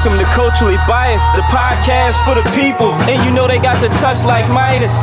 [0.00, 2.88] Welcome to Culturally Biased, the podcast for the people.
[3.04, 4.96] And you know they got the touch like Midas.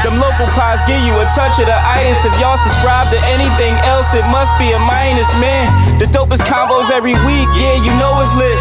[0.00, 2.24] Them local pies give you a touch of the itis.
[2.24, 5.68] If y'all subscribe to anything else, it must be a minus, man.
[6.00, 8.56] The dopest combos every week, yeah, you know it's lit.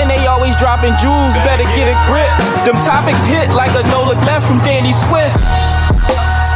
[0.00, 2.32] And they always dropping jewels, better get a grip.
[2.64, 5.36] Them topics hit like a no look left from Danny Swift.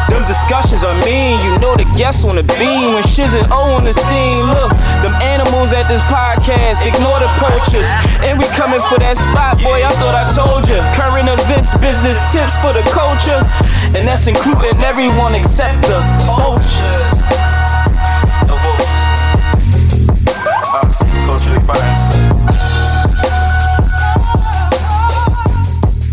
[0.09, 3.82] Them discussions are mean, you know the guests the beam when shiz and O on
[3.82, 4.45] the scene.
[4.55, 4.70] Look,
[5.02, 7.88] them animals at this podcast, ignore the poachers.
[8.23, 10.79] And we coming for that spot, boy, I thought I told you.
[10.95, 13.41] Current events, business tips for the culture.
[13.98, 15.98] And that's including everyone except the
[16.29, 17.09] vultures.
[18.46, 19.02] No vultures.
[20.30, 20.87] Uh,
[21.27, 22.05] culturally biased.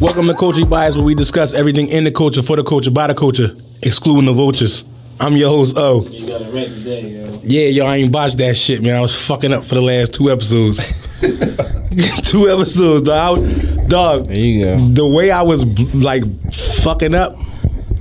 [0.03, 3.07] Welcome to Culture Bias, where we discuss everything in the culture, for the culture, by
[3.07, 4.83] the culture, excluding the vultures.
[5.17, 6.03] I'm your host, O.
[6.07, 7.39] You got it right today, yo.
[7.41, 8.97] Yeah, yo, I ain't botched that shit, man.
[8.97, 10.79] I was fucking up for the last two episodes.
[12.29, 13.45] two episodes, dog.
[13.45, 14.27] I- dog.
[14.27, 14.75] There you go.
[14.75, 15.63] The way I was
[15.95, 17.37] like fucking up,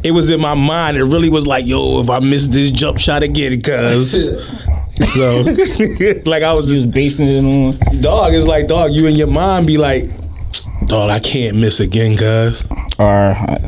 [0.03, 0.97] it was in my mind.
[0.97, 4.45] It really was like, yo, if I miss this jump shot again, cuz.
[5.15, 5.41] So,
[6.27, 8.01] like I was just, basing it on.
[8.03, 8.35] dog.
[8.35, 8.93] It's like, dog.
[8.93, 10.11] You and your mind be like,
[10.87, 11.11] dog.
[11.11, 12.63] I can't miss again, cuz.
[12.99, 13.59] Or I,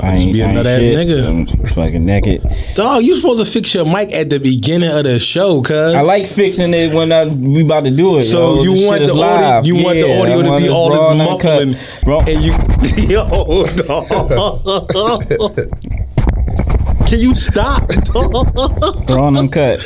[0.00, 0.96] I ain't, be another ass shit.
[0.96, 1.26] nigga.
[1.28, 2.42] I'm fucking naked.
[2.74, 5.94] Dog, you supposed to fix your mic at the beginning of the show, cuz.
[5.94, 8.24] I like fixing it when I, we about to do it.
[8.24, 8.72] So yo.
[8.74, 12.20] you want the audio, you want the Yeah, audio to be all this muffling, Raw-
[12.20, 12.52] and you,
[13.14, 15.26] yo, dog.
[17.06, 17.82] Can you stop?
[19.10, 19.80] and uncut.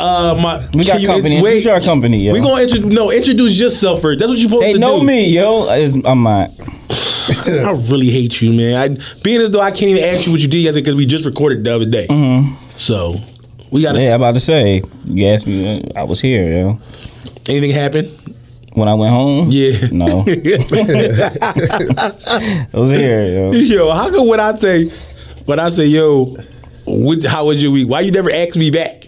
[0.00, 1.36] Uh, my, We got can you- company.
[1.38, 2.32] Introduce our company, yo.
[2.32, 2.92] We gonna introduce.
[2.92, 4.20] No, introduce yourself first.
[4.20, 4.84] That's what you supposed They to do.
[4.84, 5.68] They know me, yo.
[5.70, 6.50] It's, I'm not.
[7.46, 8.76] I really hate you, man.
[8.76, 8.88] I,
[9.22, 11.24] being as though I can't even ask you what you did yesterday because we just
[11.24, 12.06] recorded the other day.
[12.76, 13.16] So
[13.70, 13.98] we got to.
[13.98, 14.04] Mm-hmm.
[14.06, 14.82] Yeah, I'm about to say.
[15.04, 15.82] You asked me.
[15.94, 16.78] uh, I was here, yo.
[17.48, 18.06] anything happen?
[18.74, 19.50] When I went home.
[19.50, 19.88] Yeah.
[19.90, 20.20] No.
[20.28, 22.14] I
[22.72, 23.52] was here, yo.
[23.52, 24.88] Yo, how come when I say,
[25.46, 26.36] when I say, yo,
[26.84, 27.88] what, how was your week?
[27.88, 29.04] Why you never ask me back?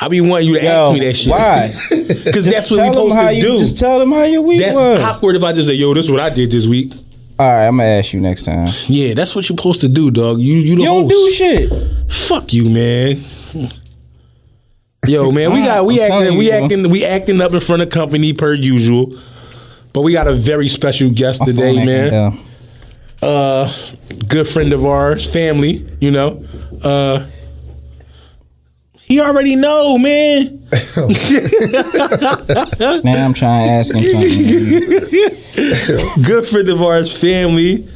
[0.00, 1.30] I be wanting you to Yo, ask me that shit.
[1.30, 1.72] why?
[2.26, 3.58] Because that's what we supposed to you, do.
[3.58, 5.00] Just tell them how your week That's was.
[5.00, 6.92] awkward if I just say, yo, this is what I did this week.
[7.38, 8.68] All right, I'm gonna ask you next time.
[8.86, 10.40] Yeah, that's what you're supposed to do, dog.
[10.40, 11.72] You you You don't do shit.
[12.12, 13.24] Fuck you, man.
[15.06, 17.90] Yo, man, we got we I'm acting we acting we acting up in front of
[17.90, 19.12] company per usual.
[19.92, 22.38] But we got a very special guest My today, man.
[23.22, 23.72] uh
[24.28, 26.42] good friend of ours, family, you know.
[26.82, 27.26] Uh
[29.06, 30.64] he already know, man.
[33.04, 34.30] Now I'm trying to ask him something.
[36.24, 37.86] Good for of ours, family.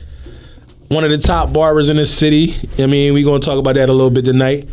[0.86, 2.54] One of the top barbers in the city.
[2.78, 4.68] I mean, we're gonna talk about that a little bit tonight.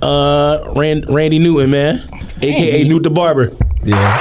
[0.00, 2.00] Uh Rand, Randy Newton, man.
[2.40, 2.88] AKA Randy.
[2.88, 3.52] Newt the Barber.
[3.84, 4.18] Yeah.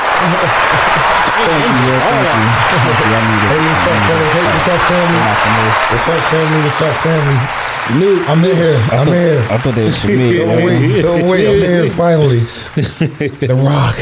[1.43, 1.95] Thank you, yo.
[2.03, 2.43] Thank you.
[2.75, 3.07] Thank you.
[3.07, 4.27] I need Hey, what's up, family?
[4.35, 5.19] Hey, what's up, family?
[5.23, 5.63] Not for me.
[5.91, 6.59] What's up, family?
[6.63, 7.39] What's up, family?
[7.91, 8.27] Newt.
[8.29, 8.77] I'm in here.
[8.91, 9.47] I'm in here.
[9.51, 10.37] I thought they was for me.
[10.37, 10.65] Don't yo.
[10.65, 11.01] wait.
[11.01, 11.47] Don't wait.
[11.47, 12.39] I'm in here finally.
[13.45, 13.97] The Rock.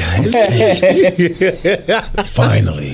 [2.27, 2.91] finally.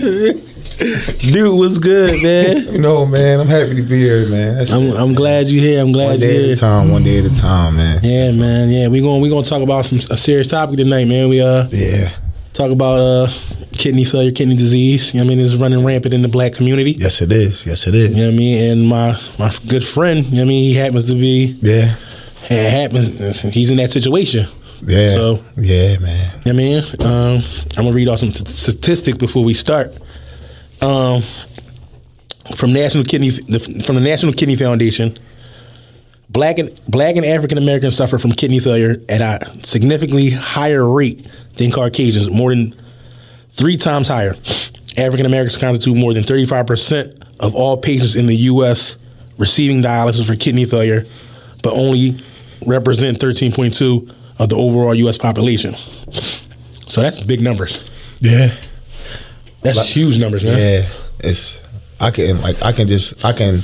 [1.31, 2.67] Dude, was good, man.
[2.71, 4.55] You know, man, I'm happy to be here, man.
[4.57, 5.81] That's I'm, I'm glad you're here.
[5.81, 6.53] I'm one glad you're day at here.
[6.53, 7.99] a time, one day at a time, man.
[8.03, 8.69] Yeah, man.
[8.69, 11.29] Yeah, we're going we gonna talk about some a serious topic tonight, man.
[11.29, 12.11] We uh Yeah.
[12.57, 13.31] Talk about uh
[13.73, 15.13] kidney failure, kidney disease.
[15.13, 15.45] You know what I mean?
[15.45, 16.91] It's running rampant in the black community.
[16.91, 17.65] Yes, it is.
[17.65, 18.09] Yes, it is.
[18.11, 18.71] You know what I mean?
[18.71, 21.95] And my my good friend, you know what I mean, he happens to be Yeah.
[22.49, 24.47] it happens he's in that situation.
[24.85, 25.11] Yeah.
[25.11, 26.41] So yeah, man.
[26.45, 27.37] you know what I mean?
[27.39, 27.43] Um,
[27.77, 29.93] I'm gonna read off some t- statistics before we start.
[30.81, 31.23] Um,
[32.55, 35.17] from National Kidney the, from the National Kidney Foundation,
[36.29, 41.27] black and black and African Americans suffer from kidney failure at a significantly higher rate
[41.57, 42.75] than Caucasians, more than
[43.51, 44.35] three times higher.
[44.97, 48.95] African Americans constitute more than 35 percent of all patients in the U.S.
[49.37, 51.05] receiving dialysis for kidney failure,
[51.61, 52.19] but only
[52.65, 55.17] represent 13.2 of the overall U.S.
[55.17, 55.75] population.
[56.87, 57.89] So that's big numbers.
[58.19, 58.53] Yeah.
[59.61, 60.57] That's huge numbers, man.
[60.57, 60.89] Yeah.
[61.19, 61.59] It's
[61.99, 63.63] I can like I can just I can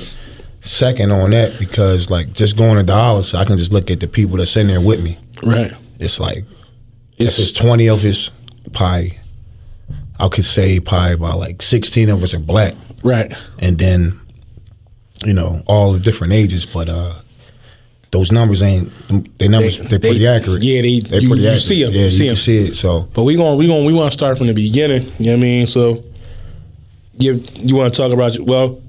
[0.64, 4.08] second on that because like just going to dialysis, I can just look at the
[4.08, 5.18] people that's in there with me.
[5.42, 5.72] Right.
[5.98, 6.44] It's like
[7.18, 8.30] It's, if it's twenty of us,
[8.72, 9.18] probably
[10.18, 13.32] I could say probably about like sixteen of us are black, right.
[13.58, 14.18] and then
[15.24, 17.14] you know all the different ages, but uh
[18.10, 18.92] those numbers ain't
[19.38, 20.62] they numbers They- are pretty they- accurate.
[20.62, 21.60] yeah, they- they you- pretty you accurate.
[21.62, 22.34] see 'em, Yeah, you see, you, see 'em.
[22.34, 22.76] can see it.
[22.76, 25.02] So But we going we going we want to start from the beginning.
[25.18, 25.66] You know what I mean?
[25.66, 26.04] So
[27.18, 28.80] you you want to talk about well,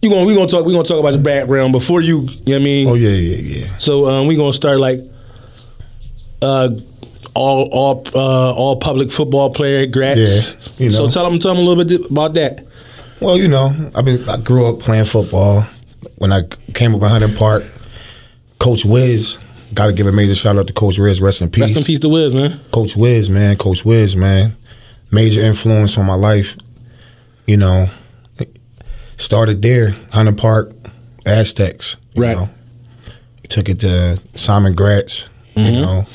[0.00, 2.36] you going we to talk we to talk about your background before you, you know
[2.46, 2.88] what I mean?
[2.88, 3.76] oh yeah, yeah, yeah.
[3.78, 5.00] So um, we going to start like
[6.40, 6.70] uh
[7.34, 10.16] all all uh, all public football player grats.
[10.78, 12.66] Yeah, you So tell them tell them a little bit about that.
[13.20, 15.66] Well, you know, I mean, I grew up playing football.
[16.16, 16.42] When I
[16.74, 17.64] came up in Hunting Park,
[18.58, 19.38] Coach Wiz,
[19.74, 21.20] got to give a major shout out to Coach Wiz.
[21.20, 21.62] Rest in peace.
[21.62, 22.60] Rest in peace to Wiz, man.
[22.72, 23.56] Coach Wiz, man.
[23.56, 24.56] Coach Wiz, man.
[25.10, 26.56] Major influence on my life.
[27.46, 27.88] You know,
[29.18, 30.72] started there, Hunting Park,
[31.26, 31.96] Aztecs.
[32.14, 32.36] You Right.
[32.36, 32.48] Know.
[33.48, 35.26] Took it to Simon Gratz.
[35.56, 36.06] You know,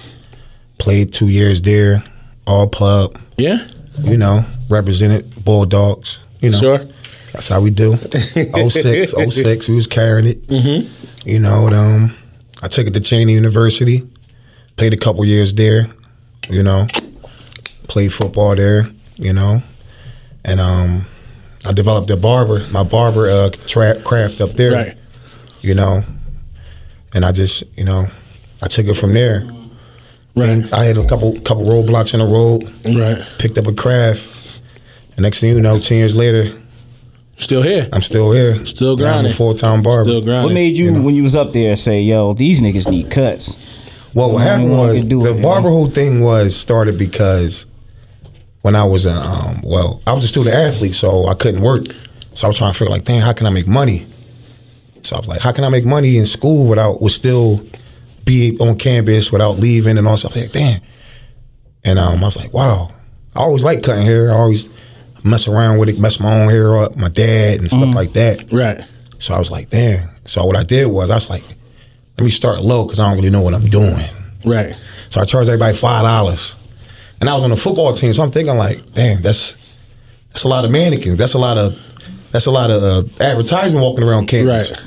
[0.77, 2.01] played two years there,
[2.47, 3.19] all pub.
[3.37, 3.67] Yeah,
[3.99, 6.19] You know, represented Bulldogs.
[6.39, 6.87] You know, sure.
[7.33, 7.97] that's how we do.
[8.69, 10.47] 06, 06, we was carrying it.
[10.47, 11.29] Mm-hmm.
[11.29, 12.15] You know, and, um,
[12.61, 14.07] I took it to Cheyney University,
[14.77, 15.87] played a couple years there.
[16.49, 16.87] You know,
[17.87, 18.87] played football there.
[19.17, 19.61] You know,
[20.45, 21.05] and um,
[21.65, 24.71] I developed a barber, my barber uh, tra- craft up there.
[24.73, 24.97] Right.
[25.61, 26.03] You know,
[27.13, 28.07] and I just, you know,
[28.61, 29.49] I took it from there.
[30.35, 30.49] Right.
[30.49, 33.25] And I had a couple couple roadblocks in the road, Right.
[33.37, 34.29] picked up a craft.
[35.15, 36.51] And next thing you know, ten years later,
[37.37, 37.89] Still here.
[37.91, 38.63] I'm still here.
[38.65, 39.33] Still I'm grinding.
[39.33, 40.09] full time barber.
[40.09, 40.43] Still grinding.
[40.45, 43.55] What made you, when you was up there, say, "Yo, these niggas need cuts"?
[44.13, 45.71] Well, what What happened was the it, barber man?
[45.71, 47.65] whole thing was started because
[48.63, 51.83] when I was a um, well, I was a student athlete, so I couldn't work.
[52.33, 54.07] So I was trying to figure like, dang, how can I make money?
[55.03, 57.63] So I was like, how can I make money in school without would still
[58.25, 60.35] be on campus without leaving and all stuff?
[60.35, 60.81] Like, damn.
[61.83, 62.91] And um, I was like, wow.
[63.35, 64.31] I always like cutting hair.
[64.31, 64.69] I always
[65.23, 68.51] mess around with it, mess my own hair up, my dad and stuff like that.
[68.51, 68.79] Right.
[69.19, 70.09] So I was like, damn.
[70.25, 71.43] So what I did was I was like,
[72.17, 74.05] let me start low because I don't really know what I'm doing.
[74.45, 74.75] Right.
[75.09, 76.55] So I charged everybody five dollars,
[77.21, 78.13] and I was on the football team.
[78.13, 79.55] So I'm thinking like, damn, that's
[80.31, 81.17] that's a lot of mannequins.
[81.17, 81.77] That's a lot of
[82.31, 84.71] that's a lot of uh, advertisement walking around campus.
[84.71, 84.81] Right.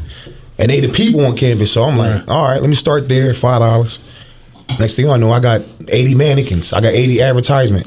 [0.58, 1.72] And they the people on campus.
[1.72, 2.28] So I'm like, Right.
[2.28, 3.98] all right, let me start there, five dollars.
[4.80, 6.72] Next thing I know, I got 80 mannequins.
[6.72, 7.86] I got 80 advertisement,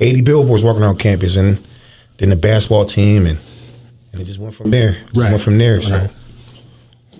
[0.00, 1.62] 80 billboards walking around campus, and
[2.16, 3.38] then the basketball team, and
[4.12, 4.92] and it just went from there.
[5.08, 5.30] Just Right.
[5.30, 5.82] went from there.
[5.82, 6.10] So, Right.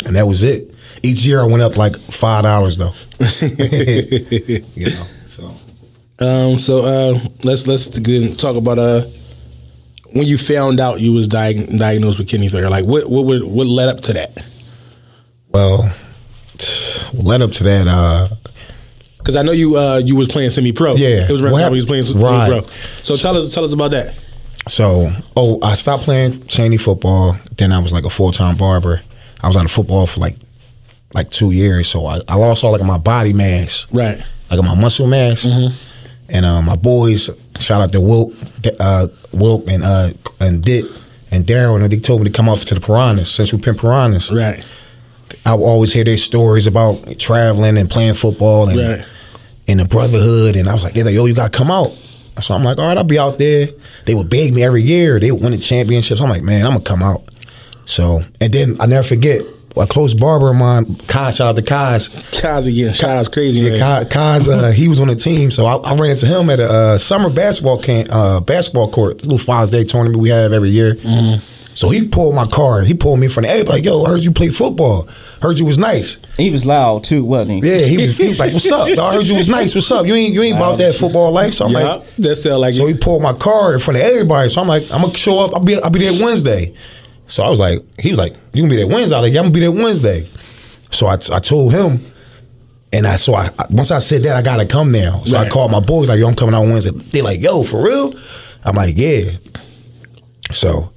[0.06, 0.74] and that was it.
[1.02, 2.94] Each year I went up like five dollars though.
[3.42, 5.54] you know, so.
[6.18, 6.58] Um.
[6.58, 7.88] So uh, let's let's
[8.40, 9.02] talk about uh
[10.12, 12.70] when you found out you was diag- diagnosed with kidney failure.
[12.70, 14.42] Like what what would- what led up to that?
[15.50, 15.90] Well,
[17.12, 18.28] led up to that, uh,
[19.18, 20.94] Because I know you uh you was playing semi pro.
[20.96, 21.26] Yeah.
[21.28, 22.30] It was right What was playing semi pro.
[22.60, 22.70] right.
[23.02, 24.18] So tell us tell us about that.
[24.68, 27.36] so oh, I stopped playing Cheyney football.
[27.58, 29.02] Then I was like a full time barber.
[29.42, 30.36] I was out of football for like
[31.14, 31.88] like two years.
[31.88, 34.22] So I, I lost all like my body mass, Right.
[34.50, 35.46] like my muscle mass.
[36.28, 38.32] And uh, my boys, shout out to Wilk,
[38.80, 40.86] uh, Wilk and uh, and Dit
[41.30, 44.32] and Daryl, and they told me to come off to the Piranhas, Central Penn Piranhas.
[44.32, 44.64] Right.
[45.44, 49.04] I would always hear their stories about traveling and playing football and Right.
[49.68, 50.56] and the brotherhood.
[50.56, 51.92] And I was like, they're like, yo, you gotta come out.
[52.42, 53.68] So I'm like, all right, I'll be out there.
[54.04, 55.18] They would beg me every year.
[55.18, 56.20] They would win the championships.
[56.20, 57.22] I'm like, man, I'm gonna come out.
[57.86, 59.42] So and then I never forget
[59.78, 62.08] a close barber of mine, Kai, shout out to Kai's.
[62.08, 62.94] Kaz again.
[62.94, 63.72] Shout out crazy man.
[63.74, 66.48] Yeah, Kai, Kai's, uh, he was on the team, so I, I ran into him
[66.50, 70.52] at a uh, summer basketball camp, uh, basketball court, little Father's Day tournament we have
[70.52, 70.96] every year.
[71.74, 72.86] So he pulled my card.
[72.86, 73.48] He pulled me from the.
[73.50, 75.06] Hey, like, yo, I heard you play football.
[75.42, 76.16] Heard you was nice.
[76.38, 77.70] He was loud too, wasn't he?
[77.70, 78.88] Yeah, he was, he was like, "What's up?
[78.88, 79.74] I heard you was nice.
[79.74, 80.06] What's up?
[80.06, 82.72] You ain't you ain't about that football life." So I'm Yeah, like, that sound like
[82.72, 84.48] so he pulled my card in front of everybody.
[84.48, 85.54] So I'm like, I'm gonna show up.
[85.54, 86.72] I'll be I'll be there Wednesday.
[87.28, 89.16] So I was like, he was like, you gonna be there Wednesday?
[89.16, 90.28] I was like, yeah, I'm gonna be there Wednesday.
[90.90, 92.12] So I, I told him,
[92.92, 95.22] and I so I once I said that I gotta come now.
[95.24, 96.90] So I called my boys like, yo, I'm coming out Wednesday.
[96.92, 98.14] They like, yo, for real?
[98.64, 99.32] I'm like, yeah.
[100.52, 100.92] So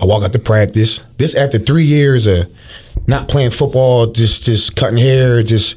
[0.00, 1.02] I walk out to practice.
[1.18, 2.50] This after three years of
[3.06, 5.76] not playing football, just just cutting hair, just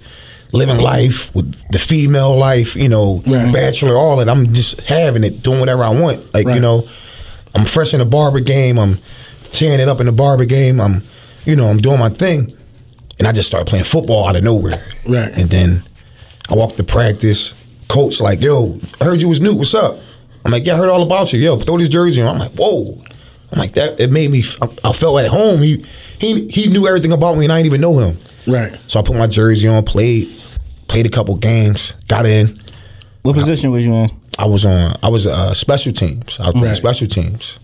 [0.52, 3.54] living life with the female life, you know, Right.
[3.54, 4.30] bachelor, all that.
[4.30, 6.34] I'm just having it, doing whatever I want.
[6.34, 6.56] Like, Right.
[6.56, 6.88] you know,
[7.54, 8.80] I'm fresh in the barber game.
[8.80, 8.98] I'm
[9.52, 10.80] tearing it up in the barber game.
[10.80, 11.04] I'm,
[11.46, 12.56] you know, I'm doing my thing.
[13.18, 14.86] And I just started playing football out of nowhere.
[15.06, 15.32] Right.
[15.34, 15.84] And then
[16.50, 17.54] I walked to practice.
[17.90, 19.56] Coach like, yo, I heard you was new.
[19.56, 19.98] What's up?
[20.46, 21.40] I'm like, yeah, I heard all about you.
[21.40, 22.36] Yo, throw this jersey on.
[22.36, 23.04] I'm like, whoa.
[23.52, 24.00] I'm like that.
[24.00, 24.44] It made me.
[24.62, 25.60] I, I felt at home.
[25.62, 25.84] He
[26.20, 28.20] he he knew everything about me, and I didn't even know him.
[28.46, 28.80] Right.
[28.88, 30.32] So I put my jersey on, played,
[30.88, 32.60] played a couple games, got in.
[33.24, 34.12] What position was you in?
[34.38, 34.96] I was on.
[35.02, 36.40] I was uh, special teams.
[36.40, 36.78] I was playing Right.
[36.78, 37.58] special teams.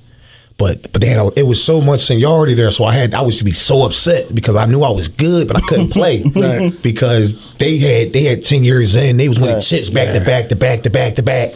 [0.57, 3.21] But but they had a, it was so much seniority there, so I had I
[3.21, 6.23] was to be so upset because I knew I was good, but I couldn't play
[6.35, 6.81] Right.
[6.81, 9.63] because they had they had ten years in, they was winning Right.
[9.63, 11.55] chips back to back to back to back to back.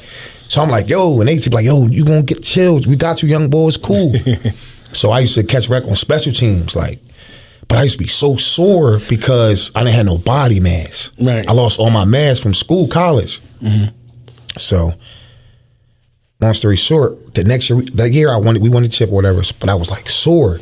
[0.49, 2.87] So I'm like, yo, and they used be like, yo, you gonna get chilled?
[2.87, 4.13] We got you, young boys, cool.
[4.91, 6.99] so I used to catch wreck on special teams, like.
[7.69, 11.11] But I used to be so sore because I didn't have no body mass.
[11.21, 11.47] Right.
[11.47, 13.39] I lost all my mass from school, college.
[13.61, 13.95] Mm-hmm.
[14.57, 14.93] So,
[16.39, 19.15] long story short, the next year, that year I wanted, we won the chip or
[19.15, 20.59] whatever, but I was like sore.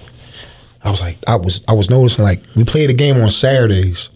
[0.84, 4.10] I was like, I was, I was noticing like we played a game on Saturdays,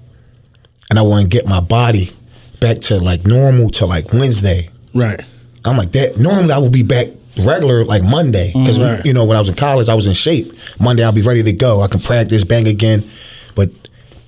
[0.89, 2.12] and I want to get my body
[2.60, 4.70] back to like normal to like Wednesday.
[4.94, 5.22] Right.
[5.65, 6.18] I'm like that.
[6.18, 9.00] Normally I would be back regular like Monday because Right.
[9.00, 9.08] Mm-hmm.
[9.08, 10.53] you know when I was in college I was in shape.
[10.80, 11.82] Monday I'll be ready to go.
[11.82, 13.10] I can practice, bang again.
[13.56, 13.70] But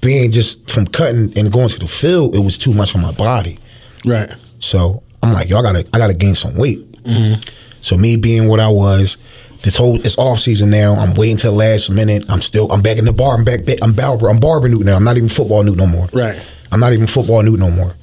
[0.01, 3.11] being just from cutting and going to the field, it was too much on my
[3.11, 3.57] body.
[4.05, 4.29] Right.
[4.59, 6.85] So I'm like, yo, I gotta, I gotta gain some weight.
[7.79, 9.17] So me being what I was,
[9.61, 10.95] this whole it's off season now.
[10.95, 12.25] I'm waiting till the last minute.
[12.29, 13.35] I'm still, I'm back in the bar.
[13.35, 13.61] I'm back.
[13.81, 14.29] I'm barber.
[14.29, 14.95] I'm barber Newt now.
[14.95, 16.07] I'm not even football Newt no more.
[16.13, 16.41] Right.
[16.71, 17.93] I'm not even football Newt no more.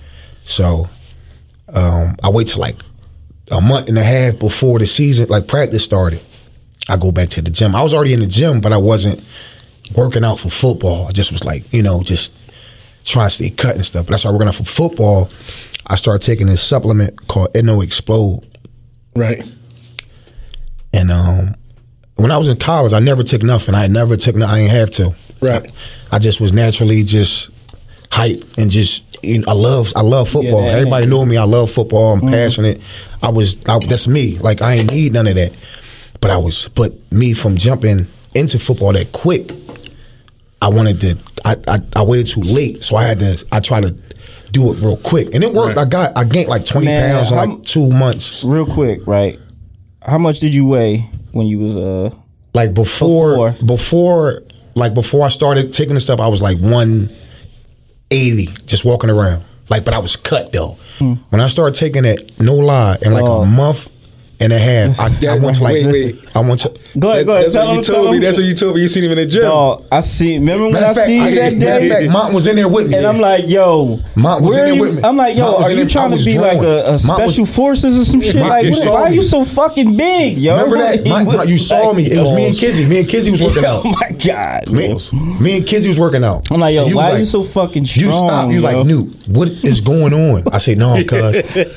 [0.44, 0.88] So
[1.72, 2.76] um, I wait till like
[3.50, 6.20] a month and a half before the season, like practice started.
[6.88, 7.74] I go back to the gym.
[7.74, 9.22] I was already in the gym, but I wasn't
[9.94, 11.06] working out for football.
[11.08, 12.32] I just was like, you know, just
[13.04, 14.06] trying to stay cut and stuff.
[14.06, 15.30] But I started working out for football.
[15.86, 18.46] I started taking this supplement called NO Explode.
[19.14, 19.42] Right.
[20.92, 21.54] And um,
[22.16, 23.74] when I was in college, I never took nothing.
[23.74, 24.54] I never took nothing.
[24.54, 25.14] I ain't have to.
[25.40, 25.70] Right.
[26.10, 27.50] I, I just was naturally just
[28.10, 30.62] hype and just you know, I love I love football.
[30.62, 31.36] that Everybody know me.
[31.36, 32.14] I love football.
[32.14, 32.80] I'm passionate.
[33.22, 34.38] I was I, that's me.
[34.38, 35.52] Like I ain't need none of that.
[36.20, 39.52] But I was but me from jumping into football that quick.
[40.62, 41.18] I wanted to.
[41.44, 43.46] I, I I waited too late, so I had to.
[43.50, 43.96] I tried to
[44.52, 45.76] do it real quick, and it worked.
[45.76, 45.86] Right.
[45.86, 48.42] I got I gained like twenty Man, pounds in how- like two months.
[48.44, 49.38] Real quick, right?
[50.02, 52.16] How much did you weigh when you was uh?
[52.54, 53.66] like before, Before.
[53.66, 54.42] before
[54.74, 57.14] like before I started taking the stuff, I was like one
[58.10, 59.44] eighty, just walking around.
[59.68, 60.76] Like, but I was cut though.
[60.98, 63.42] When I started taking it, no lie, in like Oh.
[63.42, 63.88] a month
[64.40, 65.04] and a half, I,
[65.34, 66.28] I went to like Wait, wait.
[66.34, 66.68] I went to.
[66.98, 67.44] Go ahead, go ahead.
[67.46, 68.18] That's Tell what you told tell me.
[68.18, 68.82] That's what you told me.
[68.82, 69.42] You seen him in the gym.
[69.42, 70.34] Dog, I see.
[70.38, 71.88] Remember when Matter I of fact, see you I, that matter day?
[71.88, 72.96] fact, Mont was in there with me.
[72.96, 75.02] And I'm like, yo, Mont was in there with me.
[75.04, 76.58] I'm like, yo, Mont are you there- trying to be drawing.
[76.58, 78.34] like a, a Mont was- special forces or some shit?
[78.36, 80.54] Mont, like, what, why are you so fucking big, yo?
[80.56, 81.06] Remember that?
[81.06, 82.06] Mont- you saw me.
[82.10, 82.86] It was me and Kizzy.
[82.86, 83.82] Me and Kizzy was working out.
[83.84, 84.68] Oh my god,
[85.40, 86.50] Me, and Kizzy was working out.
[86.50, 88.04] I'm like, yo, And he was why are you so fucking strong?
[88.06, 88.52] You stop.
[88.52, 90.44] You like, Newt, what is going on?
[90.52, 91.22] I say, no, cuz.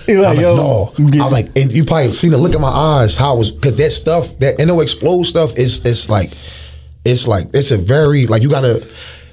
[0.07, 0.93] I'm like, no.
[0.97, 3.75] I'm like, and you probably seen the look in my eyes how I was, because
[3.77, 6.33] that stuff, that NO explode stuff is, it's like,
[7.05, 8.87] it's like, it's a very, like, you gotta,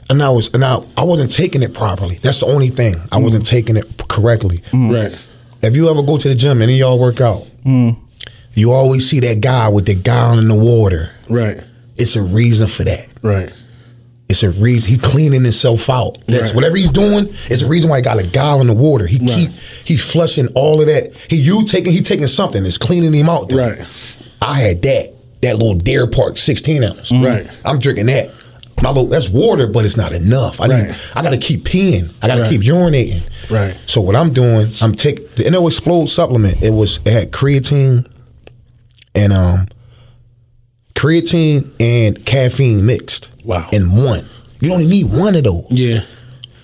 [0.09, 2.19] and I was, and I, I wasn't taking it properly.
[2.23, 2.97] That's the only thing.
[3.13, 3.23] I mm.
[3.23, 4.59] wasn't taking it correctly.
[4.73, 4.93] Mm.
[4.93, 5.19] Right.
[5.63, 7.97] If you ever go to the gym, any of y'all work out, mm.
[8.55, 11.15] you always see that guy with the gown in the water.
[11.29, 11.63] Right.
[11.97, 13.09] It's a reason for that.
[13.23, 13.53] Right.
[14.31, 16.19] It's a reason he cleaning himself out.
[16.27, 16.55] That's Right.
[16.55, 17.35] whatever he's doing.
[17.51, 19.07] It's a reason why he got a gallon the water.
[19.07, 19.51] He keep
[19.85, 21.13] he flushing all of that.
[21.29, 22.65] He you taking he taking something.
[22.65, 23.49] It's cleaning him out.
[23.49, 23.57] though.
[23.59, 23.81] Right.
[24.41, 27.11] I had that that little Deer Park sixteen ounce.
[27.11, 27.49] Right.
[27.65, 28.31] I'm drinking that.
[28.83, 30.59] My little, that's water, but it's not enough.
[30.61, 30.95] I need.
[31.15, 32.13] I got to keep peeing.
[32.23, 32.51] I got to Right.
[32.51, 33.21] keep urinating.
[33.51, 33.75] Right.
[33.85, 36.63] So what I'm doing, I'm taking the NO Explode supplement.
[36.63, 38.07] It was it had creatine
[39.15, 39.67] and um
[40.95, 43.30] creatine and caffeine mixed.
[43.45, 43.69] Wow.
[43.73, 44.29] In one.
[44.61, 45.67] You only need one of those.
[45.71, 46.05] Yeah.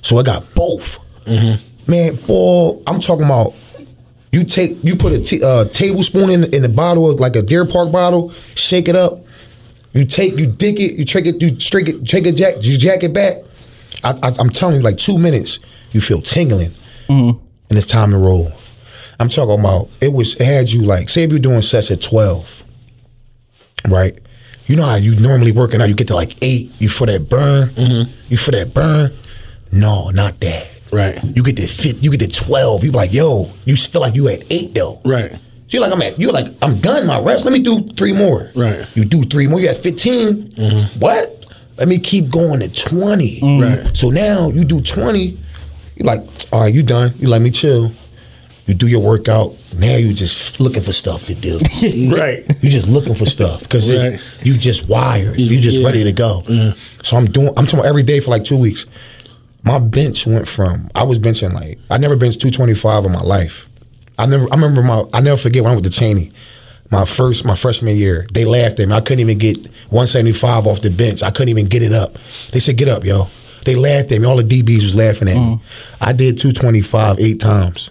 [0.03, 0.99] So I got both.
[1.25, 1.91] Mm-hmm.
[1.91, 3.55] Man, boy, I'm talking about.
[4.33, 7.43] You take you put a t- uh, tablespoon in in the bottle of like a
[7.43, 9.25] Deer Park bottle, shake it up.
[9.95, 12.77] You take you dig it, you take it, you strike it, take it, jack, you
[12.77, 13.37] jack it back.
[14.05, 15.59] I, I, I'm telling you, like two minutes,
[15.93, 16.75] you feel tingling,
[17.71, 18.53] and it's time to roll.
[19.19, 22.03] I'm talking about it was it had you like say if you're doing sets at
[22.03, 22.63] twelve,
[23.89, 24.19] right?
[24.67, 27.29] You know how you normally working out, you get to like eight, you feel that
[27.29, 28.13] burn, mm-hmm.
[28.29, 29.13] you feel that burn.
[29.73, 30.69] No, not that.
[30.93, 31.23] Right.
[31.23, 32.85] You get to fit, you get to twelve.
[32.85, 35.01] You be like, yo, you feel like you at eight though.
[35.05, 35.33] Right.
[35.69, 37.45] So you're like, I'm at, you're like, I'm done my reps.
[37.45, 38.53] Let me do three more.
[38.55, 38.87] Right.
[38.95, 39.59] You do three more.
[39.59, 40.53] You at 15.
[40.53, 41.01] Mm-hmm.
[41.01, 41.47] What?
[41.77, 43.41] Let me keep going to 20.
[43.41, 43.85] Mm.
[43.85, 43.97] Right.
[43.97, 45.37] So now you do 20.
[45.97, 46.21] You're like,
[46.53, 47.11] all right, you done.
[47.19, 47.91] You let me chill.
[48.67, 49.55] You do your workout.
[49.77, 51.61] Now you're just looking for stuff to do.
[52.17, 52.45] Right.
[52.63, 54.21] You're just looking for stuff because Right.
[54.45, 55.39] you just wired.
[55.39, 55.87] You're just Yeah.
[55.87, 56.43] ready to go.
[57.03, 57.51] So I'm doing.
[57.57, 58.87] I'm talking every day for like two weeks.
[59.63, 63.69] My bench went from I was benching like I never benched 225 in my life.
[64.19, 64.45] I never.
[64.51, 65.05] I remember my.
[65.13, 66.33] I never forget when I went to Cheyney.
[66.91, 68.95] My first, my freshman year, they laughed at me.
[68.95, 69.57] I couldn't even get
[69.91, 71.23] 175 off the bench.
[71.23, 72.17] I couldn't even get it up.
[72.53, 73.29] They said, "Get up, yo."
[73.65, 74.27] They laughed at me.
[74.27, 75.41] All the DBs was laughing at me.
[75.41, 75.61] Mm.
[76.01, 77.91] I did 225 eight times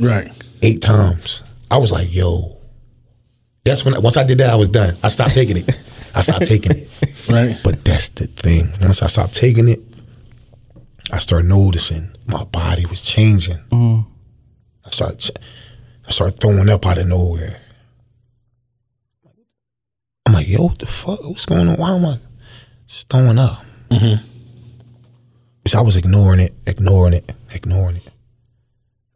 [0.00, 0.30] Right.
[0.62, 1.42] eight times.
[1.70, 2.58] I was like, yo.
[3.64, 4.96] That's when I, once I did that, I was done.
[5.02, 5.78] I stopped taking it.
[6.14, 6.88] I stopped taking it.
[7.28, 7.58] Right.
[7.64, 8.72] But that's the thing.
[8.80, 9.80] Once I stopped taking it,
[11.10, 13.56] I started noticing my body was changing.
[13.70, 14.08] Mm-hmm.
[14.84, 15.30] I started, ch-
[16.06, 17.60] I started throwing up out of nowhere.
[20.24, 21.20] I'm like, yo, what the fuck?
[21.24, 21.76] What's going on?
[21.78, 22.20] Why am I
[22.86, 23.64] just throwing up?
[23.90, 24.24] Mm-hmm.
[25.66, 28.08] So I was ignoring it, ignoring it, ignoring it,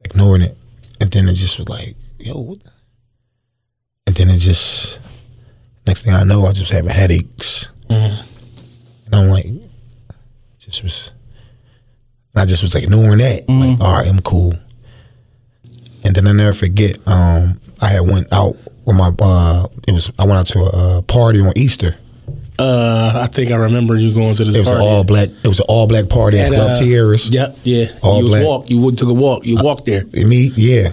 [0.04, 0.58] ignoring it.
[1.00, 2.58] And then it just was like, yo, what
[4.06, 4.98] and then it just
[5.86, 7.68] next thing I know, I just having headaches,
[9.06, 9.46] and I'm like,
[10.58, 11.10] just was,
[12.34, 14.54] I just was like ignoring that, like, all right, I'm cool.
[16.04, 20.10] And then I never forget, um, I had went out with my, uh, it was
[20.18, 21.96] I went out to a, uh party on Easter.
[22.60, 24.84] Uh, I think I remember you going to this It was party.
[24.84, 25.30] an all black.
[25.42, 27.30] It was an all black party at, At, Club uh, Tierras.
[27.30, 27.86] Yep, yeah.
[28.02, 28.44] All you black.
[28.44, 28.68] walk.
[28.70, 29.46] You went took a walk.
[29.46, 30.04] You walked there.
[30.04, 30.92] Me, yeah.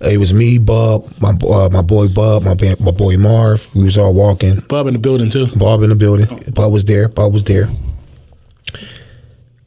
[0.00, 3.68] It was me, Bub, my uh, my boy Bub, my ba- my boy Marv.
[3.74, 4.60] We was all walking.
[4.68, 5.46] Bub in the building too.
[5.56, 6.26] Bob in the building.
[6.52, 7.08] Bub was there.
[7.08, 7.68] Bub was there.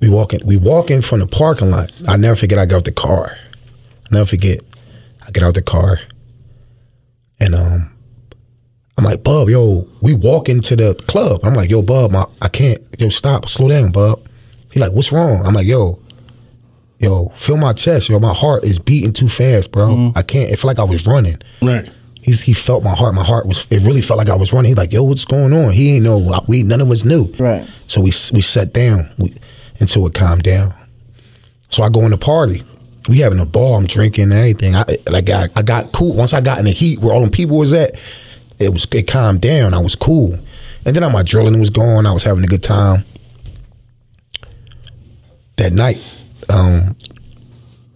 [0.01, 0.41] We walking.
[0.45, 1.91] We walking from the parking lot.
[2.07, 2.59] I never forget.
[2.59, 3.37] I got out the car.
[4.05, 4.59] I never forget.
[5.25, 5.99] I get out the car,
[7.39, 7.94] and um,
[8.97, 11.41] I'm like, Bub, yo, we walk into the club.
[11.43, 12.79] I'm like, yo, Bub, my, I can't.
[12.97, 14.25] Yo, stop, slow down, Bub.
[14.71, 15.45] He like, what's wrong?
[15.45, 16.01] I'm like, yo,
[16.99, 19.87] yo, feel my chest, yo, my heart is beating too fast, bro.
[19.87, 20.17] Mm-hmm.
[20.17, 20.51] I can't.
[20.51, 21.37] It felt like I was running.
[21.61, 21.89] Right.
[22.21, 23.13] He's, he felt my heart.
[23.13, 23.67] My heart was.
[23.69, 24.69] It really felt like I was running.
[24.69, 26.41] He's like, "Yo, what's going on?" He ain't know.
[26.47, 27.25] We none of us knew.
[27.37, 27.69] Right.
[27.85, 29.35] So we we sat down we,
[29.79, 30.73] until it calmed down.
[31.69, 32.63] So I go in the party.
[33.07, 33.75] We having a ball.
[33.75, 34.75] I'm drinking and everything.
[34.75, 36.15] I like I, I got cool.
[36.15, 37.93] Once I got in the heat where all them people was at,
[38.59, 39.73] it was it calmed down.
[39.73, 40.37] I was cool.
[40.85, 42.05] And then all my drilling was going.
[42.05, 43.03] I was having a good time.
[45.57, 46.01] That night,
[46.49, 46.95] um,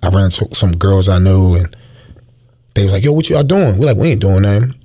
[0.02, 1.76] I ran into some girls I knew and
[2.74, 3.78] they was like, yo, what y'all doing?
[3.78, 4.76] We're like, we ain't doing nothing.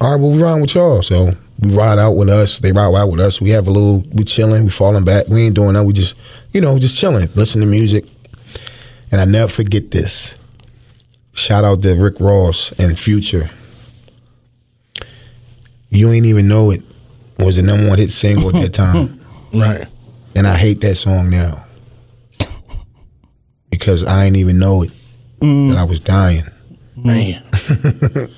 [0.00, 1.02] All right, well, we riding with y'all.
[1.02, 2.58] So we ride out with us.
[2.58, 3.40] They ride out with us.
[3.40, 5.28] We have a little, we chilling, we falling back.
[5.28, 5.84] We ain't doing that.
[5.84, 6.16] We just,
[6.52, 8.06] you know, just chilling, listen to music.
[9.12, 10.34] And I never forget this.
[11.34, 13.50] Shout out to Rick Ross and Future.
[15.94, 16.82] You ain't even know it
[17.38, 19.24] was the number one hit single at that time.
[19.52, 19.86] Right.
[20.34, 21.64] And I hate that song now.
[23.70, 24.90] Because I ain't even know it.
[25.40, 25.70] Mm.
[25.70, 26.44] That I was dying.
[26.96, 27.42] Man.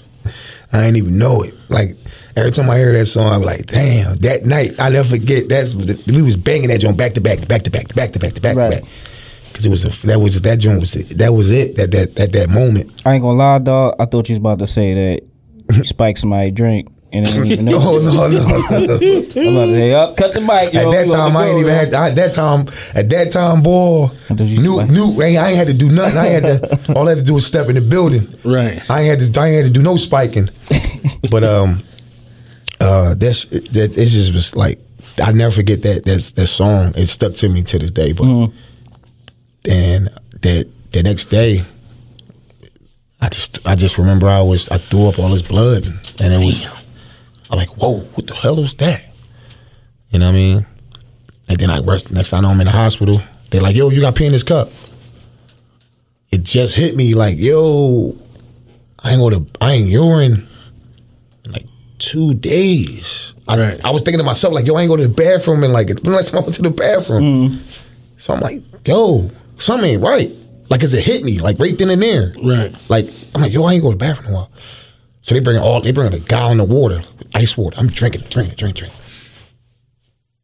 [0.73, 1.55] I didn't even know it.
[1.69, 1.97] Like
[2.37, 4.17] every time I hear that song, I'm like, damn.
[4.17, 5.49] That night, I never forget.
[5.49, 8.13] That's we was banging that joint back to back to back to back to back
[8.13, 8.75] to back to back Right.
[8.75, 8.91] to back.
[9.49, 11.17] Because it was a, that was that joint was it.
[11.19, 11.77] that was it.
[11.77, 12.91] That that at that moment.
[13.07, 13.95] I ain't gonna lie, dog.
[13.99, 15.23] I thought you was about to say that
[15.77, 17.99] you spike somebody drink and they didn't even know.
[17.99, 18.39] No, no, no.
[18.47, 20.73] I'm about to say, up, cut the mic.
[20.73, 21.79] Yo, at that time, I ain't even yo.
[21.79, 21.95] had.
[21.95, 25.23] I, at that time, at that time, boy, I thought you knew spike- knew.
[25.23, 26.19] I ain't, had to do nothing.
[26.19, 26.93] I had to.
[26.97, 28.33] all I had to do was step in the building.
[28.45, 28.83] Right.
[28.91, 29.41] I ain't had to.
[29.41, 30.51] I ain't had to do no spiking.
[31.31, 31.83] but um,
[32.81, 33.93] uh, that's that.
[33.97, 34.79] It just was like
[35.23, 36.93] I never forget that that that song.
[36.97, 38.13] It stuck to me to this day.
[38.13, 38.51] But
[39.63, 40.09] then
[40.43, 41.63] that the next day,
[43.21, 45.87] I just I just remember I was I threw up all this blood
[46.21, 46.67] and it was.
[47.51, 49.05] I'm like, whoa, what the hell was that?
[50.11, 50.67] You know what I mean?
[51.49, 52.11] And then I rushed.
[52.11, 53.21] Next time I know I'm in the hospital.
[53.51, 54.71] They're like, yo, you got pee in this cup.
[56.33, 58.19] It just hit me like, yo,
[58.99, 60.49] I ain't go to I ain't urine
[61.45, 61.67] in like
[61.99, 63.35] two days.
[63.47, 63.81] I, Right.
[63.85, 65.89] I was thinking to myself like, yo, I ain't go to the bathroom in like
[66.03, 67.23] when the last time I went to the bathroom.
[67.23, 67.59] Mm-hmm.
[68.17, 70.35] So I'm like, yo, something ain't right.
[70.69, 72.35] Like, cause it hit me like right then and there.
[72.43, 72.75] Right.
[72.89, 74.51] Like I'm like, yo, I ain't go to the bathroom in a while.
[75.27, 77.03] So they bring all they bring a gallon of water,
[77.35, 77.77] ice water.
[77.81, 79.01] I'm drinking, drinking, drinking, drinking.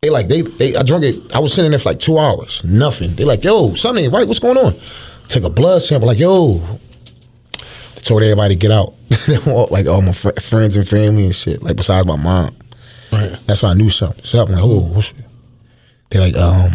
[0.01, 1.33] They like they they I drank it.
[1.33, 3.15] I was sitting there for like two hours, nothing.
[3.15, 4.27] They like, yo, something right.
[4.27, 4.75] What's going on?
[5.29, 6.09] Took a blood sample.
[6.09, 6.61] Like, yo,
[8.03, 8.95] told everybody to get out.
[9.29, 11.63] They like all my fr- friends and family and shit.
[11.63, 12.57] Like besides my mom.
[13.13, 13.39] Right.
[13.47, 14.25] That's when I knew something.
[14.25, 15.13] So I'm like, oh, what's
[16.11, 16.73] they like, um,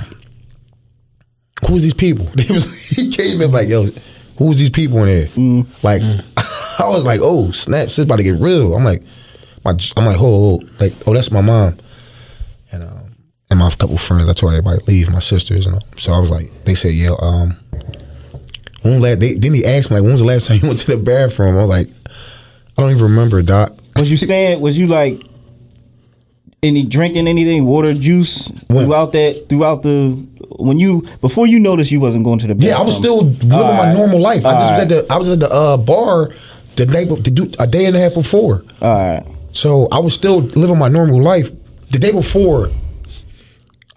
[1.67, 2.25] who's these people?
[2.35, 3.89] They was, he came in like, yo,
[4.37, 5.65] who's these people in there?
[5.83, 6.01] Like,
[6.79, 8.75] I was like, oh, snap, this about to get real.
[8.75, 9.03] I'm like,
[9.65, 11.77] my, I'm like, oh, oh, like, oh, that's my mom,
[12.71, 13.15] and um,
[13.49, 14.29] and my couple friends.
[14.29, 15.83] I told everybody leave, my sisters, and all.
[15.97, 17.57] so I was like, they said, yeah, um,
[18.81, 20.79] when last, they, then he asked me like, when was the last time you went
[20.79, 21.57] to the bathroom?
[21.57, 21.89] I was like,
[22.77, 23.73] I don't even remember, doc.
[23.95, 24.61] Was you staying?
[24.61, 25.23] Was you like
[26.63, 28.85] any drinking anything, water, juice When?
[28.85, 30.11] throughout that throughout the
[30.59, 32.69] when you before you noticed you wasn't going to the bathroom?
[32.71, 33.95] Yeah, I was still living my Alright.
[33.95, 34.45] normal life.
[34.45, 34.91] I just was Alright.
[34.91, 36.31] at the I was at the uh, bar
[36.77, 38.63] the day the, du- a day and a half before.
[38.81, 39.25] All right.
[39.51, 41.49] So I was still living my normal life.
[41.89, 42.69] The day before,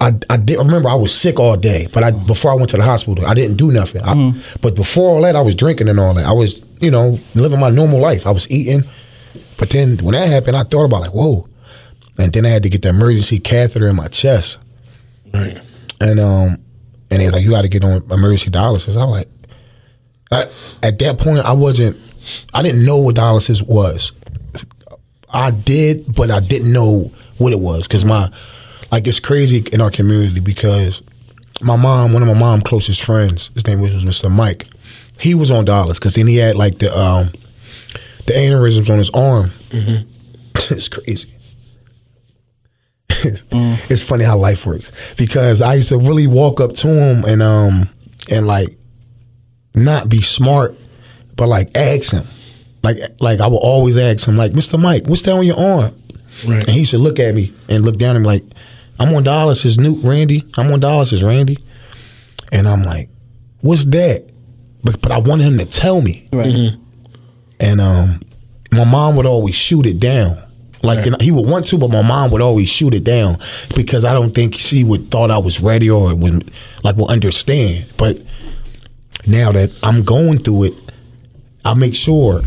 [0.01, 2.77] I I did remember I was sick all day, but I before I went to
[2.77, 4.03] the hospital, I didn't do nothing.
[4.03, 6.25] I, but before all that, I was drinking and all that.
[6.25, 8.27] I was you know living my normal life.
[8.27, 8.85] I was eating,
[9.59, 11.49] but then when that happened, I thought about like whoa,
[12.19, 14.59] and then I had to get the emergency catheter in my chest.
[15.35, 15.61] Right.
[16.01, 16.59] And um,
[17.11, 18.97] and it's like you got to get on emergency dialysis.
[19.01, 19.29] I'm like,
[20.31, 20.49] I,
[20.83, 21.97] at that point, I wasn't,
[22.52, 24.12] I didn't know what dialysis was.
[25.33, 28.30] I did, but I didn't know what it was because my,
[28.90, 31.02] like, it's crazy in our community because
[31.61, 34.30] my mom, one of my mom's closest friends, his name was Mr.
[34.30, 34.66] Mike.
[35.20, 37.30] he was on dollars because then he had like the um
[38.26, 39.50] the aneurysms on his arm.
[40.54, 41.35] it's crazy.
[43.11, 47.42] it's funny how life works because I used to really walk up to him and
[47.42, 47.88] um
[48.30, 48.76] and like
[49.74, 50.76] not be smart,
[51.40, 52.26] but like ask him,
[52.83, 54.79] like like I will always ask him like Mr.
[54.79, 55.96] Mike, what's that on your arm?
[56.46, 56.62] Right.
[56.62, 58.44] And he used to look at me and look down at me like,
[58.98, 60.44] I'm on Dallas dialysis, Newt Randy.
[60.59, 61.57] I'm on Dallas dialysis, Randy.
[62.53, 63.09] And I'm like,
[63.62, 64.31] what's that?
[64.85, 66.29] But but I wanted him to tell me.
[66.31, 66.74] Right.
[67.59, 68.20] And um,
[68.70, 70.44] my mom would always shoot it down.
[70.83, 73.38] Like you know, he would want to, but my mom would always shoot it down
[73.74, 76.53] because I don't think she would thought I was ready or would
[76.85, 77.90] like would understand.
[77.96, 78.18] But
[79.26, 80.74] now that I'm going through it,
[81.64, 82.42] I make sure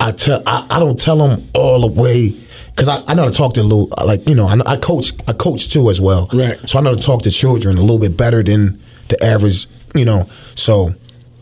[0.00, 2.30] I tell I, I don't tell them all the way
[2.70, 4.60] because I, I know how to talk to a little uh, like you know I,
[4.72, 6.28] I coach I coach too as well.
[6.32, 6.58] Right.
[6.68, 10.04] so I know to talk to children a little bit better than the average you
[10.04, 10.28] know.
[10.54, 10.94] So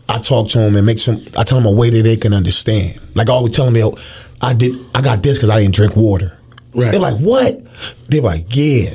[0.09, 2.33] I talk to them and make some I tell them a way that they can
[2.33, 2.99] understand.
[3.13, 3.95] Like I always tell them "Yo,
[4.41, 6.37] I did I got this because I didn't drink water.
[6.73, 6.91] Right.
[6.91, 7.61] they're like what?
[8.09, 8.93] They're like yeah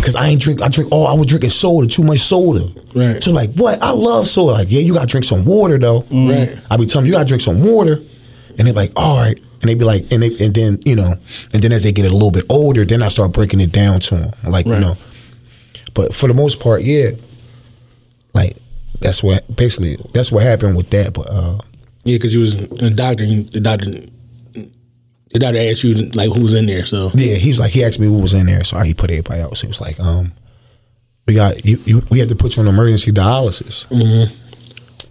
[0.00, 3.22] because I ain't drink I drink oh I was drinking soda too much soda Right.
[3.22, 6.58] so like what I love soda like yeah you gotta drink some water though Right.
[6.70, 8.00] I be telling them, you gotta drink some water.
[8.58, 9.36] And they're like, all right.
[9.60, 11.18] And they be like, and they, and then, you know,
[11.52, 14.00] and then as they get a little bit older, then I start breaking it down
[14.00, 14.32] to them.
[14.44, 14.96] Like, you know.
[15.92, 17.10] But for the most part, yeah.
[18.32, 18.56] Like,
[19.00, 21.12] that's what, basically, that's what happened with that.
[21.12, 21.58] But, uh,
[22.04, 23.24] Yeah, because you was a doctor.
[23.24, 23.92] and The doctor,
[25.32, 26.86] the doctor asked you like who was in there.
[26.86, 28.64] So yeah, he was like, he asked me who was in there.
[28.64, 29.56] So he put everybody out.
[29.56, 30.32] So he was like, um,
[31.26, 33.86] we got, you, you we have to put you on emergency dialysis.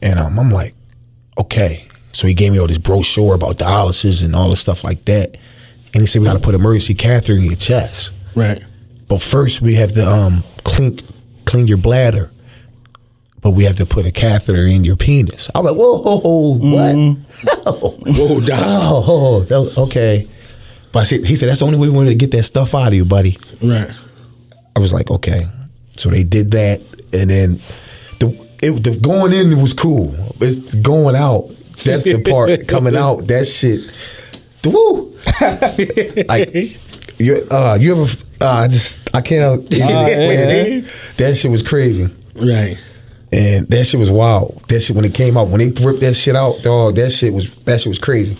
[0.01, 0.73] And um, I'm like,
[1.37, 1.87] okay.
[2.13, 5.37] So he gave me all this brochure about dialysis and all this stuff like that.
[5.93, 8.11] And he said, we got to put emergency catheter in your chest.
[8.35, 8.63] right,
[9.07, 10.99] But first, we have to um, clean
[11.45, 12.31] clean your bladder.
[13.45, 15.51] But we have to put a catheter in your penis.
[15.53, 16.95] I'm like, whoa, whoa, whoa, what?
[18.17, 18.59] whoa, doc.
[18.59, 20.27] Oh, oh, okay.
[20.91, 22.73] But I said, he said, that's the only way we wanted to get that stuff
[22.73, 23.37] out of you, buddy.
[23.61, 23.91] right,
[24.75, 25.47] I was like, okay.
[25.95, 26.81] So they did that,
[27.13, 27.59] and then
[28.19, 30.15] the it, the going in was cool.
[30.41, 31.51] It's going out.
[31.83, 33.27] That's the part coming out.
[33.27, 33.91] That shit.
[34.65, 35.15] Woo!
[36.27, 36.51] like
[37.19, 38.11] you, uh, you ever?
[38.41, 40.91] Uh, I just I can't Ah, explain it.
[41.17, 42.79] That shit was crazy, right.
[43.35, 44.63] And that shit was wild.
[44.69, 46.95] That shit when it came out, when they ripped that shit out, dog.
[46.95, 48.37] That shit was that shit was crazy.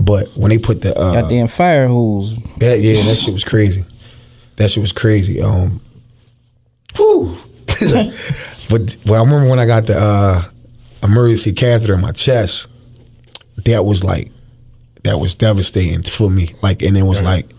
[0.00, 2.36] But when they put the uh, Goddamn fire hose.
[2.58, 3.84] that yeah, that shit was crazy.
[4.54, 5.42] That shit was crazy.
[5.42, 5.80] Um,
[6.94, 7.36] whew.
[8.70, 10.44] but well, I remember when I got the uh,
[11.02, 12.68] emergency catheter in my chest.
[13.64, 14.30] That was like,
[15.02, 16.54] that was devastating for me.
[16.62, 17.50] Like, and it was like,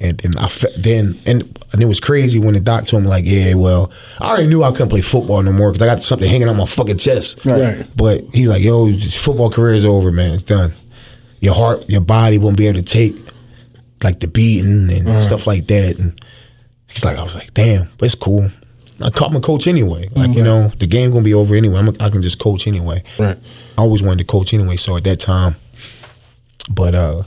[0.00, 3.08] and then I fe- then and and it was crazy when the doc told me
[3.08, 6.02] like, yeah, well, I already knew I couldn't play football no more because I got
[6.02, 7.44] something hanging on my fucking chest.
[7.44, 7.86] Right.
[7.96, 10.32] But he's like, yo, this football career is over, man.
[10.34, 10.72] It's done.
[11.40, 13.16] Your heart, your body won't be able to take
[14.02, 15.98] like the beating and stuff like that.
[15.98, 16.18] And
[16.88, 18.50] he's like, I was like, damn, but it's cool.
[19.02, 20.08] I caught my coach anyway.
[20.14, 21.78] Like, you know, the game gonna be over anyway.
[21.78, 23.02] I'm, I can just coach anyway.
[23.18, 23.38] Right.
[23.78, 24.76] I always wanted to coach anyway.
[24.76, 25.56] So at that time,
[26.68, 27.22] but uh,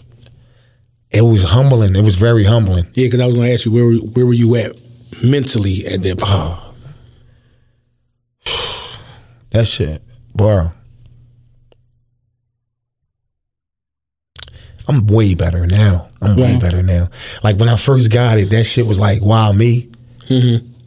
[1.14, 1.96] it was humbling.
[1.96, 2.86] It was very humbling.
[2.94, 4.78] Yeah, because I was going to ask you where were, where were you at
[5.22, 6.60] mentally at that point?
[9.52, 10.02] That shit,
[10.34, 10.72] bro.
[14.88, 16.10] I'm way better now.
[16.22, 17.10] I'm way better now.
[17.44, 19.90] Like when I first got it, that shit was like, wow, me.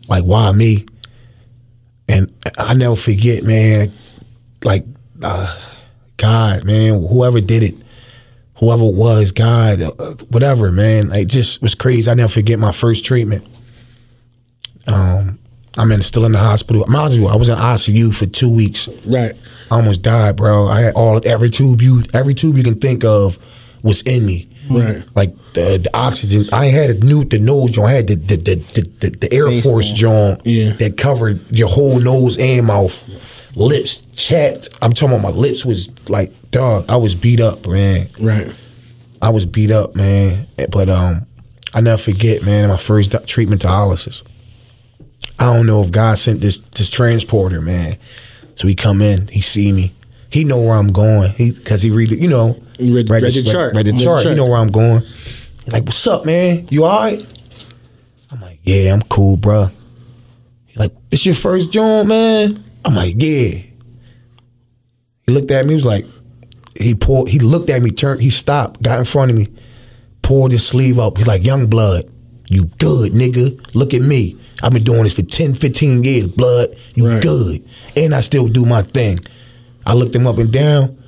[0.09, 0.87] Like, why me?
[2.09, 3.93] And I never forget, man.
[4.65, 4.85] Like,
[5.23, 5.57] uh,
[6.17, 7.77] God, man, whoever did it,
[8.59, 9.91] whoever it was, God, uh,
[10.29, 11.09] whatever, man.
[11.09, 12.11] Like, just was crazy.
[12.11, 13.47] I never forget my first treatment.
[14.87, 15.39] Um,
[15.77, 16.85] I'm in, still in the hospital.
[16.87, 18.89] Mind you, I was in ICU for two weeks.
[19.05, 19.37] Right.
[19.71, 20.69] I almost died, bro.
[20.69, 23.39] I had all every tube you every tube you can think of
[23.83, 24.49] was in me.
[24.71, 25.05] Right.
[25.15, 26.49] Like the, the oxygen.
[26.53, 27.89] I had a new the nose joint.
[27.89, 28.55] I had the the the,
[29.01, 30.73] the, the, Air Force joint Yeah.
[30.75, 33.03] that covered your whole nose and mouth.
[33.55, 34.69] Lips chapped.
[34.83, 36.87] I'm talking about my lips was like dog.
[36.89, 38.09] I was beat up, man.
[38.19, 38.53] Right.
[39.23, 40.47] I was beat up, man.
[40.71, 41.27] But um,
[41.75, 42.69] I never forget, man.
[42.69, 44.23] My first treatment dialysis.
[45.39, 47.99] I don't know if God sent this this transporter, man.
[48.55, 49.93] So he come in, he see me,
[50.31, 51.31] he know where I'm going.
[51.33, 53.77] He because he read, you know, He read- read the chart.
[53.77, 54.25] read the Read the chart.
[54.27, 55.03] He know where I'm going.
[55.65, 56.67] He like, what's up, man?
[56.71, 57.27] You all right?
[58.31, 59.71] I'm like, yeah, I'm cool, bruh.
[60.67, 62.65] He like, it's your first joint, man.
[62.85, 63.49] I'm like, yeah.
[65.27, 65.71] He looked at me.
[65.71, 66.07] He was like,
[66.81, 67.29] he pulled.
[67.29, 67.91] He looked at me.
[67.91, 68.21] Turned.
[68.21, 68.83] He stopped.
[68.83, 69.49] Got in front of me.
[70.23, 71.19] Pulled his sleeve up.
[71.19, 72.05] He's like, young blood,
[72.51, 73.61] you good, nigga.
[73.75, 74.37] Look at me.
[74.63, 76.75] I've been doing this for 10, 15 years, blood.
[76.95, 77.23] You Right.
[77.23, 77.65] good.
[77.95, 79.21] And I still do my thing.
[79.85, 80.99] I looked him up and down.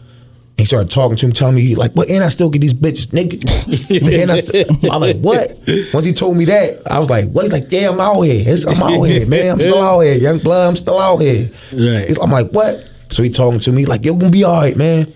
[0.57, 2.75] He started talking to him, telling me he like, but And I still get these
[2.75, 3.43] bitches, nigga."
[4.23, 5.57] and I, st- I like, "What?"
[5.93, 8.41] Once he told me that, I was like, "What?" He's like, "Yeah, I'm out here.
[8.41, 9.53] It's- I'm out here, man.
[9.53, 10.17] I'm still out here.
[10.17, 10.69] Young blood.
[10.69, 12.17] I'm still out here." Right.
[12.21, 15.13] I'm like, "What?" So he talking to me like, "You're gonna be all right, man."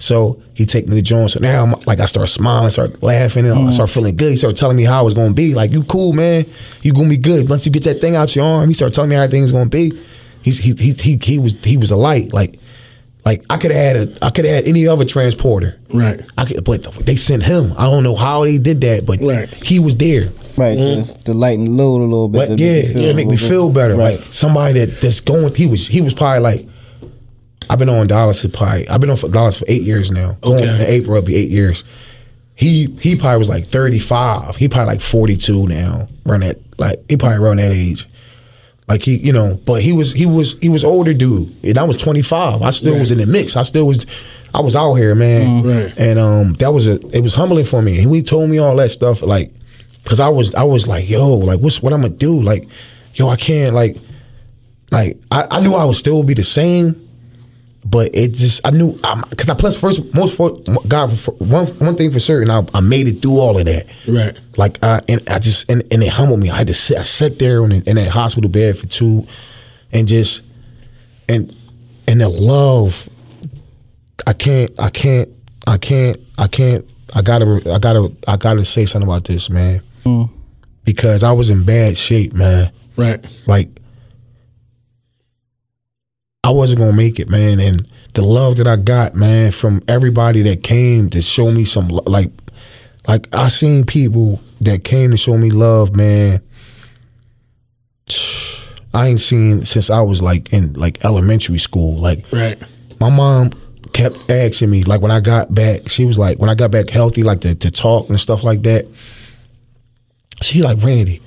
[0.00, 1.34] So he take me to Jones.
[1.34, 3.70] So now I'm like, I start smiling, start laughing, and I mm-hmm.
[3.70, 4.30] start feeling good.
[4.30, 5.54] He started telling me how I was gonna be.
[5.54, 6.46] Like, you cool, man.
[6.82, 7.48] You gonna be good.
[7.48, 9.68] Once you get that thing out your arm, he started telling me how everything's gonna
[9.68, 9.92] be.
[10.42, 12.32] He's he he he, he was he was a light.
[12.32, 12.58] Like
[13.24, 15.78] like I could have had a I could have had any other transporter.
[15.92, 16.20] Right.
[16.38, 17.74] I could, but they sent him.
[17.76, 19.48] I don't know how they did that, but Right.
[19.48, 20.32] he was there.
[20.56, 22.48] Right, to, to lighten the load a little bit.
[22.48, 23.96] But to yeah, make you feel yeah, a make me feel better.
[23.96, 24.18] Right.
[24.18, 25.54] Like somebody that that's going.
[25.54, 26.66] He was he was probably like.
[27.68, 28.88] I've been on Dallas for probably.
[28.88, 30.36] I've been on for Dallas for eight years now.
[30.40, 30.74] Going Okay.
[30.74, 31.84] in April, it'll be eight years.
[32.54, 34.56] He he probably was like thirty five.
[34.56, 36.08] He probably like forty two now.
[36.26, 38.06] Run that like he probably around that age.
[38.88, 41.84] Like he, you know, but he was he was he was older dude, and I
[41.84, 42.60] was twenty five.
[42.62, 43.56] I still was in the mix.
[43.56, 44.04] I still was,
[44.52, 45.62] I was out here, man.
[45.62, 45.94] Right.
[45.96, 48.02] And um, that was a it was humbling for me.
[48.02, 49.52] And he told me all that stuff, like,
[50.04, 52.42] cause I was I was like, yo, like what's what I'm gonna do?
[52.42, 52.68] Like,
[53.14, 53.96] yo, I can't like,
[54.90, 57.08] like I, I knew I would still be the same,
[57.90, 61.66] but it just I knew I'm because I plus first most for God for, one
[61.66, 63.86] one thing for certain I, I made it through all of that.
[64.06, 64.38] Right.
[64.56, 66.50] Like I and I just and, and it humbled me.
[66.50, 69.26] I had to sit I sat there in, in that hospital bed for two,
[69.90, 70.42] and just
[71.28, 71.54] and
[72.06, 73.08] and the love.
[74.26, 74.70] I can't.
[74.78, 75.28] I can't.
[75.66, 76.18] I can't.
[76.38, 76.88] I can't.
[77.14, 77.72] I gotta.
[77.72, 78.12] I gotta.
[78.28, 79.82] I gotta say something about this, man.
[80.04, 80.30] Mm.
[80.84, 82.70] Because I was in bad shape, man.
[82.96, 83.24] Right.
[83.46, 83.80] Like
[86.42, 87.60] I wasn't gonna make it, man.
[87.60, 91.88] And the love that I got, man, from everybody that came to show me some
[91.88, 92.30] like,
[93.06, 96.42] like I seen people that came to show me love, man.
[98.92, 101.98] I ain't seen since I was like in like elementary school.
[102.00, 102.60] Like Right.
[102.98, 103.50] my mom
[103.92, 106.88] kept asking me, like when I got back, she was like, when I got back
[106.90, 108.86] healthy, like to, to talk and stuff like that.
[110.42, 111.20] She like Randy,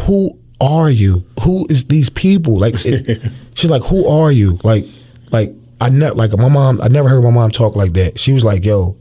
[0.00, 1.24] who are you?
[1.42, 2.58] Who is these people?
[2.58, 3.20] Like, it,
[3.54, 4.58] she's like, who are you?
[4.62, 4.86] Like,
[5.30, 6.80] like I never like my mom.
[6.82, 8.18] I never heard my mom talk like that.
[8.18, 8.96] She was like, yo,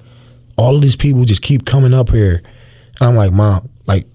[0.57, 2.43] all of these people just keep coming up here,
[2.99, 4.05] and I'm like, mom, like,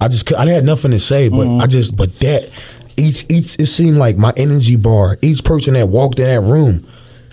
[0.00, 1.68] I just I had nothing to say, but I mm-hmm.
[1.68, 2.50] just but that
[2.96, 5.18] each each it seemed like my energy bar.
[5.22, 6.86] Each person that walked in that room,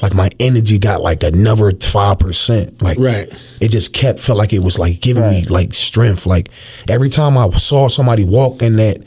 [0.03, 2.81] like my energy got like another five percent.
[2.81, 3.31] Like Right.
[3.61, 6.25] it just kept felt like it was like giving me like strength.
[6.25, 6.49] Like
[6.89, 8.97] every time I saw somebody walk in that,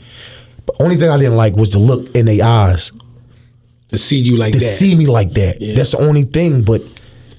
[0.65, 2.91] the only thing I didn't like was the look in their eyes
[3.89, 4.65] To see you like to that.
[4.65, 5.61] see me like that.
[5.61, 5.75] Yeah.
[5.75, 6.63] That's the only thing.
[6.63, 6.81] But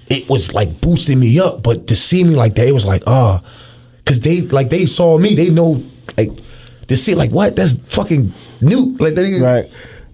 [0.08, 1.62] it was like boosting me up.
[1.62, 3.42] But to see me like that, it was like ah,
[3.98, 5.34] because they like they saw me.
[5.34, 5.82] They know
[6.16, 6.30] like
[6.86, 8.96] to see like what that's fucking new.
[9.00, 9.70] Like they, Right.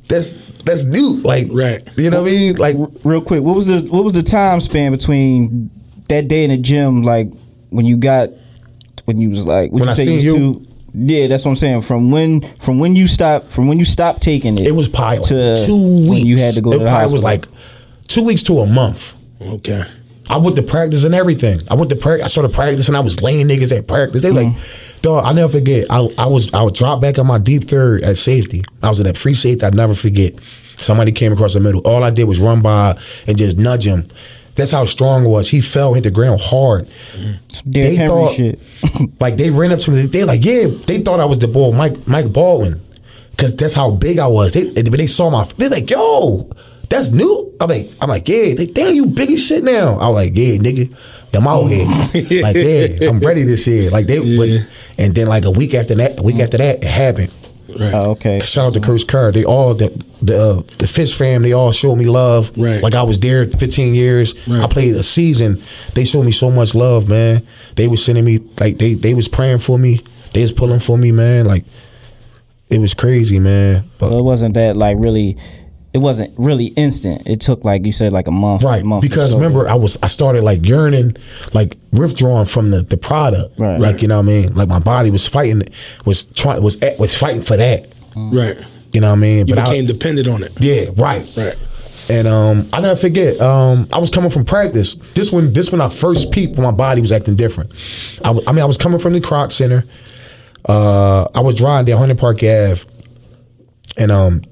[0.09, 1.21] That's that's new.
[1.23, 1.83] Like Right.
[1.97, 2.57] You know what I mean?
[2.57, 5.71] Like Real quick, what was the what was the time span between
[6.09, 7.33] that day in the gym, like
[7.71, 8.31] when you got
[9.07, 10.37] when you was like what When I say seen you?
[10.37, 11.83] two- yeah, that's what I'm saying.
[11.83, 15.25] From when from when you stopped from when you stopped taking it, it was probably
[15.25, 16.25] to two weeks.
[16.25, 17.47] you had to go it to the probably was like
[18.07, 19.15] two weeks to a month.
[19.41, 19.85] Okay.
[20.31, 21.61] I went to practice and everything.
[21.69, 22.25] I went to practice.
[22.25, 22.95] I started practicing.
[22.95, 24.23] I was laying niggas at practice.
[24.23, 24.94] They like, mm-hmm.
[25.05, 25.25] Dog.
[25.25, 25.87] I never forget.
[25.91, 28.65] I, I was I would drop back on my deep third at safety.
[28.83, 29.65] I was at that free safety.
[29.65, 30.35] I never forget.
[30.77, 31.81] Somebody came across the middle.
[31.83, 34.09] All I did was run by and just nudge him.
[34.57, 35.49] That's how strong it was.
[35.49, 36.89] He fell, hit the ground hard.
[37.69, 38.61] Derrick they Henry thought, shit.
[39.21, 40.07] like they ran up to me.
[40.07, 40.67] They like, yeah.
[40.87, 42.81] They thought I was the ball, Mike Mike Baldwin,
[43.31, 44.53] because that's how big I was.
[44.53, 46.49] They when they saw my, they like, yo,
[46.89, 47.53] that's new.
[47.61, 48.55] I'm like, I'm like, yeah.
[48.55, 49.99] They damn, you big as shit now.
[49.99, 50.95] I was like, yeah, nigga,
[51.35, 51.87] I'm out here.
[52.43, 53.91] like, yeah, I'm ready this year.
[53.91, 54.37] Like they, Yeah.
[54.65, 57.31] but, and then like a week after that, a week after that, it happened.
[57.69, 57.95] Right.
[57.95, 58.39] Oh, okay.
[58.41, 59.33] Shout out to Curse Kerr.
[59.33, 59.89] They all the
[60.23, 61.43] the uh, the Fish fam.
[61.43, 62.53] They all showed me love.
[62.57, 62.81] Right.
[62.83, 64.35] Like I was there 15 years.
[64.47, 64.63] Right.
[64.63, 65.61] I played a season.
[65.95, 67.45] They showed me so much love, man.
[67.75, 70.01] They was sending me like they they was praying for me.
[70.35, 71.47] They was pulling for me, man.
[71.47, 71.65] Like
[72.69, 73.91] it was crazy, man.
[73.99, 75.37] But So it wasn't that like really.
[75.95, 77.23] It wasn't really instant.
[77.25, 78.65] It took like you said, like a month.
[78.65, 79.39] Right, a month because so.
[79.39, 81.17] remember, I was I started like yearning,
[81.55, 83.59] like withdrawing from the the product.
[83.59, 83.79] Right.
[83.81, 84.55] Like you know what I mean.
[84.55, 85.63] Like my body was fighting,
[86.05, 87.87] was trying, was at, was fighting for that.
[88.17, 88.59] Right.
[88.93, 89.47] You know what I mean.
[89.47, 90.53] You I- became dependent on it.
[90.59, 91.25] Yeah, right.
[91.37, 91.57] Right.
[92.11, 93.41] And um, I never forget.
[93.41, 94.95] Um, I was coming from practice.
[95.15, 97.73] This one, this when I first peeped, when my body was acting different.
[98.19, 99.85] I, w- I mean, I was coming from the Kroc Center.
[100.69, 102.85] Uh, I was driving down Hunting Park Ave,
[103.97, 104.43] and um,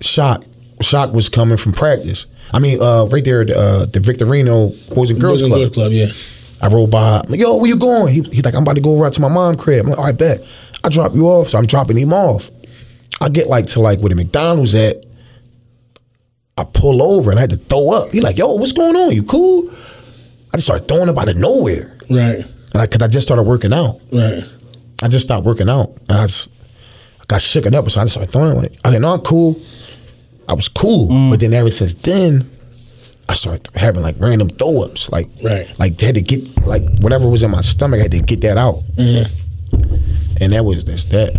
[0.00, 0.44] shock,
[0.80, 2.26] shock was coming from practice.
[2.52, 5.72] I mean, uh, right there, uh, the Victorino Boys and Girls Boys and Club.
[5.72, 5.92] Club.
[5.92, 6.08] Yeah.
[6.60, 7.20] I rode by.
[7.20, 8.12] I'm like, yo, where you going?
[8.12, 9.84] He, he's like, I'm about to go right to my mom crib.
[9.84, 10.44] I'm like, all right, bet.
[10.84, 11.50] I drop you off.
[11.50, 12.50] So I'm dropping him off.
[13.20, 15.04] I get like to like where the McDonald's at.
[16.56, 18.10] I pull over and I had to throw up.
[18.10, 19.12] He like, yo, what's going on?
[19.12, 19.70] You cool?
[20.52, 21.96] I just started throwing up out of nowhere.
[22.10, 22.44] Right.
[22.72, 24.00] And I, cause I just started working out.
[24.12, 24.44] Right.
[25.02, 25.96] I just stopped working out.
[26.08, 26.50] And I just
[27.20, 27.88] I got shooken up.
[27.90, 28.56] So I just started throwing up.
[28.58, 29.60] Like, I said, no, I'm cool.
[30.50, 31.08] I was cool.
[31.08, 31.30] Mm.
[31.30, 32.50] But then ever since then,
[33.28, 35.08] I started having like random throw ups.
[35.10, 35.66] Like, Right.
[35.78, 38.40] like they had to get, like, whatever was in my stomach, I had to get
[38.42, 38.82] that out.
[38.96, 40.42] Mm-hmm.
[40.42, 41.38] And that was this, that.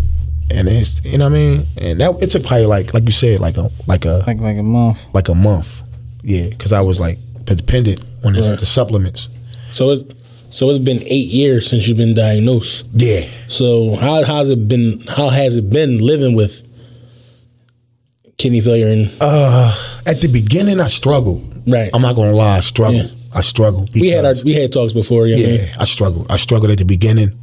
[0.50, 1.68] And it's, you know what I mean?
[1.78, 4.58] And that, it took probably like, like you said, like a, like a, Like like
[4.58, 5.06] a month.
[5.14, 5.82] like a month.
[6.24, 6.50] Yeah.
[6.58, 8.60] Cause I was like dependent on the, Right.
[8.60, 9.28] the supplements.
[9.74, 10.16] So it
[10.50, 12.84] so it's been eight years since you've been diagnosed.
[12.94, 13.28] Yeah.
[13.48, 15.06] So how how's it been?
[15.08, 16.62] How has it been living with
[18.42, 21.48] kidney failure and At the beginning, I struggled.
[21.68, 21.92] Right.
[21.94, 23.06] I'm not gonna lie, I struggled.
[23.12, 23.16] Yeah.
[23.34, 23.94] I struggled.
[23.94, 25.28] we had our we had talks before.
[25.28, 25.68] You know what I mean?
[25.68, 26.32] Yeah, I struggled.
[26.32, 27.40] I struggled at the beginning.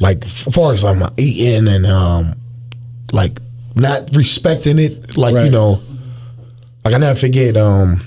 [0.00, 2.34] Like as far as my eating and um,
[3.12, 3.40] like
[3.74, 5.16] not respecting it.
[5.16, 5.82] Like you know,
[6.84, 8.00] like I never forget um,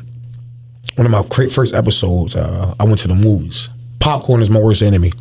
[0.96, 2.36] one of my first episodes.
[2.36, 3.70] Uh, I went to the movies.
[4.00, 5.12] Popcorn is my worst enemy.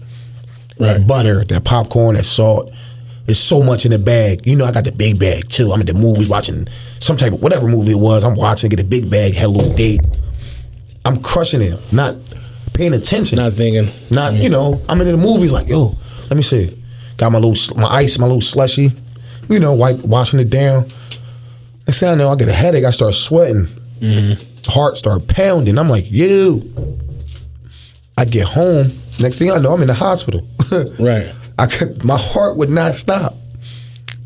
[0.78, 1.04] Right.
[1.06, 2.72] Butter, that popcorn, that salt.
[3.26, 4.46] It's so much in the bag.
[4.46, 5.72] You know, I got the big bag too.
[5.72, 6.66] I'm at the movies watching
[6.98, 8.24] some type of whatever movie it was.
[8.24, 10.00] I'm watching, get a big bag, had a little date.
[11.04, 12.16] I'm crushing it, not
[12.74, 13.36] paying attention.
[13.36, 13.92] Not thinking.
[14.10, 15.96] Not you know, I'm in the movies like yo.
[16.28, 16.76] Let me see.
[17.16, 18.92] Got my little my ice, my little slushy.
[19.48, 20.88] You know, wipe washing it down.
[21.86, 22.84] Next thing I know, I get a headache.
[22.84, 23.66] I start sweating.
[24.00, 24.70] Mm-hmm.
[24.70, 25.78] Heart start pounding.
[25.78, 26.72] I'm like, you.
[28.16, 28.88] I get home.
[29.20, 30.46] Next thing I know, I'm in the hospital.
[30.98, 31.30] Right.
[31.58, 33.34] I could, my heart would not stop.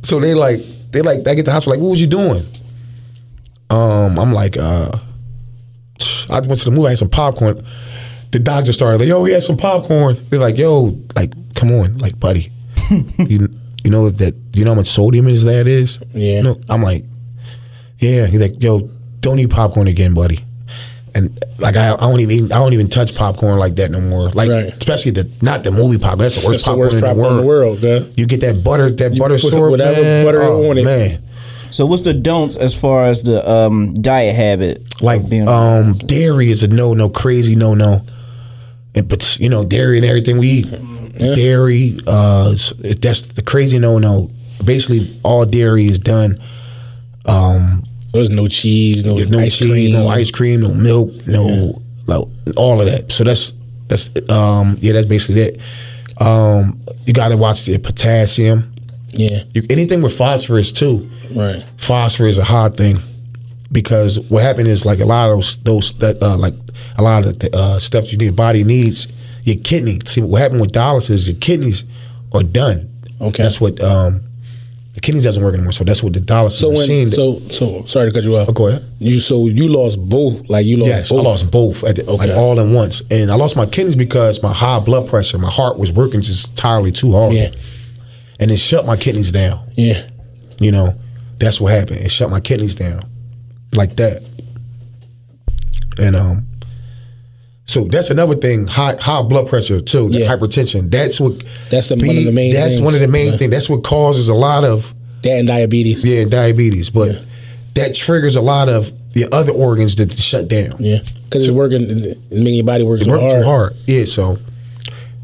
[0.03, 0.61] So they like,
[0.93, 1.77] they like, I get to the hospital.
[1.77, 2.47] Like, what was you doing?
[3.71, 4.91] Um, I'm like, uh,
[6.31, 6.87] I went to the movie.
[6.87, 7.65] I had some popcorn.
[8.33, 10.25] The doctor started like, yo, he had some popcorn.
[10.29, 12.51] They're like, yo, like, come on, like, buddy,
[13.19, 13.49] you
[13.85, 16.01] you know that you know how much sodium is that is.
[16.12, 16.39] Yeah.
[16.39, 17.05] You know, I'm like,
[17.99, 18.27] yeah.
[18.27, 20.41] He's like, yo, don't eat popcorn again, buddy.
[21.16, 24.29] And like I, I don't even I don't even touch popcorn like that no more.
[24.29, 24.76] Like Right.
[24.76, 26.18] especially the not the movie popcorn.
[26.18, 28.05] That's the worst That's the popcorn, worst in, the popcorn in the world, huh?
[28.16, 30.24] You get that butter, that butter put syrup, whatever man.
[30.26, 30.85] butter oh, on it.
[30.85, 31.22] man.
[31.70, 35.00] So what's the don'ts as far as the um, diet habit?
[35.00, 38.02] Like being- um, dairy is a no, no, crazy no, no.
[38.94, 40.70] And but you know, dairy and everything we eat,
[41.18, 42.50] dairy, uh,
[43.00, 44.31] that's the crazy no, no.
[44.62, 46.38] Basically, all dairy is done.
[48.16, 52.24] There's no cheese, no, no ice cheese, cream, no ice cream, no milk, no like
[52.57, 53.12] all of that.
[53.12, 53.52] So that's
[53.88, 55.61] that's um yeah, that's basically it.
[56.18, 58.74] Um, you got to watch the potassium.
[59.09, 59.44] Yeah.
[59.52, 61.11] You, anything with phosphorus too.
[61.35, 61.64] Right.
[61.76, 62.98] phosphorus is a hard thing
[63.72, 66.55] because what happened is like a lot of those those that uh, like
[66.98, 69.09] a lot of the uh, stuff you need body needs
[69.42, 70.00] your kidney.
[70.07, 71.85] See what happened with dialysis, your kidneys
[72.33, 72.92] are done.
[73.20, 73.42] Okay.
[73.42, 74.22] that's what um,
[74.96, 75.72] the kidneys doesn't work anymore.
[75.72, 77.04] So that's what the dialysis So machine.
[77.04, 78.48] when so so sorry to cut you off.
[78.48, 78.85] Oh, go ahead.
[78.98, 81.20] You so you lost both like you lost Yes, both.
[81.20, 84.42] I lost both at the, like all in once, and I lost my kidneys because
[84.42, 87.50] my high blood pressure, my heart was working just entirely too hard, Yeah.
[88.40, 89.70] and it shut my kidneys down.
[89.76, 90.09] Yeah.
[90.61, 90.98] You know,
[91.38, 91.98] that's what happened.
[92.00, 93.02] It shut my kidneys down
[93.74, 94.22] like that.
[95.98, 96.45] And um
[97.77, 100.29] so that's another thing, high high blood pressure too, the Yeah.
[100.37, 100.91] hypertension.
[100.91, 102.81] That's what That's the- one of the main That's things.
[102.81, 103.37] one of the main Yeah.
[103.39, 103.51] things.
[103.51, 106.03] That's what causes a lot of That and diabetes.
[106.05, 106.89] yeah, diabetes.
[106.91, 107.19] But Yeah.
[107.75, 110.77] that triggers a lot of the other organs that shut down.
[110.79, 110.99] Yeah.
[111.25, 113.43] Because it's working it's making your body work so worked hard.
[113.43, 113.75] too hard.
[113.87, 114.39] Yeah, so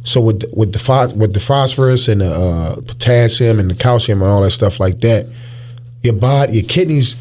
[0.04, 4.20] so with the, with the with the phosphorus and the uh, potassium and the calcium
[4.22, 5.26] and all that stuff like that,
[6.02, 7.16] your body, your kidneys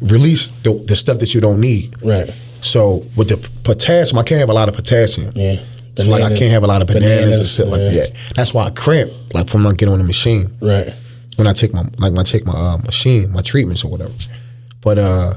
[0.00, 1.94] release the, the stuff that you don't need.
[2.02, 2.30] Right.
[2.62, 5.32] So with the potassium, I can't have a lot of potassium.
[5.36, 5.64] Yeah.
[5.98, 7.90] So like I can't have a lot of bananas, and shit like yeah.
[8.04, 8.12] that.
[8.34, 10.94] That's why I cramp like from not getting on the machine Right.
[11.36, 14.14] when I take my like when I take my uh, machine, my treatments or whatever.
[14.80, 15.36] But uh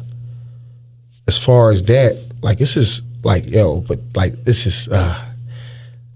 [1.27, 5.19] as far as that, like this is like yo, but like this is uh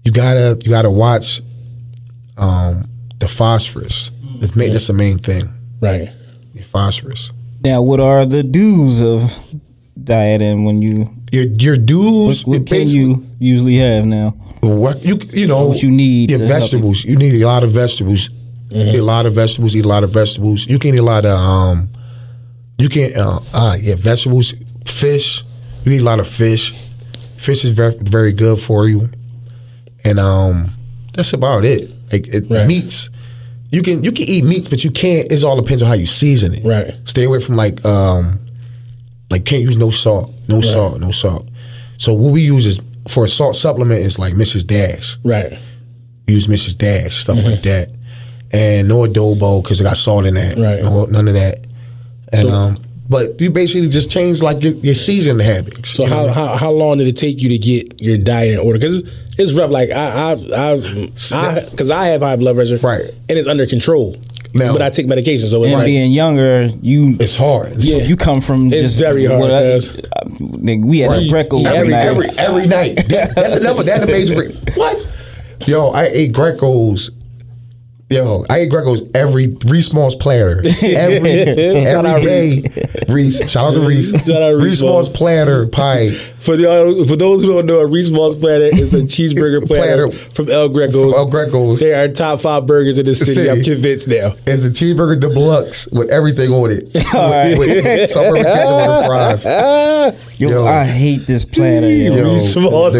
[0.04, 1.42] you gotta you gotta watch
[2.38, 4.10] um the phosphorus.
[4.40, 5.52] It's ma- That's the main thing.
[5.80, 6.10] Right.
[6.54, 7.30] The phosphorus.
[7.62, 9.36] now, what are the do's of
[10.04, 11.10] dieting when you?
[11.32, 12.46] Your your What, dues.
[12.46, 14.30] what it can you usually have now?
[14.62, 17.04] What you you know What you need Your vegetables.
[17.04, 18.28] You need a lot of vegetables.
[18.72, 19.74] Eat a lot of vegetables.
[19.74, 20.66] Eat a lot of vegetables.
[20.66, 21.88] You can eat a lot of um.
[22.78, 24.54] You can uh, uh yeah vegetables,
[24.86, 25.44] fish.
[25.84, 26.74] You eat a lot of fish.
[27.36, 29.08] Fish is very very good for you,
[30.04, 30.70] and um
[31.14, 31.90] that's about it.
[32.12, 32.66] Like it, Right.
[32.66, 33.08] meats.
[33.70, 35.30] You can you can eat meats, but you can't.
[35.32, 36.64] It all depends on how you season it.
[36.64, 36.94] Right.
[37.04, 38.40] Stay away from like um
[39.30, 41.48] like can't use no salt, no salt, no salt.
[41.96, 44.66] So what we use is for a salt supplement is like Mrs.
[44.66, 45.16] Dash.
[45.24, 45.58] Right.
[46.26, 46.76] Use Mrs.
[46.76, 47.46] Dash stuff Mm-hmm.
[47.50, 47.90] like that,
[48.52, 50.58] and no adobo because it got salt in that.
[50.58, 50.82] Right.
[50.82, 51.66] No, none of that.
[52.32, 55.90] And So- um, But you basically just change like your, your season habits.
[55.90, 56.28] So you know?
[56.28, 58.78] how, how how long did it take you to get your diet in order?
[58.78, 59.02] Because
[59.38, 59.70] it's rough.
[59.70, 60.76] Like I I I
[61.70, 63.06] because I, have high blood pressure, Right.
[63.28, 64.16] and it's under control.
[64.52, 67.82] Now- but I take medication, so it's And like being younger, you it's hard.
[67.84, 67.98] Yeah.
[67.98, 69.78] you come from It's just very hard, what I-
[70.40, 71.26] nigga, we had Right.
[71.26, 72.06] a Greco every, every night.
[72.06, 73.08] every every night.
[73.08, 75.00] That- that's another that's a major what?
[75.66, 77.10] Yo, I ate Greco's.
[78.10, 81.44] Yo, I ate Greco's every Reese Smalls platter every
[81.84, 83.04] Shout out every day.
[83.08, 84.10] Reese, shout out to Reese.
[84.26, 85.08] Shout out Reese Reese Smalls Smalls.
[85.16, 86.10] platter pie.
[86.40, 89.64] For the uh, for those who don't know, a Reese Smalls platter is a cheeseburger
[89.66, 90.32] platter, Platter.
[90.34, 90.92] from El Greco's.
[90.92, 91.78] From El Greco's.
[91.78, 93.32] They are top five burgers in the city.
[93.34, 93.48] City.
[93.50, 94.34] I'm convinced now.
[94.44, 96.90] It's a cheeseburger deluxe with everything on it.
[97.14, 97.56] All right.
[97.56, 99.44] with, with suburban ketchup on the fries.
[100.40, 100.66] Yo, Yo.
[100.66, 101.88] I hate this platter.
[101.88, 102.12] Yo.
[102.12, 102.94] Yo, Reese Smalls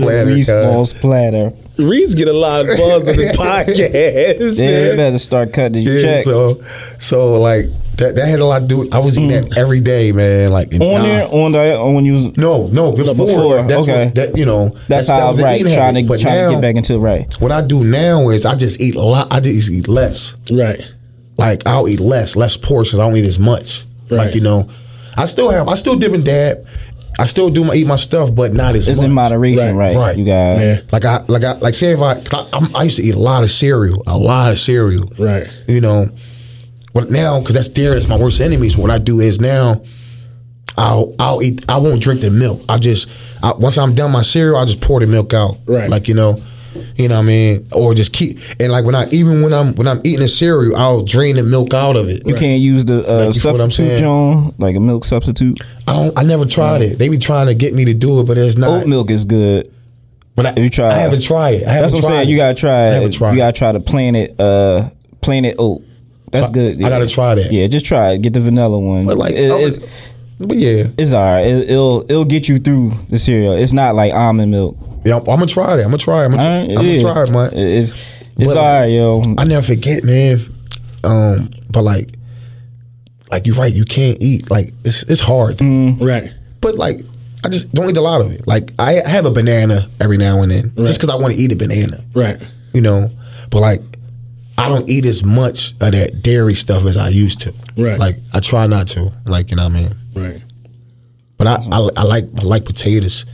[0.00, 0.26] platter.
[0.26, 0.62] Reese cuz.
[0.62, 1.52] Smalls platter.
[1.78, 4.56] Reese get a lot of buzz on this podcast.
[4.56, 6.24] Yeah, you better start cutting your Yeah, check.
[6.24, 6.62] so
[6.98, 7.66] so like
[7.96, 8.78] that that had a lot to do.
[8.78, 10.50] with I was eating that every day, man.
[10.50, 10.94] Like and Mm.
[10.94, 11.02] on nah.
[11.02, 13.14] there, on the, on when you was No, no, before.
[13.14, 14.04] before, That's okay.
[14.06, 14.76] what, that you know.
[14.88, 16.02] that's, that how was the right eating trying habit.
[16.02, 17.32] to But trying now, to get back into it right.
[17.40, 19.28] What I do now is I just eat a lot.
[19.30, 20.34] I just eat less.
[20.50, 20.82] Right.
[21.36, 22.98] Like I'll eat less, less portions.
[23.00, 23.84] I don't eat as much.
[24.10, 24.18] Right.
[24.26, 24.68] Like you know,
[25.16, 25.68] I still have.
[25.68, 26.66] I still dip and dab.
[27.20, 29.06] I still do my eat my stuff, but not as It's much.
[29.06, 29.96] in moderation, Right, right?
[29.96, 30.16] right.
[30.18, 30.80] You got Yeah.
[30.92, 32.12] Like I like I like say if I,
[32.52, 35.10] I'm- I used to eat a lot of cereal, a lot of cereal.
[35.18, 35.48] Right.
[35.66, 36.10] You know,
[36.94, 38.68] but now because that's there, it's my worst enemy.
[38.68, 39.82] So what I do is now,
[40.76, 41.64] I'll I'll eat.
[41.68, 42.62] I won't drink the milk.
[42.68, 43.08] I just
[43.42, 45.56] I, once I'm done my cereal, I just pour the milk out.
[45.66, 45.90] Right.
[45.90, 46.40] Like you know,
[46.96, 49.74] you know what I mean, or just keep and like when I even when I'm
[49.74, 52.26] when I'm eating a cereal, I'll drain the milk out of it.
[52.26, 53.98] you can't use the uh, Like, you what I'm substitute.
[54.00, 55.60] John, like a milk substitute.
[55.86, 56.18] I don't.
[56.18, 56.98] I never tried it.
[56.98, 58.82] They be trying to get me to do it, but it's not.
[58.82, 59.72] Oat milk is good.
[60.36, 61.66] But I, you try I haven't tried it.
[61.66, 62.28] I haven't That's what I'm saying.
[62.28, 62.30] it.
[62.30, 62.92] You gotta try I it.
[62.92, 63.38] haven't tried You it.
[63.38, 64.90] gotta try the Planet uh
[65.20, 65.82] Planet Oat.
[66.30, 66.82] That's So good.
[66.84, 67.50] I gotta try that.
[67.50, 68.22] Yeah, just try it.
[68.22, 69.04] Get the vanilla one.
[69.06, 69.78] But like, It- it's
[70.40, 71.44] but yeah, it's alright.
[71.44, 73.54] It, it'll it'll get you through the cereal.
[73.54, 74.76] It's not like almond milk.
[75.08, 75.16] Yeah.
[75.16, 75.82] I'm, I'm gonna try it.
[75.82, 76.26] I'm gonna try it.
[76.26, 77.52] I'm gonna, Alright, tr- it I'm gonna try it, man.
[77.58, 77.90] It- It's
[78.36, 79.22] it's But, alright, yo.
[79.36, 80.40] I never forget, man.
[81.04, 82.14] Um, but like,
[83.30, 83.72] like you're right.
[83.72, 85.60] You can't eat like it's it's hard.
[85.60, 86.32] Right.
[86.60, 87.00] But like,
[87.44, 88.46] I just don't eat a lot of it.
[88.46, 91.52] Like I have a banana every now and then, just because I want to eat
[91.52, 92.04] a banana.
[92.14, 92.40] Right.
[92.72, 93.10] You know,
[93.50, 93.80] but like.
[94.60, 97.54] I don't eat as much of that dairy stuff as I used to.
[97.76, 97.96] Right.
[97.96, 99.12] Like I try not to.
[99.24, 99.94] Like you know what I mean.
[100.16, 100.42] Right.
[101.36, 103.24] But I, I, I like I like potatoes.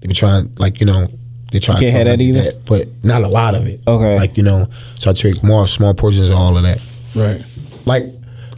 [0.00, 1.08] They be trying like you know
[1.52, 2.58] they try You to can't tell have me that to either?
[2.58, 3.80] eat but not a lot of it.
[3.86, 4.16] Okay.
[4.16, 6.80] like you know, so I take more small portions of all of that.
[7.14, 7.44] Right.
[7.86, 8.04] Like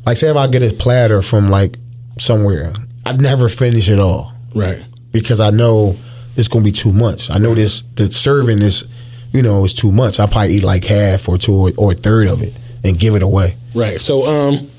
[0.06, 1.78] like say if I get a platter from like
[2.18, 2.72] somewhere,
[3.06, 4.84] I'd never finish it all Right.
[5.12, 5.96] because I know
[6.36, 7.30] it's gonna be too much.
[7.30, 8.84] I know this the serving is
[9.32, 10.20] you know is too much.
[10.20, 12.52] I probably eat like half or two or, or a third of it
[12.84, 13.56] and give it away.
[13.74, 14.00] Right.
[14.00, 14.70] So um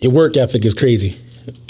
[0.00, 1.18] your work ethic is crazy.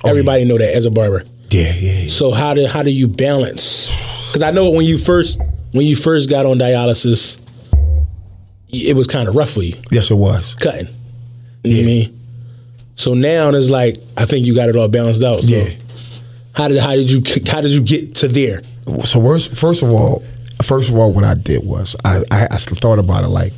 [0.05, 1.24] Oh, Everybody know that as a barber.
[1.51, 2.09] Yeah, yeah, yeah.
[2.09, 3.90] So how do how do you balance?
[4.28, 5.38] Because I know when you first
[5.72, 7.36] when you first got on dialysis,
[8.70, 10.55] it was kind of rough for you Yes, it was.
[10.55, 10.88] cutting.
[11.64, 11.84] You know what I Yeah.
[11.86, 12.20] mean?
[12.96, 15.42] So now it's like I think you got it all balanced out.
[15.44, 15.70] So Yeah.
[16.53, 18.62] How did how did you how did you get to there?
[19.05, 20.22] so first, first of all,
[20.62, 23.53] first of all, what I did was I, I, I thought about it like,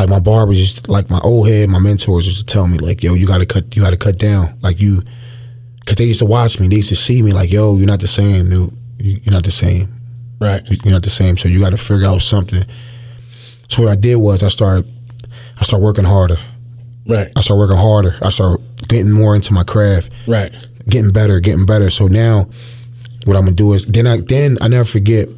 [0.00, 3.02] like my barbers used, like my old head, my mentors used to tell me like,
[3.04, 5.02] yo, you got to cut, you got to cut down, like you,
[5.86, 8.00] because they used to watch me, they used to see me like, yo, you're not
[8.00, 9.94] the same, dude, you, you're not the same,
[10.40, 10.62] Right.
[10.84, 12.64] you're not the same, so you got to figure out something.
[13.68, 14.84] So what I did was I started,
[15.60, 16.38] I started working harder.
[17.06, 17.30] Right.
[17.36, 18.16] I started working harder.
[18.20, 20.52] I started getting more into my craft Right.
[20.88, 21.88] getting better, getting better.
[21.88, 22.48] So now,
[23.26, 25.28] what I'm gonna do is then I then I never forget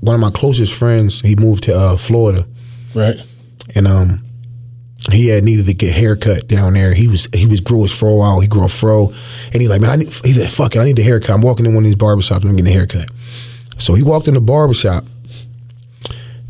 [0.00, 1.20] one of my closest friends.
[1.20, 2.46] He moved to uh, Florida,
[2.94, 3.16] Right.
[3.74, 4.24] and um,
[5.12, 6.94] he had needed to get haircut down there.
[6.94, 8.40] He was he was grew his fro out.
[8.40, 9.12] He grew a fro,
[9.52, 11.30] and he's like, man, I need, he said, fuck it, I need a haircut.
[11.30, 12.44] I'm walking in one of these barbershops.
[12.44, 13.10] I'm getting a haircut.
[13.78, 15.04] So he walked in the barbershop.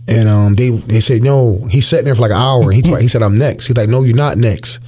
[0.06, 1.66] And um, they they said no.
[1.70, 2.72] He's sitting there for like an hour.
[2.72, 3.66] He he said I'm next.
[3.66, 4.80] He's like, no, you're not next.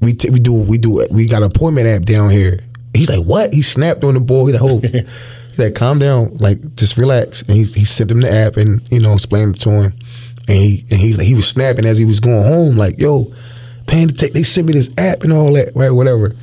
[0.00, 2.60] We t- we do we do we got an appointment app down here.
[2.94, 3.52] He's like, what?
[3.52, 4.46] He snapped on the boy.
[4.46, 4.80] He's like, oh,
[5.50, 7.42] he's like, calm down, like just relax.
[7.42, 9.92] And he he sent him the app and you know explained it to him.
[10.48, 13.32] And he and he he was snapping as he was going home, like, yo,
[13.86, 15.90] man, they, they sent me this app and all that, right?
[15.90, 16.34] Whatever.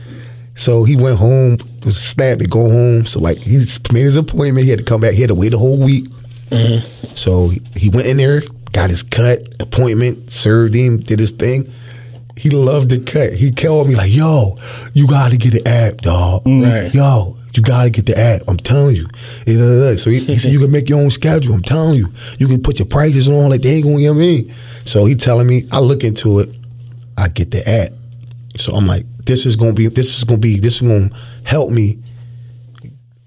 [0.56, 3.06] So he went home, was snapping, go home.
[3.06, 3.58] So like he
[3.92, 4.64] made his appointment.
[4.64, 5.14] He had to come back.
[5.14, 6.06] He had to wait a whole week.
[6.50, 7.16] Mm-hmm.
[7.16, 11.74] So he, he went in there, got his cut, appointment, served him, did his thing.
[12.38, 13.34] He loved the cut.
[13.34, 14.58] He called me like, "Yo,
[14.94, 16.44] you got to get the app, dog.
[16.44, 16.64] Mm.
[16.84, 16.94] Right.
[16.94, 18.42] Yo, you got to get the app.
[18.48, 19.08] I'm telling you."
[19.98, 21.54] So he, he said, "You can make your own schedule.
[21.54, 22.12] I'm telling you.
[22.38, 24.52] You can put your prices on like they ain't gonna get me."
[24.84, 26.56] So he telling me, I look into it.
[27.18, 27.94] I get the app.
[28.58, 31.10] So I'm like, this is gonna be this is gonna be this is gonna
[31.44, 32.00] help me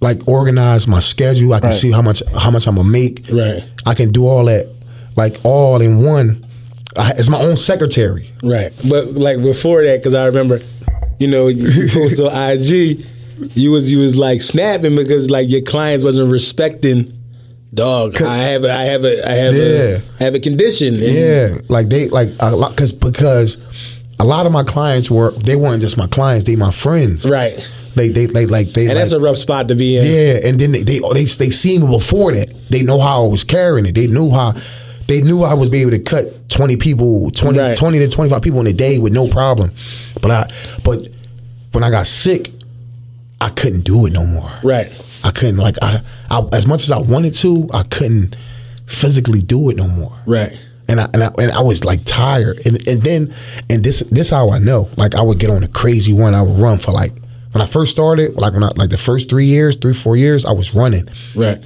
[0.01, 1.55] like organize my schedule.
[1.55, 1.75] I can Right.
[1.75, 3.27] see how much how much I'm gonna make.
[3.33, 3.65] Right.
[3.87, 4.71] I can do all that
[5.17, 6.45] like all in one.
[6.99, 8.33] I, it's my own secretary.
[8.43, 8.73] Right.
[8.89, 10.61] But like before that, because I remember,
[11.19, 13.07] you know, you posted on IG,
[13.55, 17.15] you was you was like snapping because like your clients wasn't respecting.
[17.75, 19.63] Dog, I have a, I have a, I have Yeah.
[19.63, 20.95] a, I have a condition.
[20.97, 23.59] Yeah, like they like a lot because because
[24.19, 27.29] a lot of my clients were they weren't just my clients, they my friends.
[27.29, 27.59] Right.
[27.95, 30.05] They they they like they And like, that's a rough spot to be in.
[30.07, 32.53] Yeah, and then they they they, they seen me before that.
[32.71, 33.95] They know how I was carrying it.
[33.95, 34.55] They knew how
[35.09, 37.77] they knew I was be able to cut 20 people, 20, Right.
[37.77, 39.73] 20 to 25 people in a day with no problem.
[40.23, 40.53] But I
[40.85, 41.09] but
[41.73, 42.53] when I got sick,
[43.41, 44.51] I couldn't do it no more.
[44.63, 44.91] Right.
[45.25, 46.01] I couldn't like I,
[46.31, 48.37] I as much as I wanted to, I couldn't
[48.87, 50.17] physically do it no more.
[50.27, 50.57] Right.
[50.91, 53.35] And I, and I and I was like tired, and and then
[53.69, 54.89] and this this how I know.
[54.97, 56.35] Like I would get on a crazy run.
[56.35, 57.13] I would run for like
[57.53, 60.47] when I first started, like when I like the first three years, three four years,
[60.47, 61.63] I was running, Right.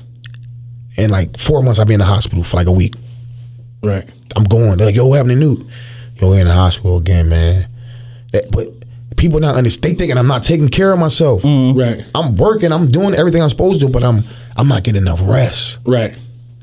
[0.97, 2.95] and like four months I'd be in the hospital for like a week.
[3.82, 4.08] Right.
[4.36, 4.76] I'm going.
[4.76, 5.66] They're like, "Yo, what happened to Newt?
[6.16, 7.68] Yo, we're in the hospital again, man."
[8.32, 8.68] That- but
[9.16, 9.94] people not understand.
[9.94, 11.42] They thinking I'm not taking care of myself.
[11.42, 11.78] Mm-hmm.
[11.78, 12.04] Right.
[12.14, 12.72] I'm working.
[12.72, 14.24] I'm doing everything I'm supposed to, but I'm
[14.56, 15.78] I'm not getting enough rest.
[15.86, 16.14] Right.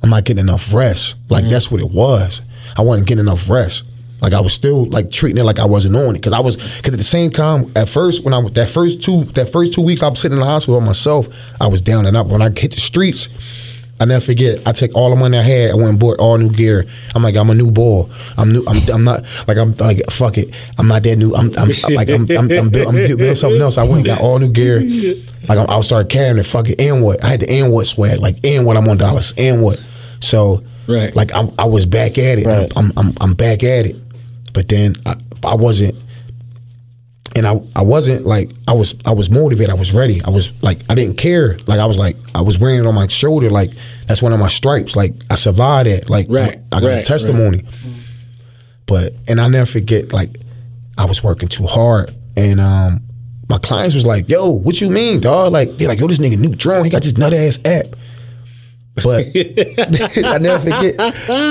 [0.01, 1.15] I'm not getting enough rest.
[1.29, 1.51] Like mm-hmm.
[1.51, 2.41] that's what it was.
[2.77, 3.85] I wasn't getting enough rest.
[4.21, 6.57] Like I was still like treating it like I wasn't on it because I was
[6.57, 9.73] because at the same time at first when I was that first two that first
[9.73, 11.29] two weeks I was sitting in the hospital by myself
[11.61, 13.29] I was down and up when I hit the streets
[13.99, 16.37] I never forget I take all the money I had I went and bought all
[16.37, 16.85] new gear.
[17.15, 20.37] I'm like I'm a new ball I'm new I'm, I'm not like I'm like fuck
[20.37, 20.55] it.
[20.77, 21.35] I'm not that new.
[21.35, 23.77] I'm, I'm like I'm I'm, I'm, build, I'm building something else.
[23.77, 24.81] I went and got all new gear.
[25.47, 26.43] Like I'm, I started carrying it.
[26.45, 26.79] Fuck it.
[26.79, 27.23] And what?
[27.23, 28.19] I had the and what swag.
[28.19, 28.77] Like and what?
[28.77, 29.33] I'm on dollars.
[29.37, 29.81] And what?
[30.19, 31.15] So Right.
[31.15, 32.47] like I, I was back at it.
[32.47, 32.71] Right.
[32.75, 33.95] I'm, I'm I'm back at it.
[34.53, 35.95] But then I, I wasn't,
[37.35, 39.69] and I I wasn't like I was I was motivated.
[39.69, 40.21] I was ready.
[40.23, 41.57] I was like I didn't care.
[41.67, 43.49] Like I was like I was wearing it on my shoulder.
[43.49, 43.71] Like
[44.07, 44.95] that's one of my stripes.
[44.95, 46.09] Like I survived it.
[46.09, 47.63] Like Right, I got a right, testimony.
[48.85, 50.11] But and I never forget.
[50.11, 50.37] Like
[50.97, 53.01] I was working too hard, and um
[53.47, 56.37] my clients was like, "Yo, what you mean, dog?" Like they're like, "Yo, this nigga
[56.37, 56.83] new drone.
[56.83, 57.95] He got this nut ass app."
[59.03, 59.25] But
[60.25, 60.95] I never forget.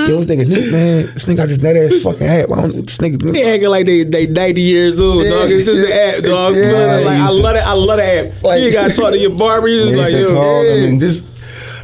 [0.08, 1.14] Yo, this nigga new man.
[1.14, 2.50] This nigga got this nut ass fucking app.
[2.50, 3.32] I don't, this nigga.
[3.32, 5.30] They acting like they they 90 years old, Yeah.
[5.30, 5.50] dog.
[5.50, 6.54] It's just an app, dog.
[6.54, 7.02] Yeah.
[7.04, 7.60] Like I love it.
[7.66, 8.42] I love the app.
[8.42, 9.68] Like- you gotta talk to your barber.
[9.68, 11.22] You just like, Yeah, yo, yeah, this,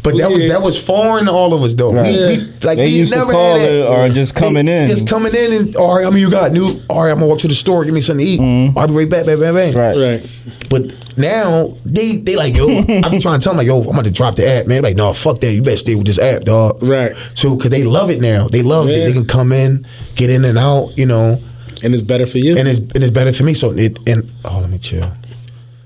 [0.04, 1.92] but that was that was foreign to all of us though.
[1.92, 2.12] Right.
[2.14, 3.74] We, we like They we used to never call had that.
[3.74, 4.86] it or just coming They- in.
[4.86, 6.06] just coming in and all right.
[6.06, 6.80] I mean, you got new.
[6.88, 8.40] All right, I'm gonna walk to the store, give me something to eat.
[8.40, 8.78] Mm-hmm.
[8.78, 9.74] I'll be right back, bang, bang, bang.
[9.74, 9.96] Right.
[9.96, 10.30] right.
[10.70, 12.66] But now they they like yo.
[13.02, 14.82] I be trying to tell them like yo, I'm about to drop the app, man.
[14.82, 15.52] Like no, fuck that.
[15.52, 16.82] You better stay with this app, dog.
[16.82, 17.16] Right.
[17.34, 18.46] So because they love it now.
[18.48, 19.06] They love it.
[19.06, 20.96] They can come in, get in and out.
[20.98, 21.38] You know.
[21.82, 22.56] And it's better for you.
[22.56, 23.52] and it's and it's better for me.
[23.54, 25.12] So it and oh, let me chill.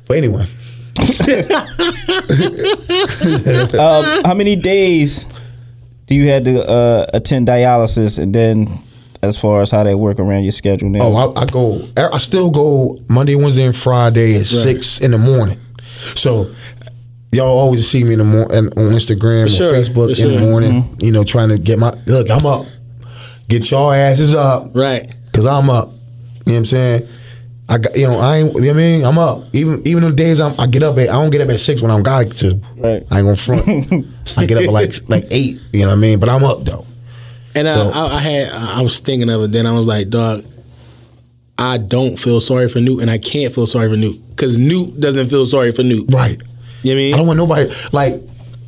[0.07, 0.47] But anyway,
[3.79, 5.27] Um, how many days
[6.07, 8.69] do you had to uh, attend dialysis, and then
[9.23, 11.01] as far as how they work around your schedule now?
[11.03, 11.89] oh, I, I go.
[11.97, 15.61] I still go Monday, Wednesday, and Friday at six in the morning.
[16.15, 16.55] So.
[17.31, 20.39] Y'all always see me in the morning on Instagram sure, or Facebook for in the
[20.39, 20.41] sure.
[20.41, 20.97] morning.
[20.99, 22.31] You know, trying to get my look.
[22.31, 22.65] I'm up.
[23.49, 24.75] Get y'all asses up.
[24.75, 25.13] right.
[25.35, 25.89] Cause I'm up.
[25.89, 25.99] You know
[26.45, 27.09] what I'm saying?
[27.71, 29.05] I got you know, I ain't you know what I mean?
[29.05, 29.45] I'm up.
[29.53, 31.83] Even even the days I'm, I get up at I don't get up at six
[31.83, 32.61] when I'm got to.
[32.77, 33.05] Right.
[33.11, 34.07] I ain't gonna front.
[34.39, 36.19] I get up at like like eight, you know what I mean?
[36.19, 36.87] But I'm up though.
[37.55, 39.53] And So- I, I, had, I was thinking of it.
[39.53, 40.45] Then I was like, dog,
[41.59, 45.01] I don't feel sorry for Newt, and I can't feel sorry for Newt because Newt
[45.01, 46.13] doesn't feel sorry for Newt.
[46.13, 46.39] Right.
[46.39, 46.43] You know
[46.85, 47.15] what I mean?
[47.15, 48.15] I don't want nobody like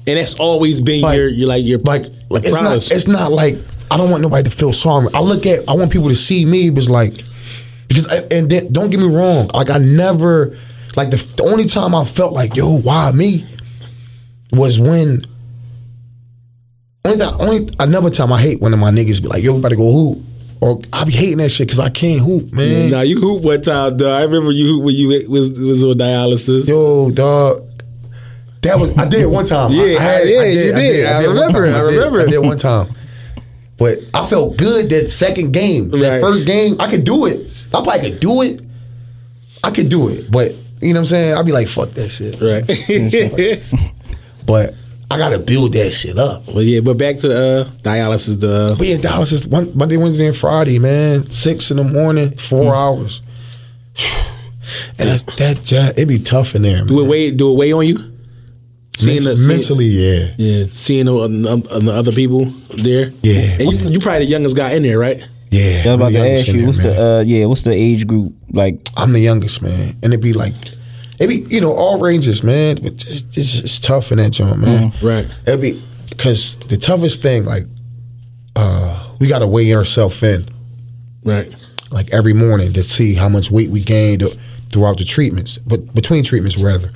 [0.06, 2.88] and that's always been Like- your, your like your like like it's promise.
[2.90, 3.56] not it's not like
[3.90, 5.08] I don't want nobody to feel sorry.
[5.14, 7.22] I look at I want people to see me was like
[7.90, 10.56] because I, and then don't get me wrong, like I never
[10.96, 13.44] like the, the only time I felt like yo why me
[14.52, 15.24] was when
[17.04, 19.52] only that only another time I hate when one of my niggas be like yo
[19.54, 20.18] we about to go hoop
[20.60, 22.90] or I be hating that shit because I can't hoop man.
[22.90, 24.08] Nah, you hoop one time, dog.
[24.08, 26.68] I remember you hoop when you was was on dialysis.
[26.68, 27.66] Yo, dog.
[28.62, 29.72] That was I did one time.
[29.72, 30.92] Yeah, I, had, yeah, I did, you I did.
[30.92, 31.06] did.
[31.06, 31.66] I did remember.
[31.66, 31.96] I did.
[31.96, 32.30] remember I it.
[32.30, 32.94] did one time.
[33.78, 35.88] But I felt good that second game.
[35.90, 36.20] That Right.
[36.20, 37.49] first game, I could do it.
[37.74, 38.60] I probably could do it.
[39.64, 40.30] I could do it.
[40.30, 41.34] But you know what I'm saying?
[41.34, 42.40] I'd be like, fuck that shit.
[42.40, 42.64] Right.
[44.46, 44.74] But
[45.10, 46.46] I gotta build that shit up.
[46.48, 48.40] well, yeah, but back to uh, dialysis.
[48.40, 51.30] The But yeah, dialysis is one, Monday, Wednesday, and Friday, man.
[51.30, 52.76] Six in the morning, four Mm.
[52.76, 53.22] hours.
[54.98, 57.72] And that's that ja- it be tough in there, do it weigh do it weigh
[57.72, 57.98] on you?
[58.96, 60.34] Seeing Ment- the, seeing- mentally, yeah.
[60.38, 62.46] yeah, seeing the, uh, the other people
[62.76, 63.12] there.
[63.22, 63.56] Yeah.
[63.58, 65.26] and you, you probably the youngest guy in there, right?
[65.50, 66.86] Yeah, I was about I'm to ask you, what's man.
[66.86, 68.88] the uh, yeah, what's the age group like?
[68.96, 70.54] I'm the youngest, man, and it'd be like,
[71.18, 72.76] it'd be you know all ranges, man.
[72.76, 74.92] But it's, it's, it's tough in that joint, man.
[75.02, 75.26] Right.
[75.46, 77.64] It'd be because the toughest thing, like,
[78.56, 80.44] uh, we got to weigh ourselves in,
[81.24, 81.52] Right.
[81.90, 84.22] like every morning to see how much weight we gained
[84.70, 86.90] throughout the treatments, but between treatments rather.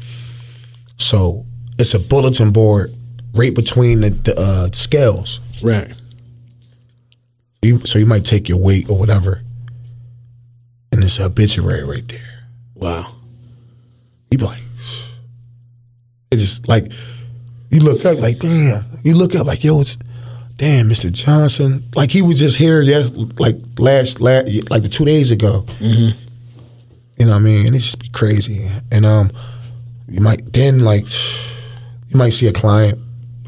[0.99, 1.45] So
[1.79, 2.95] it's a bulletin board
[3.35, 5.41] right between the, the uh, scales.
[5.63, 5.93] Right.
[7.65, 9.41] You, so you might take your weight or whatever,
[10.93, 12.47] and it's a obituary right there.
[12.75, 13.15] Wow.
[14.31, 14.63] You be like,
[16.31, 16.93] it just like
[17.71, 18.85] you look up like damn.
[19.03, 19.97] You look up like yo, it's
[20.57, 21.11] damn, Mr.
[21.11, 21.89] Johnson.
[21.95, 25.65] Like he was just here yes, like last last like the two days ago.
[25.79, 26.19] Mm-hmm.
[27.17, 27.67] You know what I mean?
[27.67, 28.69] And it just be crazy.
[28.91, 29.31] And um,
[30.09, 31.07] you might then like
[32.09, 32.99] you might see a client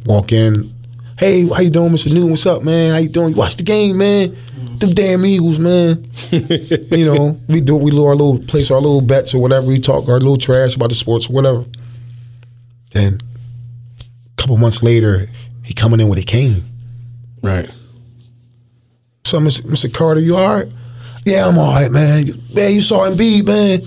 [0.05, 0.73] walk in.
[1.19, 2.13] Hey, how you doing, Mr.
[2.13, 2.31] Newton?
[2.31, 2.91] What's up, man?
[2.91, 3.31] How you doing?
[3.31, 4.37] You watch the game, man?
[4.79, 6.07] Them damn Eagles, man.
[6.31, 9.67] you know, we do we do our little place our little bets or whatever.
[9.67, 11.65] We talk our little trash about the sports or whatever.
[12.91, 13.19] Then
[14.05, 15.31] a couple months later,
[15.65, 16.65] he coming in with a cane.
[17.43, 17.71] Right.
[19.25, 19.63] So, Mr.
[19.63, 19.93] Mr.
[19.93, 20.73] Carter, you all right?
[21.25, 22.43] Yeah, I'm all right, man.
[22.53, 23.81] Man, you saw Embiid, man.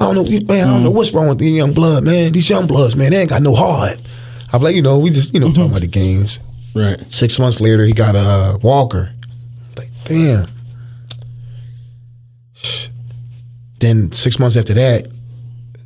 [0.00, 0.68] I don't know, man.
[0.68, 0.96] I don't know mm.
[0.96, 2.32] what's wrong with these young blood, man.
[2.32, 4.00] These young bloods, man, they ain't got no heart.
[4.52, 6.40] I'm like, you know, we just, you know, talking about the games.
[6.76, 7.10] Right.
[7.10, 9.10] Six months later, he got a uh, walker.
[9.76, 10.46] Like, damn.
[13.80, 15.08] Then six months after that,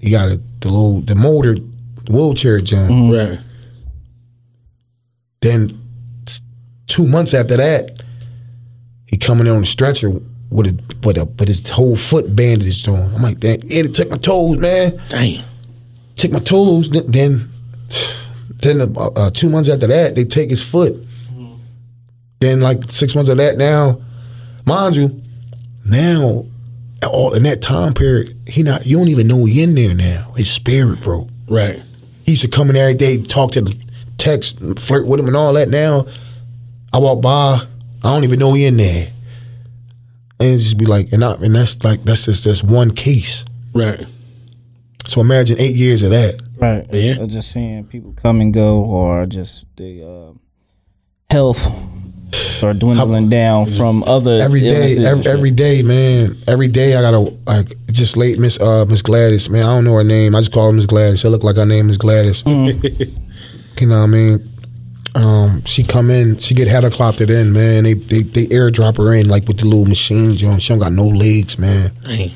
[0.00, 1.56] he got a, the little the motor
[2.08, 2.90] wheelchair jump.
[2.90, 3.30] Mm-hmm.
[3.30, 3.40] Right.
[5.40, 5.80] Then
[6.86, 8.02] two months after that,
[9.06, 10.10] he coming in on a stretcher
[10.50, 13.14] with a with a with his whole foot bandaged on.
[13.14, 15.00] I'm like, damn, yeah, it took my toes, man.
[15.08, 15.44] Damn.
[16.16, 16.90] Took my toes.
[16.90, 17.50] Then then,
[18.62, 21.06] then uh, uh, two months after that, they take his foot.
[22.40, 24.00] Then like six months of that now,
[24.64, 25.20] mind you,
[25.84, 26.46] now
[27.06, 30.32] all in that time period, he not you don't even know he in there now.
[30.36, 31.28] His spirit broke.
[31.48, 31.82] Right.
[32.24, 33.78] He used to come in every day, talk to the
[34.16, 35.68] text, flirt with him and all that.
[35.68, 36.06] Now
[36.92, 37.60] I walk by,
[38.02, 39.12] I don't even know he in there.
[40.38, 43.44] And just be like, and I, and that's like that's just that's one case.
[43.74, 44.06] Right.
[45.06, 46.40] So imagine eight years of that.
[46.60, 46.86] Right.
[46.92, 47.20] Yeah.
[47.20, 50.32] Or just seeing people come and go, or just the uh,
[51.30, 51.66] health
[52.32, 55.32] start dwindling down from other Every illnesses day, and every, shit.
[55.32, 56.36] every day, man.
[56.46, 59.62] Every day I gotta like just late Miss uh Miss Gladys, man.
[59.62, 60.34] I don't know her name.
[60.34, 61.24] I just call her Miss Gladys.
[61.24, 62.42] It look like her name is Gladys.
[62.46, 64.46] you know what I mean?
[65.14, 67.84] Um, she come in, she get helicoptered in, man.
[67.84, 70.58] They they they airdrop her in like with the little machines, you know.
[70.58, 71.92] She don't got no legs, man.
[72.04, 72.30] Damn.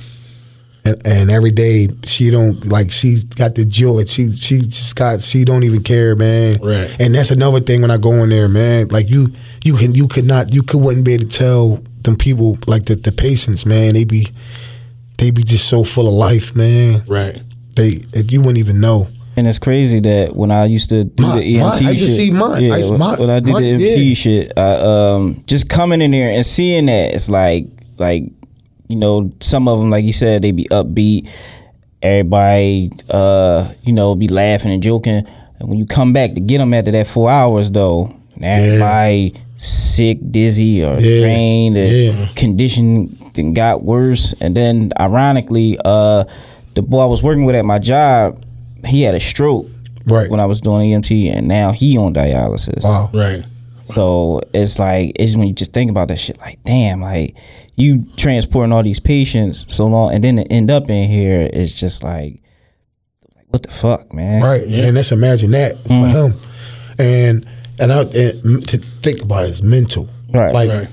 [0.87, 4.05] And, and every day she don't like she got the joy.
[4.05, 6.59] She she just got she don't even care, man.
[6.63, 6.95] Right.
[7.01, 8.89] And that's another thing when I go in there, man.
[8.89, 9.33] Like you
[9.65, 12.85] you can you could not you could wouldn't be able to tell them people like
[12.85, 13.95] the the patients, man.
[13.95, 14.29] They be
[15.17, 17.03] they be just so full of life, man.
[17.07, 17.41] Right.
[17.77, 19.09] They you wouldn't even know.
[19.37, 22.03] And it's crazy that when I used to do Mine- the EMT mine- I used
[22.03, 22.63] to shit, see mine.
[22.63, 24.15] yeah, I used- when, when I did mine- the EMT yeah.
[24.15, 27.67] shit, I, um, just coming in there and seeing that, it's like,
[27.99, 28.31] like,
[28.89, 31.29] you know, some of them, like you said, they be upbeat.
[32.03, 35.27] Everybody, uh, you know, be laughing and joking.
[35.59, 40.19] And when you come back to get them after that four hours, though, everybody sick,
[40.31, 41.21] dizzy, or Yeah.
[41.23, 42.29] drained, the Yeah.
[42.35, 44.33] condition then got worse.
[44.41, 46.25] And then, ironically, uh,
[46.75, 48.37] the boy I was working with at my job,
[48.87, 49.67] he had a stroke
[50.07, 50.31] Right.
[50.31, 52.85] when I was doing EMT, and now he on dialysis.
[52.85, 53.11] Wow.
[53.15, 53.43] Right.
[53.95, 57.35] So it's like it's when you just think about that shit, like damn, like
[57.77, 61.73] you transporting all these patients so long, and then to end up in here is
[61.73, 62.43] just like,
[63.37, 64.43] like what the fuck, man?
[64.43, 64.63] Right.
[64.63, 66.33] And let's imagine that for mm-hmm.
[66.33, 66.41] him.
[66.99, 67.47] And
[67.79, 70.09] and I and to think about it, it's mental.
[70.33, 70.55] Right.
[70.55, 70.89] Like Right.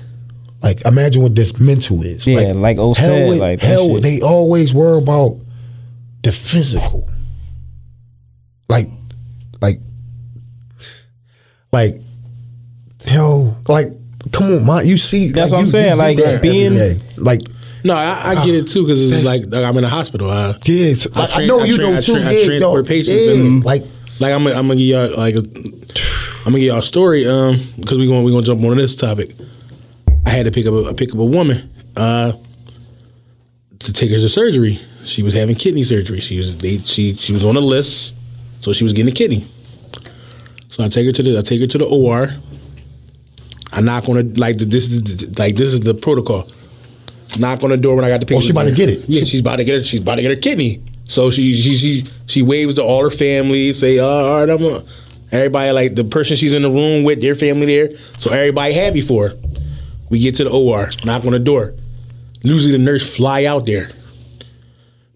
[0.62, 2.26] Like imagine what this mental is.
[2.26, 4.02] Yeah, like O hell, said, with- like, hell, shit.
[4.02, 5.40] they always worry about
[6.22, 7.08] the physical.
[8.68, 8.88] Like,
[9.60, 9.80] like,
[11.72, 12.00] like,
[13.04, 13.92] hell, like,
[14.30, 17.00] come on, man, you see, That's like, what I'm you- saying, you like, that being-
[17.16, 17.40] like,
[17.84, 20.30] No, I, I get it too because it's like, like I'm in a hospital.
[20.30, 22.12] I, yeah, it's, I like, I, tra- know I you tra- know I too.
[22.20, 23.16] tra- I yeah, transport patients.
[23.26, 23.82] Yeah, and, like,
[24.20, 27.26] like I'm, gonna- I'm gonna give y'all like, a, I'm gonna give y'all a story.
[27.26, 29.34] Um, because we going we gonna jump on this topic.
[30.24, 32.32] I had to pick up a pick up a woman, uh,
[33.80, 34.80] to take her to surgery.
[35.04, 36.20] She was having kidney surgery.
[36.20, 38.14] She was they she she was on a list,
[38.60, 39.48] so she was getting a kidney.
[40.70, 42.30] So I take her to the I take her to the OR.
[43.72, 46.48] I knock on the like this is like this is the protocol.
[47.38, 48.36] Knock on the door when I got the pick.
[48.36, 49.08] Oh, she about to get it.
[49.08, 49.82] Yeah, she's about to get her.
[49.82, 50.82] She's about to get her kidney.
[51.06, 53.72] So she she she she waves to all her family.
[53.72, 54.84] Say, oh, all right, I'm a,
[55.30, 57.96] everybody like the person she's in the room with, their family there.
[58.18, 59.38] So everybody happy for her.
[60.10, 61.74] We get to the OR, knock on the door.
[62.42, 63.90] Usually the nurse fly out there.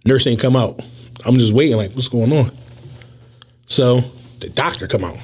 [0.06, 0.80] Nurse ain't come out.
[1.24, 2.56] I'm just waiting, like, what's going on?
[3.66, 4.04] So
[4.40, 5.18] the doctor come out.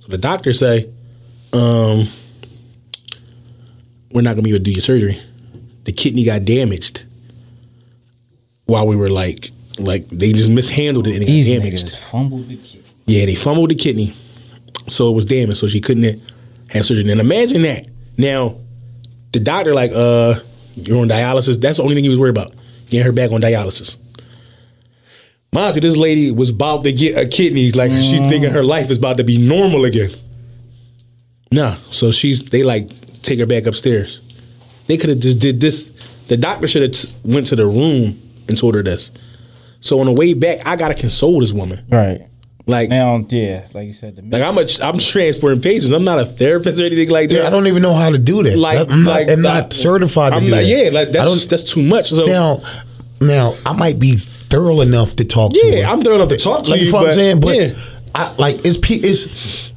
[0.00, 0.90] So the doctor say,
[1.52, 2.08] um,
[4.12, 5.20] we're not gonna be able to do your surgery.
[5.84, 7.04] The kidney got damaged
[8.66, 11.96] while we were like, like they just mishandled it and it These got damaged.
[11.96, 12.84] fumbled the kid.
[13.06, 14.14] Yeah, they fumbled the kidney,
[14.88, 15.58] so it was damaged.
[15.58, 16.20] So she couldn't
[16.68, 17.10] have surgery.
[17.10, 17.86] And imagine that.
[18.16, 18.56] Now,
[19.32, 20.40] the doctor like, uh,
[20.76, 21.60] you're on dialysis.
[21.60, 22.54] That's the only thing he was worried about.
[22.88, 23.96] Getting her back on dialysis.
[25.52, 27.70] Mind you, this lady was about to get a kidney.
[27.72, 30.12] Like she's thinking her life is about to be normal again.
[31.50, 32.88] Nah, so she's they like
[33.22, 34.20] take her back upstairs.
[34.86, 35.90] They could have just did this.
[36.28, 39.10] The doctor should have t- went to the room and told her this.
[39.80, 41.84] So on the way back, I gotta console this woman.
[41.90, 42.26] Right.
[42.66, 45.90] Like Now, yeah, like you said, the like I'm a, I'm transporting patients.
[45.92, 47.34] I'm not a therapist or anything like that.
[47.36, 48.56] Yeah, I don't even know how to do that.
[48.56, 50.64] like I'm not, like I'm not the- certified to I'm do not, that.
[50.66, 52.10] Yeah, like I that's don't- that's too much.
[52.10, 52.62] So now,
[53.20, 55.58] now I might be thorough enough to talk to.
[55.66, 57.56] Yeah, I'm thorough enough to talk to like, you, know what I'm but- saying, but
[57.56, 57.74] yeah.
[58.14, 59.26] I, like it's it's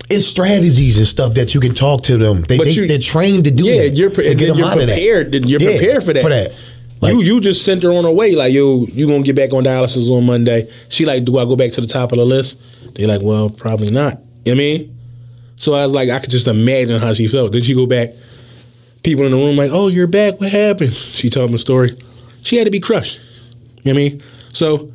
[0.09, 2.41] it's strategies and stuff that you can talk to them.
[2.41, 3.89] They, But they they're trained to do yeah, that.
[3.91, 4.95] you're pre- and get them you're out of that.
[4.95, 5.34] prepared.
[5.49, 6.23] You're Yeah, prepared for that.
[6.23, 6.53] For that.
[7.01, 8.34] Like, you you just sent her on her way.
[8.36, 10.71] Like yo, you gonna get back on dialysis on Monday.
[10.89, 12.57] She like, do I go back to the top of the list?
[12.95, 14.21] They like, well, probably not.
[14.45, 14.99] You know what I mean?
[15.57, 17.51] So I was like, I could just imagine how she felt.
[17.51, 18.11] Then she go back.
[19.03, 20.39] People in the room like, oh, you're back.
[20.39, 20.93] What happened?
[20.93, 21.97] She told me the story.
[22.41, 23.19] She had to be crushed.
[23.84, 24.23] You know what I mean?
[24.53, 24.91] So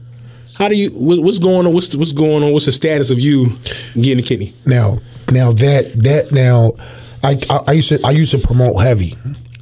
[0.59, 0.91] how do you?
[0.91, 1.73] What's going on?
[1.73, 2.53] What's the, what's going on?
[2.53, 3.55] What's the status of you
[3.95, 4.53] getting a kidney?
[4.67, 4.99] now,
[5.31, 6.73] now that that now,
[7.23, 9.15] I, I I used to I used to promote heavy.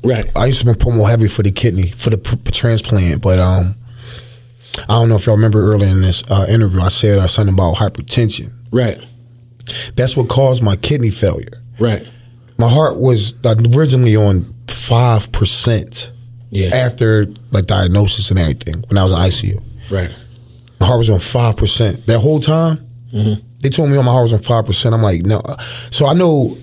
[0.03, 0.31] Right.
[0.37, 3.75] I used to promote heavy for the kidney for the p- transplant, but um,
[4.89, 7.55] I don't know if y'all remember earlier in this uh, interview, I said uh, something
[7.55, 8.53] about hypertension.
[8.71, 8.99] Right.
[9.97, 11.63] That's what caused my kidney failure.
[11.81, 12.07] Right.
[12.59, 16.11] My heart was originally on five percent
[16.51, 16.75] Yeah.
[16.75, 19.63] after like diagnosis and everything when I was in ICU.
[19.91, 20.15] Right.
[20.81, 22.87] My heart was on five percent that whole time.
[23.13, 23.47] Mm-hmm.
[23.61, 24.95] They told me on my heart was on five percent.
[24.95, 25.43] I'm like no,
[25.91, 26.57] so I know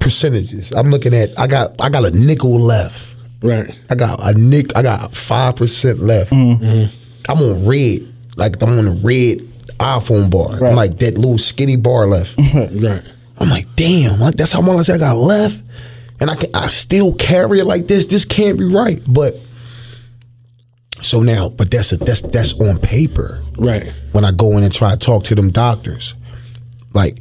[0.00, 0.72] percentages.
[0.72, 3.14] I'm looking at I got I got a nickel left.
[3.42, 3.76] Right.
[3.90, 4.74] I got a nick.
[4.76, 6.30] I got five percent left.
[6.32, 6.94] Mm-hmm.
[7.28, 9.40] I'm on red, like I'm on the red
[9.78, 10.64] iPhone bar.
[10.64, 12.38] I'm like that little skinny bar left.
[12.54, 13.02] Right.
[13.38, 15.60] I'm like, damn, like, that's how much I got left,
[16.20, 18.06] and I can I still carry it like this.
[18.06, 19.02] This can't be right.
[19.06, 19.36] But
[21.02, 23.42] so now, but that's a that's that's on paper.
[23.58, 23.92] Right.
[24.12, 26.14] When I go in and try to talk to them doctors,
[26.94, 27.18] like,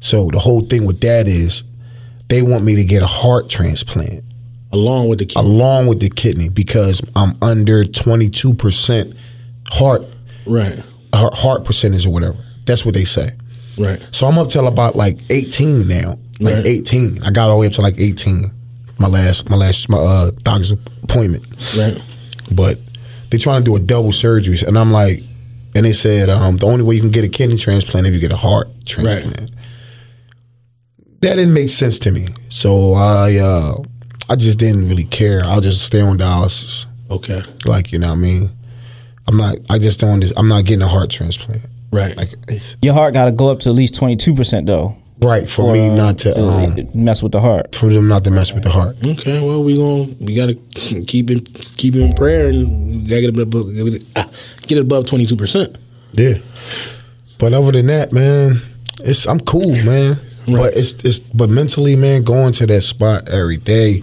[0.00, 1.64] so the whole thing with that is,
[2.28, 4.24] they want me to get a heart transplant
[4.72, 5.48] Along with the kidney.
[5.48, 9.14] along with the kidney because I'm under 22 percent
[9.68, 10.02] heart
[10.46, 10.82] Right.
[11.14, 12.38] heart percentage or whatever.
[12.66, 13.30] That's what they say.
[13.78, 14.00] Right.
[14.10, 16.18] So I'm up till about like 18 now.
[16.40, 16.66] Like Right.
[16.66, 17.22] 18.
[17.22, 18.50] I got all the way up to like 18.
[18.98, 21.44] My last my last my uh, doctor's appointment.
[21.76, 22.00] Right.
[22.50, 22.78] But
[23.30, 25.22] they trying to do a double surgery, and I'm like,
[25.74, 28.20] and they said um, the only way you can get a kidney transplant if you
[28.20, 29.50] get a heart transplant.
[31.20, 33.82] That didn't make sense to me, so I uh,
[34.28, 35.42] I just didn't really care.
[35.44, 37.42] I'll just stay on dialysis, Okay.
[37.64, 38.50] like you know what I mean.
[39.26, 39.56] I'm not.
[39.68, 40.24] I just don't.
[40.36, 41.62] I'm not getting a heart transplant.
[41.90, 42.16] Right.
[42.16, 42.34] Like
[42.82, 44.96] Your heart got to go up to at least twenty two percent though.
[45.20, 47.74] Right for me uh, not to um, mess with the heart.
[47.74, 48.96] for them not to mess with the heart.
[49.04, 49.40] okay.
[49.40, 53.36] Well, we going we gotta keep him keep him in prayer and we gotta get
[53.36, 54.30] it above get it, ah,
[54.62, 55.76] get it above twenty two percent.
[56.12, 56.38] Yeah.
[57.38, 58.60] But other than that, man,
[59.00, 60.18] it's I'm cool, man.
[60.46, 64.02] But it's it's but mentally, man, going to that spot every day.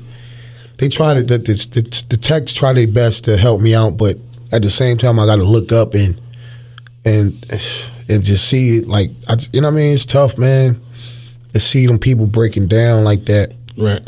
[0.77, 3.97] They try to the the, the, the techs try their best to help me out,
[3.97, 4.17] but
[4.51, 6.21] at the same time, I got to look up and
[7.03, 7.33] and
[8.07, 9.93] and just see it like I, you know what I mean.
[9.95, 10.79] It's tough, man,
[11.55, 13.53] to see them people breaking down like that.
[13.77, 14.05] Right.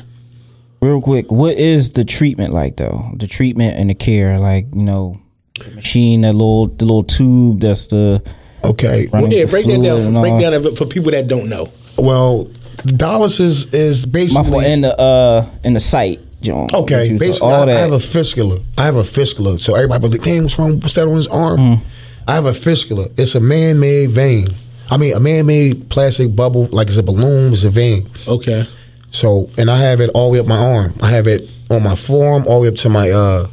[0.81, 3.09] Real quick, what is the treatment like though?
[3.15, 5.19] The treatment and the care, like you know,
[5.57, 8.21] the machine, that little the little tube, that's the
[8.63, 10.13] Okay, Running Yeah, break that down.
[10.13, 10.41] For, break all.
[10.41, 11.71] down that for people that don't know.
[11.97, 12.45] well,
[12.83, 16.19] dialysis is is my basically fault, in the uh in the site.
[16.41, 16.67] John.
[16.71, 18.59] Okay, basically, I, I have a fistula.
[18.77, 19.57] I have a fistula.
[19.57, 20.79] So everybody be like, "Damn, what's wrong?
[20.81, 21.83] What's that on his arm?" Mm-hmm.
[22.27, 23.07] I have a fistula.
[23.17, 24.47] It's a man-made vein.
[24.89, 27.53] I mean, a man-made plastic bubble, like it's a balloon.
[27.53, 28.09] It's a vein.
[28.27, 28.67] Okay.
[29.11, 30.93] So, and I have it all the way up my arm.
[31.01, 33.47] I have it on my forearm, all the way up to my uh,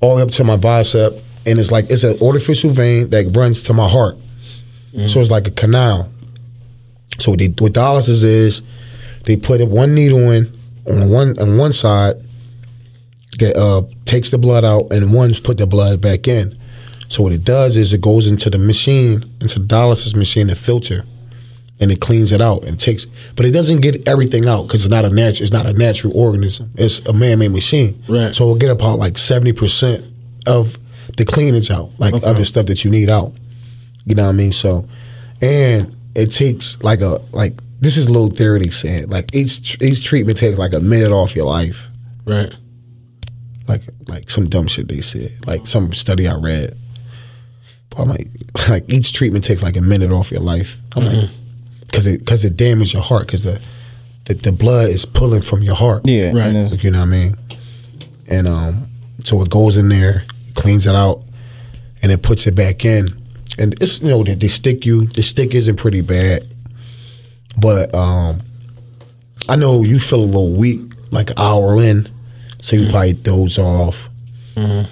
[0.00, 1.14] all the way up to my bicep,
[1.46, 4.16] and it's like it's an artificial vein that runs to my heart.
[5.06, 6.10] So it's like a canal.
[7.18, 8.62] So what, they, what dialysis is,
[9.26, 10.52] they put one needle in
[10.88, 12.16] on one on one side
[13.38, 16.57] that uh, takes the blood out, and one put the blood back in.
[17.08, 20.54] So what it does is it goes into the machine, into the dialysis machine, the
[20.56, 21.04] filter,
[21.80, 23.06] and it cleans it out and takes,
[23.36, 25.42] but it doesn't get everything out because it's not a natural.
[25.42, 26.70] It's not a natural organism.
[26.74, 28.02] It's a man-made machine.
[28.08, 28.34] Right.
[28.34, 30.04] So it'll get about like seventy percent
[30.46, 30.76] of
[31.16, 32.26] the cleanings out, like Okay.
[32.26, 33.32] other stuff that you need out.
[34.04, 34.52] You know what I mean?
[34.52, 34.86] So,
[35.40, 40.02] and it takes like a like this is a little theory said like each each
[40.04, 41.86] treatment takes like a minute off your life
[42.24, 42.52] Right.
[43.68, 46.76] like like some dumb shit they said, like some study I read.
[47.90, 48.28] But I'm like,
[48.68, 50.76] like each treatment takes like a minute off your life.
[50.96, 51.30] I'm like,
[51.80, 53.60] because it because it damages your heart because the,
[54.26, 56.06] the the blood is pulling from your heart.
[56.06, 56.52] Yeah, Right.
[56.70, 57.36] Like, you know what I mean?
[58.26, 58.88] And um,
[59.20, 60.24] so it goes in there,
[60.54, 61.22] cleans it out,
[62.02, 63.08] and it puts it back in.
[63.58, 65.06] And it's you know they, they stick you.
[65.06, 66.46] The stick isn't pretty bad,
[67.58, 68.40] but um,
[69.48, 70.80] I know you feel a little weak,
[71.10, 72.06] like an hour in,
[72.60, 74.08] so you probably doze off.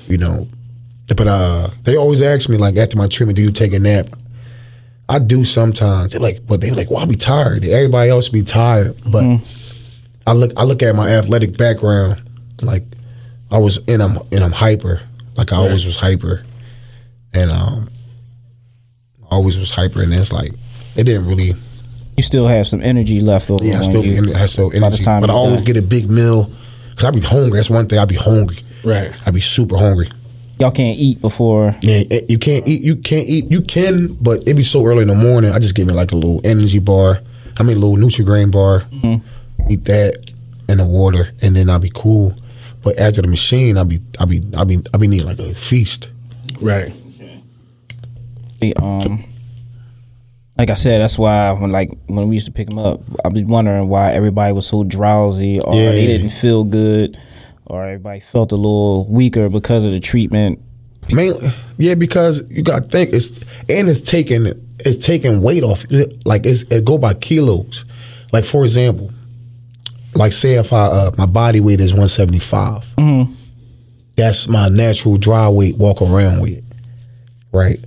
[0.08, 0.48] You know,
[1.14, 4.08] but uh, they always ask me like after my treatment, do you take a nap?
[5.08, 6.12] I do sometimes.
[6.12, 7.64] They're like, but they like, well, I be tired.
[7.64, 9.40] Everybody else be tired, but
[10.26, 12.20] I look I look at my athletic background,
[12.60, 12.82] like
[13.50, 15.00] I was and I'm and I'm hyper,
[15.36, 16.44] like I always was hyper,
[17.32, 17.88] and um,
[19.30, 20.52] always was hyper, and it's like
[20.96, 21.52] it didn't really.
[22.16, 23.64] you still have some energy left over.
[23.64, 25.64] Yeah, I still you, I still energy, but I always done.
[25.64, 26.50] get a big meal
[26.90, 27.58] because I be hungry.
[27.58, 28.00] That's one thing.
[28.00, 28.58] I be hungry.
[28.82, 29.14] Right.
[29.26, 30.08] I be super hungry.
[30.58, 31.74] Y'all can't eat before.
[31.82, 32.82] Yeah, you can't eat.
[32.82, 33.50] You can't eat.
[33.50, 35.50] You can, but it be so early in the morning.
[35.52, 37.20] I just give me like a little energy bar.
[37.58, 38.84] I mean, a little Nutrigrain bar.
[39.68, 40.30] Eat that
[40.68, 42.34] and the water, and then I'll be cool.
[42.82, 45.54] But after the machine, I'll be, I'll be, I'll be, I'll be needing like a
[45.54, 46.08] feast.
[46.60, 46.92] Right.
[48.60, 49.24] the, um
[50.58, 53.28] like I said, that's why when like when we used to pick them up, I
[53.28, 55.90] was wondering why everybody was so drowsy or Yeah.
[55.92, 57.18] they didn't feel good
[57.66, 60.60] or everybody felt a little weaker because of the treatment.
[61.12, 63.30] Mainly, yeah, because you got to think it's
[63.68, 64.46] and it's taking
[64.80, 65.84] it's taking weight off.
[66.24, 67.84] Like it's, it go by kilos.
[68.32, 69.12] Like for example,
[70.14, 72.08] like say if I uh, my body weight is one
[74.16, 76.64] that's my natural dry weight, walk around weight,
[77.52, 77.78] right?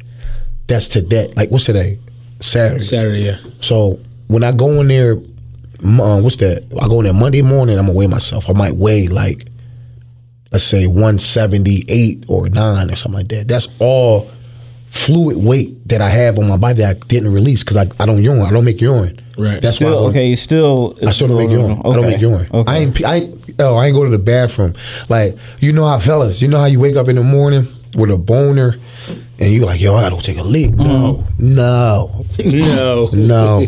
[0.68, 1.34] That's today.
[1.36, 2.00] Like what's today?
[2.42, 2.84] Saturday.
[2.84, 3.40] Saturday, yeah.
[3.60, 6.66] So when I go in there, uh, what's that?
[6.82, 7.78] I go in there Monday morning.
[7.78, 8.50] I'm gonna weigh myself.
[8.50, 9.48] I might weigh like,
[10.52, 13.48] let's say 178 or nine or something like that.
[13.48, 14.30] That's all
[14.88, 18.06] fluid weight that I have on my body that I didn't release because I, I
[18.06, 18.42] don't urine.
[18.42, 19.22] I don't make urine.
[19.38, 19.62] Right.
[19.62, 21.80] That's why I Still go to- okay, still I still don't make urine.
[21.80, 22.50] I don't make urine.
[22.54, 22.72] Okay.
[22.72, 23.06] I ain't.
[23.06, 23.32] I.
[23.60, 24.74] Oh, I ain't go to the bathroom.
[25.10, 28.10] Like you know how fellas, you know how you wake up in the morning with
[28.12, 28.76] a boner,
[29.40, 30.72] and you're like, yo, I don't take a leak.
[30.72, 31.26] Mm-hmm.
[31.40, 33.66] No, no, No.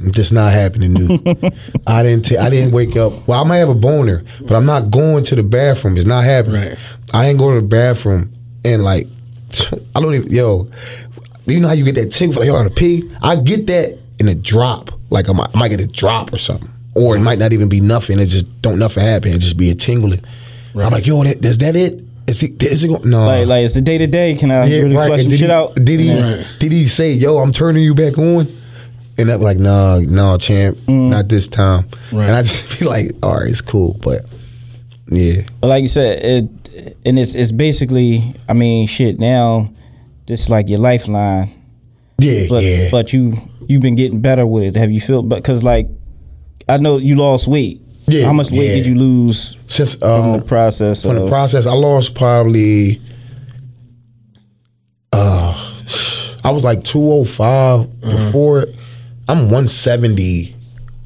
[0.00, 1.26] That's not happening, dude.
[1.86, 2.26] I didn't.
[2.26, 3.26] ta- I didn't wake up.
[3.26, 5.96] Well, I might have a boner, but I'm not going to the bathroom.
[5.96, 6.68] It's not happening.
[6.70, 6.78] Right.
[7.12, 8.32] I ain't going to the bathroom
[8.64, 9.06] and like,
[9.94, 10.30] I don't even.
[10.30, 10.70] Yo,
[11.46, 12.40] you know how you get that tingle?
[12.40, 13.10] Like, yo, I gotta pee.
[13.22, 14.90] I get that in a drop.
[15.10, 17.68] Like I might, I might get a drop or something, or it might not even
[17.68, 18.18] be nothing.
[18.20, 19.32] It just don't nothing happen.
[19.32, 20.20] It just be a tingling.
[20.76, 22.04] I'm like, yo, that, is that it?
[22.28, 22.62] Is it?
[22.62, 22.88] Is it?
[22.88, 23.08] Going?
[23.08, 23.26] No.
[23.26, 24.34] like like it's the day to day.
[24.34, 25.74] Can I really flush And some did shit he, out?
[25.74, 26.20] Did he?
[26.20, 26.46] Right.
[26.60, 28.46] Did he say, "Yo, I'm turning you back on"?
[29.18, 31.08] And I'm like, "No, no, champ, Mm.
[31.10, 32.28] not this time." Right.
[32.28, 34.24] And I just be like, "All right, it's cool," but
[35.10, 36.48] yeah, But like you said, it
[37.04, 39.70] and it's it's basically I mean shit now
[40.26, 41.50] this like your lifeline.
[42.18, 42.88] yeah, But yeah.
[42.92, 44.76] but you you've been getting better with it.
[44.76, 45.88] Have you felt because like
[46.68, 47.80] I know you lost weight.
[48.06, 48.74] Yeah, How much weight yeah.
[48.76, 51.02] did you lose Since from um, the process?
[51.02, 53.02] from the process, I lost probably.
[55.12, 55.52] Uh,
[56.44, 58.74] I was like 205 before it.
[59.28, 60.56] I'm 170,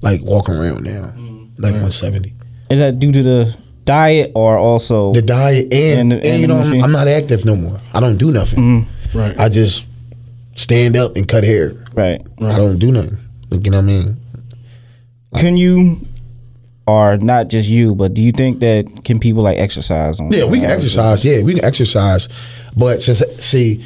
[0.01, 1.51] like walking around now, mm.
[1.59, 2.35] like 170.
[2.71, 6.47] Is that due to the diet or also the diet and, And and, and you
[6.47, 6.85] know I'm.
[6.85, 7.81] I'm not active no more.
[7.93, 8.59] I don't do nothing.
[8.59, 9.19] Mm-hmm.
[9.19, 9.39] Right.
[9.39, 9.87] I just
[10.55, 11.75] stand up and cut hair.
[11.95, 12.21] right?
[12.41, 13.19] I don't do nothing.
[13.51, 14.17] Like, you know what I mean?
[15.37, 16.07] Can you
[16.87, 20.31] or not just you, but do you think that can people like exercise on?
[20.33, 21.25] Yeah, we can exercise.
[21.25, 22.29] Yeah, we can exercise.
[22.77, 23.85] But since see,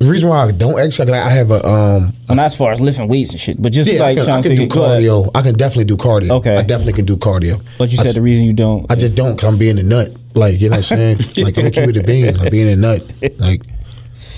[0.00, 2.12] the reason why I don't exercise, 'cause I have a um.
[2.28, 4.24] Well, not as far as lifting weights and shit, but just Yeah, like I can,
[4.24, 5.02] trying I can do figure- go ahead.
[5.02, 5.30] cardio.
[5.34, 6.30] I can definitely do cardio.
[6.30, 6.56] Okay.
[6.56, 7.60] I definitely can do cardio.
[7.78, 8.86] But you I said s- the reason you don't.
[8.90, 9.36] I just don't.
[9.36, 10.12] Cause I'm being a nut.
[10.34, 11.16] Like you know what I'm saying?
[11.44, 12.36] like I'm gonna keep it a bean.
[12.40, 13.02] I'm being a nut.
[13.38, 13.62] Like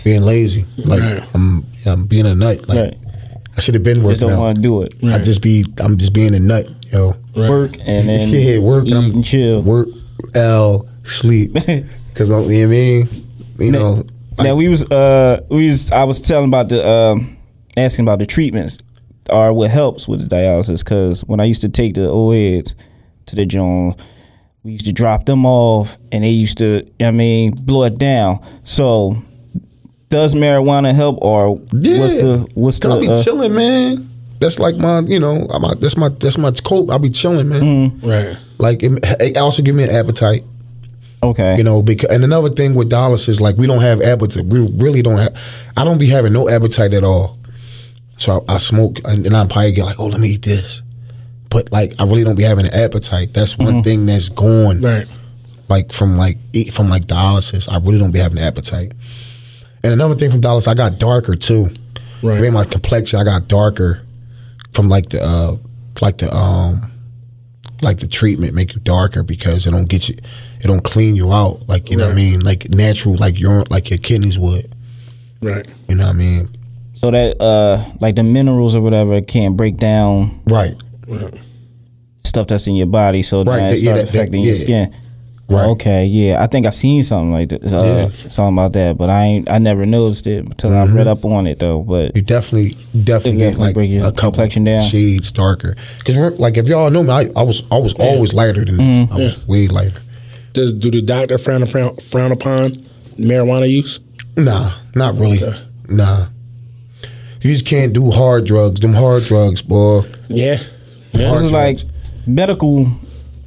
[0.05, 0.65] being lazy.
[0.77, 1.23] Like Right.
[1.35, 1.65] I'm.
[1.87, 2.69] I'm being a nut.
[2.69, 2.97] Like Right.
[3.57, 4.95] I should have been just working don't want to do it.
[5.03, 5.23] I Right.
[5.23, 5.65] just be.
[5.79, 7.15] I'm just being a nut, yo.
[7.37, 7.49] Right.
[7.51, 9.63] Work and then yeah, work eat I'm- and chill.
[9.63, 9.89] Work,
[10.35, 11.55] L, sleep.
[12.15, 13.09] Cause you know what I mean.
[13.61, 14.05] You know.
[14.39, 17.37] Now we was uh we was I was telling about the um
[17.77, 18.79] asking about the treatments
[19.31, 22.75] or what helps with the dialysis because when I used to take the OEDs
[23.27, 23.95] to the Jones,
[24.63, 28.45] we used to drop them off and they used to I mean blow it down.
[28.65, 29.23] So
[30.09, 32.01] does marijuana help or Yeah.
[32.01, 34.11] what's the what's Cause I be uh, chilling, man.
[34.41, 36.91] that's like my you know I'm a- that's my that's my cope.
[36.91, 38.01] I'll be chilling, man.
[38.03, 38.37] Right.
[38.59, 40.45] Like it, it also give me an appetite.
[41.23, 41.57] Okay.
[41.57, 44.45] You know, because and another thing with dialysis is like we don't have appetite.
[44.47, 45.39] We really don't have.
[45.77, 47.39] I don't be having no appetite at all.
[48.19, 50.83] So I, I smoke and, and I probably get like, oh, let me eat this.
[51.49, 53.35] But like I really don't be having an appetite.
[53.35, 54.81] That's one thing that's gone.
[54.81, 55.07] Right.
[55.69, 57.71] Like from like eat from like dialysis.
[57.71, 58.93] I really don't be having an appetite.
[59.85, 61.75] And another thing from dialysis, I got darker too.
[62.23, 62.41] Right.
[62.41, 63.21] Made my complexion.
[63.21, 64.03] I got darker
[64.73, 65.57] from like the uh
[66.01, 66.91] like the um
[67.83, 70.17] like the treatment make you darker because it don't get you
[70.63, 73.65] it don't clean you out like you know what I mean like natural like your
[73.71, 74.75] like your kidneys would
[75.41, 75.67] Right.
[75.89, 76.49] you know what I mean
[76.95, 80.75] so that uh like the minerals or whatever can't break down right
[82.25, 84.43] stuff that's in your body, so Right, then that- it yeah, start that- that- affecting
[84.45, 84.95] your skin.
[85.49, 85.67] Right.
[85.71, 86.43] Okay, yeah.
[86.43, 87.63] I think I seen something like that.
[87.63, 90.97] Uh, something about that, but I ain't I never noticed it until I Mm-hmm.
[90.97, 91.83] read up on it though.
[91.83, 94.81] But you definitely definitely It get like bring your a couple complexion down.
[94.81, 98.65] shades darker because like if y'all know me I, I was I was always lighter
[98.65, 99.13] than this Mm-hmm.
[99.13, 100.01] I was way lighter
[100.53, 102.73] Does do the doctor frown upon, frown upon
[103.19, 104.01] marijuana use?
[104.37, 105.41] nah not really
[105.89, 106.27] nah
[107.43, 110.63] you just can't do hard drugs them hard drugs boy Yeah.
[111.13, 111.81] this Hard is like
[112.27, 112.87] medical.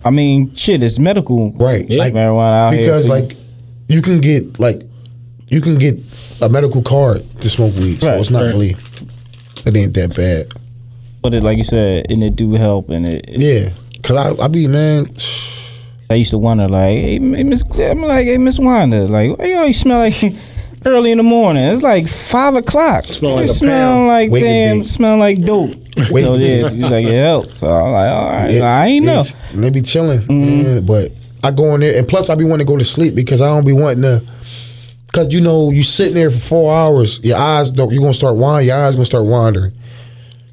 [0.03, 1.51] I mean, shit, it's medical.
[1.53, 1.89] Right.
[1.89, 3.35] Like Like- marijuana out here because for like
[3.87, 4.83] you can get like
[5.47, 5.97] you can get
[6.41, 8.47] a medical card to smoke weed, so Right, it's not right.
[8.53, 8.75] really
[9.65, 10.53] it ain't that bad.
[11.23, 12.89] but it, like you said, and it do help.
[12.89, 13.69] And it, it- Yeah,
[14.03, 15.07] cause I I be man,
[16.09, 19.55] I used to wonder, like, hey, Miss, I'm like, hey, Miss Wanda, like, why you
[19.57, 20.35] always smell like
[20.85, 21.63] early in the morning?
[21.63, 23.05] It's like five o'clock.
[23.05, 25.71] Smell like You a smell like Wake damn, smell like dope.
[26.11, 26.73] Wake so yeah, bake.
[26.73, 27.59] he's like, it helps.
[27.59, 29.21] So I'm like, all right, it's- I ain't know.
[29.21, 30.63] it's- They be chilling, Mm-hmm.
[30.63, 31.11] man, but
[31.43, 33.47] I go in there, and plus I be wanting to go to sleep because I
[33.47, 34.21] don't be wanting to.
[35.13, 37.91] Cause you know you sitting there for four hours, your eyes don't.
[37.93, 38.67] You gonna start wandering.
[38.67, 39.71] Your eyes gonna start wandering,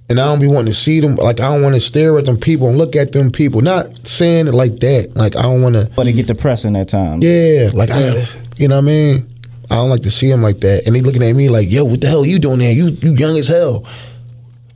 [0.08, 1.16] and I don't be wanting to see them.
[1.16, 3.60] Like I don't want to stare at them people and look at them people.
[3.62, 5.16] Not saying it like that.
[5.16, 5.90] Like I don't want to.
[5.94, 7.24] But it get depressing at times.
[7.24, 8.26] Yeah, like I,
[8.58, 9.28] you know what I mean.
[9.70, 11.84] I don't like to see him like that, and they looking at me like, "Yo,
[11.84, 12.72] what the hell you doing there?
[12.72, 13.86] You you young as hell.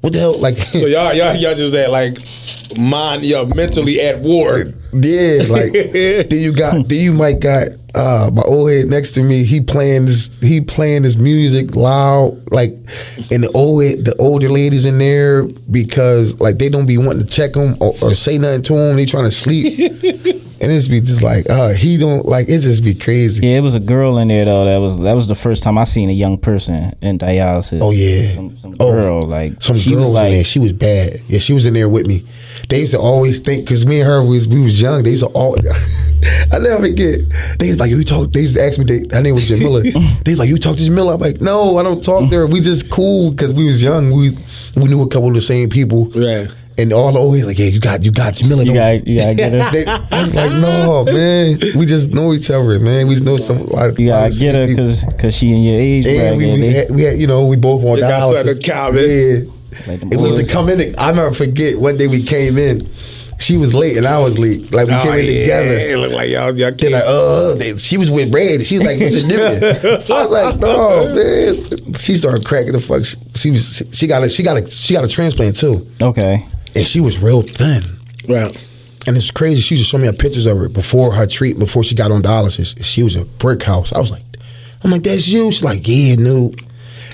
[0.01, 0.39] What the hell?
[0.39, 2.19] Like, So y'all y'all y'all just that like
[2.79, 4.65] mind y'all mentally at war.
[5.03, 5.73] Yeah, like
[6.29, 9.45] then you got then you might got uh my old head next to me.
[9.45, 12.73] He playing this he playing this music loud, like,
[13.31, 17.27] and the old head, the older ladies in there because like they don't be wanting
[17.27, 18.97] to check him or, or say nothing to him.
[18.97, 19.79] They trying to sleep,
[20.61, 22.61] and it's be just like, uh, he don't like it.
[22.61, 23.47] Just be crazy.
[23.47, 24.65] Yeah, it was a girl in there though.
[24.65, 27.81] That was that was the first time I seen a young person in dialysis.
[27.81, 30.45] Oh yeah, some, some oh, girl like some she girl was was like in there.
[30.45, 31.21] She was bad.
[31.29, 32.27] Yeah, she was in there with me.
[32.69, 35.03] They used to always think because me and her was we was young.
[35.05, 35.57] They used to all.
[36.53, 37.21] I never forget.
[37.59, 38.33] They was like you talk.
[38.33, 38.85] They used to ask me.
[38.85, 39.83] They, her name was Jamila.
[40.25, 41.15] they was like you talk to Jamila.
[41.15, 42.47] I'm like no, I don't talk to her.
[42.47, 44.11] We just cool because we was young.
[44.11, 44.31] We
[44.75, 46.07] we knew a couple of the same people.
[46.07, 46.49] Right.
[46.79, 48.63] And all the always like yeah, you got you got Jamila.
[48.65, 49.71] you don't- got you gotta get her.
[49.73, 51.59] They, I was like, no, man.
[51.79, 53.07] We just know each other, man.
[53.07, 53.59] We just know some.
[53.59, 56.07] A lot of, You lot gotta of get her because cause she in your age
[56.07, 56.39] And bracket.
[56.39, 58.35] we, we, had, we had, you know, we both on You got dialysis.
[58.45, 59.05] Southern Calvin.
[59.47, 59.53] Yeah.
[59.87, 60.95] Like them it was to come in.
[60.99, 62.89] I never forget one day we came in.
[63.39, 64.73] She was late and I was late.
[64.73, 65.77] Like we Oh, came in yeah, together.
[65.79, 67.07] It look like y'all y'all They're like, can't.
[67.07, 68.65] uh, they, she was with Red.
[68.65, 69.63] She was like, what's it doing?
[70.11, 71.95] I was like, no, man.
[71.95, 73.05] She started cracking the fuck.
[73.05, 76.47] She, she was, she got a, she got a, she got a transplant too, okay.
[76.75, 77.83] and she was real thin.
[78.27, 78.57] Right.
[79.07, 79.61] And it's crazy.
[79.61, 82.83] She just showed me pictures of her before her treat, before she got on dialysis.
[82.85, 83.93] She was a brick house.
[83.93, 84.25] I was like,
[84.83, 85.53] I'm like, that's you.
[85.53, 86.53] She's like, yeah, no.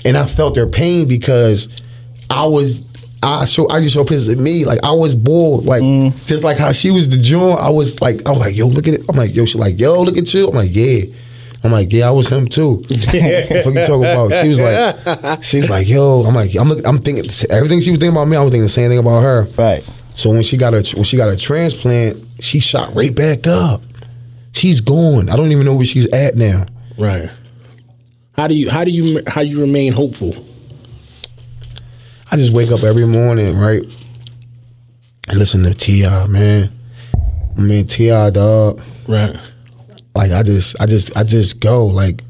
[0.05, 1.67] And I felt their pain because
[2.29, 2.81] I was,
[3.21, 4.65] I show, I just show pictures of me.
[4.65, 6.25] Like I was bored, like mm.
[6.25, 7.59] just like how she was the joint.
[7.59, 9.05] I was like, I was like, yo, look at it.
[9.09, 10.47] I'm like, yo, she like, yo, look at you.
[10.47, 11.05] I'm like, yeah.
[11.63, 12.75] I'm like, yeah, I was him too.
[12.87, 14.33] what fuck you talking about?
[14.33, 16.23] She was like, she was like, yo.
[16.23, 18.35] I'm like, I'm, look- I'm thinking everything she was thinking about me.
[18.35, 19.43] I was thinking the same thing about her.
[19.57, 19.85] Right.
[20.15, 23.81] So when she got a when she got a transplant, she shot right back up.
[24.51, 25.29] She's gone.
[25.29, 26.65] I don't even know where she's at now.
[26.97, 27.31] Right.
[28.35, 30.35] How do you how do you how you remain hopeful?
[32.33, 33.83] I just wake up every morning, right,
[35.27, 36.73] and listen to T.I., man.
[37.55, 38.81] I mean T.I., dog.
[39.07, 39.37] Right.
[40.15, 42.23] Like I just, I just, I just go, like,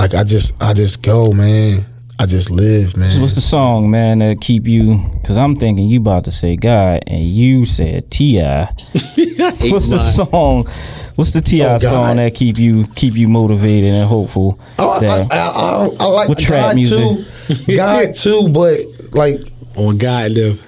[0.00, 1.86] like I just, I just go, man.
[2.18, 3.20] I just live, man.
[3.20, 4.96] What's the song, man, that keep you?
[5.20, 8.40] Because I'm thinking you about to say God, and you said Ti.
[8.42, 10.68] What's the song?
[11.16, 11.74] What's the T.I.
[11.74, 14.58] Oh, song that keep you keep you motivated and hopeful?
[14.78, 15.46] Oh, I, I, I,
[15.86, 17.26] I, I like With trap God music.
[17.66, 18.80] too, God too, but
[19.12, 19.40] like
[19.76, 20.60] On God live.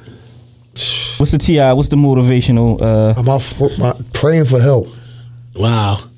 [1.18, 1.72] what's the T.I.?
[1.72, 2.80] What's the motivational?
[2.80, 4.88] Uh, I'm for, my, praying for help.
[5.54, 6.10] Wow.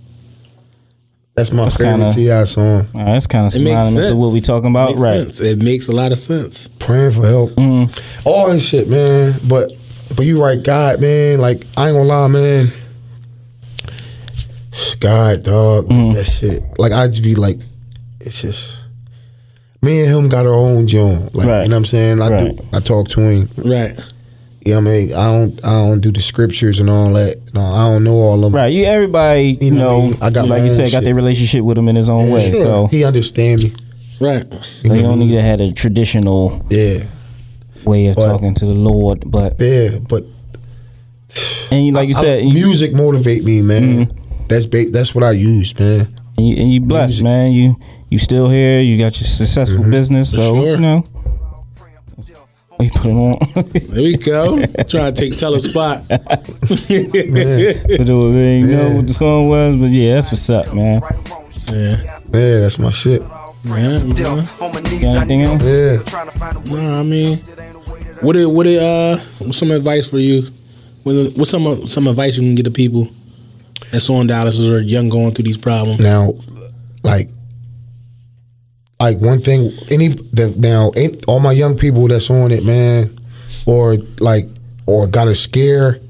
[1.34, 2.44] That's my That's favorite T.I.
[2.44, 2.88] song.
[2.94, 4.06] Uh, that's kind of It makes synonymous sense.
[4.12, 5.24] to what we talking about, Makes right?
[5.24, 5.40] sense.
[5.40, 6.66] It makes a lot of sense.
[6.78, 7.50] Praying for help.
[7.52, 8.02] Mm.
[8.24, 9.34] All this shit, man.
[9.46, 9.70] But
[10.16, 11.38] but you right, God, man.
[11.38, 12.72] Like I ain't gonna lie, man.
[15.00, 16.14] God, dog, Mm.
[16.14, 16.62] that shit.
[16.78, 17.58] Like I just be like,
[18.20, 18.76] it's just
[19.82, 21.34] me and him got our own joint.
[21.34, 21.62] Like Right.
[21.62, 22.20] you know what I'm saying.
[22.20, 22.56] I Right.
[22.56, 22.64] do.
[22.72, 23.48] I talk to him.
[23.56, 23.96] Right.
[24.64, 25.64] Yeah, I mean, I don't.
[25.64, 27.36] I don't do the scriptures and all that.
[27.54, 28.52] No, I don't know all of them.
[28.52, 30.16] Right, you everybody, you, You know I know, mean?
[30.20, 31.04] I got like you said, got shit.
[31.04, 32.50] their relationship with him in his own way.
[32.50, 32.64] sure.
[32.64, 33.72] So He understand me.
[34.18, 34.44] Right.
[34.50, 37.04] You you know what don't need to have a traditional Yeah,
[37.84, 39.98] way of But- talking to the Lord, but yeah.
[40.08, 40.24] But
[41.70, 44.10] and you, like you I- said, you, music motivate me, man.
[44.48, 46.18] That's ba- that's what I use, man.
[46.38, 47.24] and you, and you blessed, music.
[47.24, 47.52] man.
[47.52, 47.76] You
[48.10, 48.80] you still here.
[48.80, 49.90] You got your successful Mm-hmm.
[49.90, 50.70] business, so sure.
[50.74, 51.04] you know.
[52.78, 53.38] We put it on.
[53.72, 54.62] There we go.
[54.84, 56.04] Trying to take Teller's spot.
[56.08, 56.20] But
[56.90, 61.00] it was, I ain't know what the song was, but yeah, that's what's up, man.
[61.72, 62.20] Yeah.
[62.32, 63.22] Yeah, that's my shit.
[63.64, 63.98] Yeah.
[63.98, 64.46] yeah.
[65.00, 65.64] Got anything else?
[65.64, 66.62] Yeah.
[66.74, 67.38] No, I mean,
[68.20, 70.52] what it, what it, uh, what's some advice for you?
[71.02, 73.08] What, what's some some advice you can give to people
[73.92, 76.00] that's on dialysis or young going through these problems?
[76.00, 76.32] Now,
[77.02, 77.28] like,
[79.00, 83.18] like one thing, any the, now, ain't all my young people that's on it, man,
[83.66, 84.48] or like,
[84.86, 86.00] or got a scare,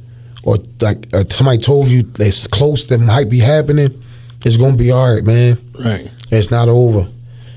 [0.43, 4.03] or like or somebody told you that's close that might be happening,
[4.45, 5.59] it's gonna be all right, man.
[5.79, 6.11] Right.
[6.31, 7.09] It's not over.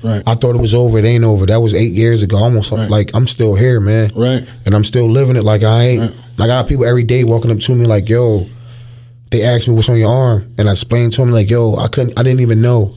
[0.02, 0.22] Right.
[0.26, 0.98] I thought it was over.
[0.98, 1.44] It ain't over.
[1.46, 2.38] That was eight years ago.
[2.38, 2.88] Almost Right.
[2.90, 4.10] like I'm still here, man.
[4.16, 4.44] Right.
[4.64, 6.02] And I'm still living it like I ain't.
[6.38, 8.48] Like I got people every day walking up to me like, "Yo,"
[9.30, 11.86] they asked me what's on your arm, and I explained to them like, "Yo, I
[11.88, 12.18] couldn't.
[12.18, 12.94] I didn't even know."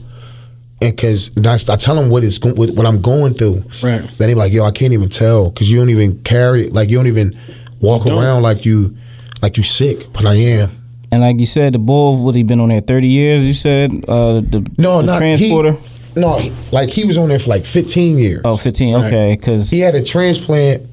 [0.82, 1.30] And because
[1.68, 4.02] I tell them what is go- what, what I'm going through, Right.
[4.18, 6.72] Then they like, "Yo, I can't even tell because you don't even carry it.
[6.72, 7.38] Like you don't even
[7.80, 8.20] walk don't.
[8.22, 8.96] around like you
[9.42, 10.70] like you sick." But I am.
[11.12, 13.44] And like you said, the bull would he been on there thirty years?
[13.44, 15.72] You said uh, the No, the not transporter.
[15.72, 16.40] He, no,
[16.72, 18.40] like he was on there for like 15 years.
[18.44, 20.84] oh, 15, Okay, because He had a transplant,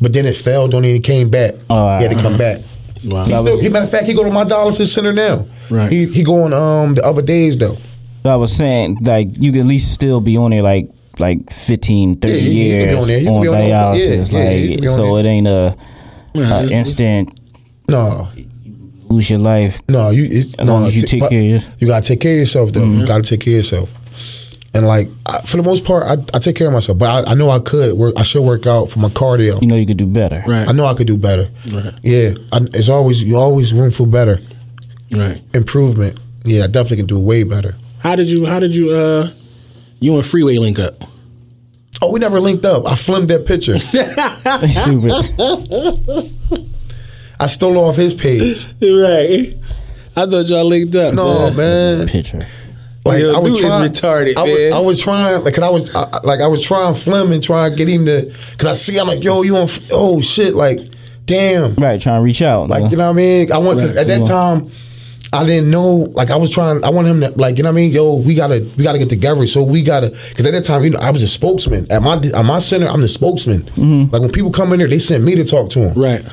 [0.00, 1.54] but then it failed on him and he came back.
[1.68, 2.62] Oh, he had to come back.
[3.04, 3.24] Wow.
[3.24, 5.46] He still, he, matter of fact, he go to my dialysis center now.
[5.70, 5.90] Right.
[5.92, 7.76] He he going um the other days though.
[8.24, 10.88] I was saying like you could at least still be on there like
[11.18, 13.18] like 15, 30 Yeah, you- you years on there.
[13.18, 14.32] You on on dialysis.
[14.32, 15.76] Yeah, yeah, you can like be on so it ain't a,
[16.32, 17.38] Yeah, a instant
[17.88, 18.28] No,
[19.08, 19.78] lose your life.
[19.88, 20.72] no, you it, As no.
[20.72, 21.74] long as you t- take but care of yourself.
[21.78, 22.84] You gotta take care of yourself though.
[22.84, 23.94] You gotta take care of yourself.
[24.74, 27.30] And like I, for the most part, I, I take care of myself, but I,
[27.30, 28.14] I know I could work.
[28.16, 29.60] I should work out for my cardio.
[29.62, 30.42] You know you could do better.
[30.46, 30.68] Right.
[30.68, 31.48] I know I could do better.
[31.70, 31.94] Right.
[32.02, 34.40] Yeah, I, it's always you always room for better
[35.12, 35.40] Right.
[35.54, 36.18] improvement.
[36.44, 37.76] Yeah, I definitely can do way better.
[38.00, 38.46] How did you?
[38.46, 38.90] How did you?
[38.90, 39.30] Uh,
[40.00, 41.04] you and Freeway link up?
[42.02, 42.84] Oh, we never linked up.
[42.86, 43.78] I filmed that picture.
[44.68, 46.32] Stupid.
[47.40, 48.66] I stole off his page.
[48.82, 49.56] Right.
[50.16, 51.14] I thought y'all linked up.
[51.14, 52.08] No, man.
[52.08, 52.46] Picture.
[53.04, 54.72] Like Yo, I was dude is trying, retarded, I was.
[54.72, 57.42] I was trying, like, cause I was, I, I- like, I was trying Flim and
[57.42, 59.64] trying to get him to, cause I see, I'm like, yo, you on?
[59.64, 60.78] F- Oh shit, like,
[61.26, 62.68] damn, Right, trying to reach out.
[62.70, 63.52] like, you know what I mean?
[63.52, 64.26] I want, cause at that Yeah.
[64.26, 64.70] time,
[65.34, 67.78] I didn't know, like, I was trying, I want him to, like, you know what
[67.78, 67.92] I mean?
[67.92, 69.46] Yo, we gotta, we gotta get together.
[69.48, 72.16] So we gotta, cause at that time, you know, I was a spokesman at my,
[72.18, 72.86] at my center.
[72.86, 73.64] I'm the spokesman.
[73.64, 74.12] Mm-hmm.
[74.12, 76.24] Like when people come in there, they send me to talk to them Right.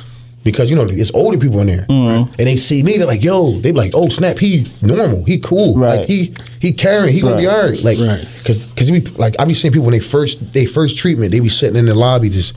[0.44, 2.98] Because you know it's older people in there, and they see me.
[2.98, 6.00] They're like, "Yo," they be like, "Oh snap, he normal, he cool, Right.
[6.00, 8.26] like he he caring, he gonna be all right." Like, Right.
[8.38, 11.40] because because we like I be seeing people when they first they first treatment, they
[11.40, 12.54] be sitting in the lobby just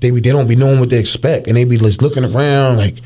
[0.00, 2.76] they be they don't be knowing what they expect, and they be just looking around
[2.76, 2.96] like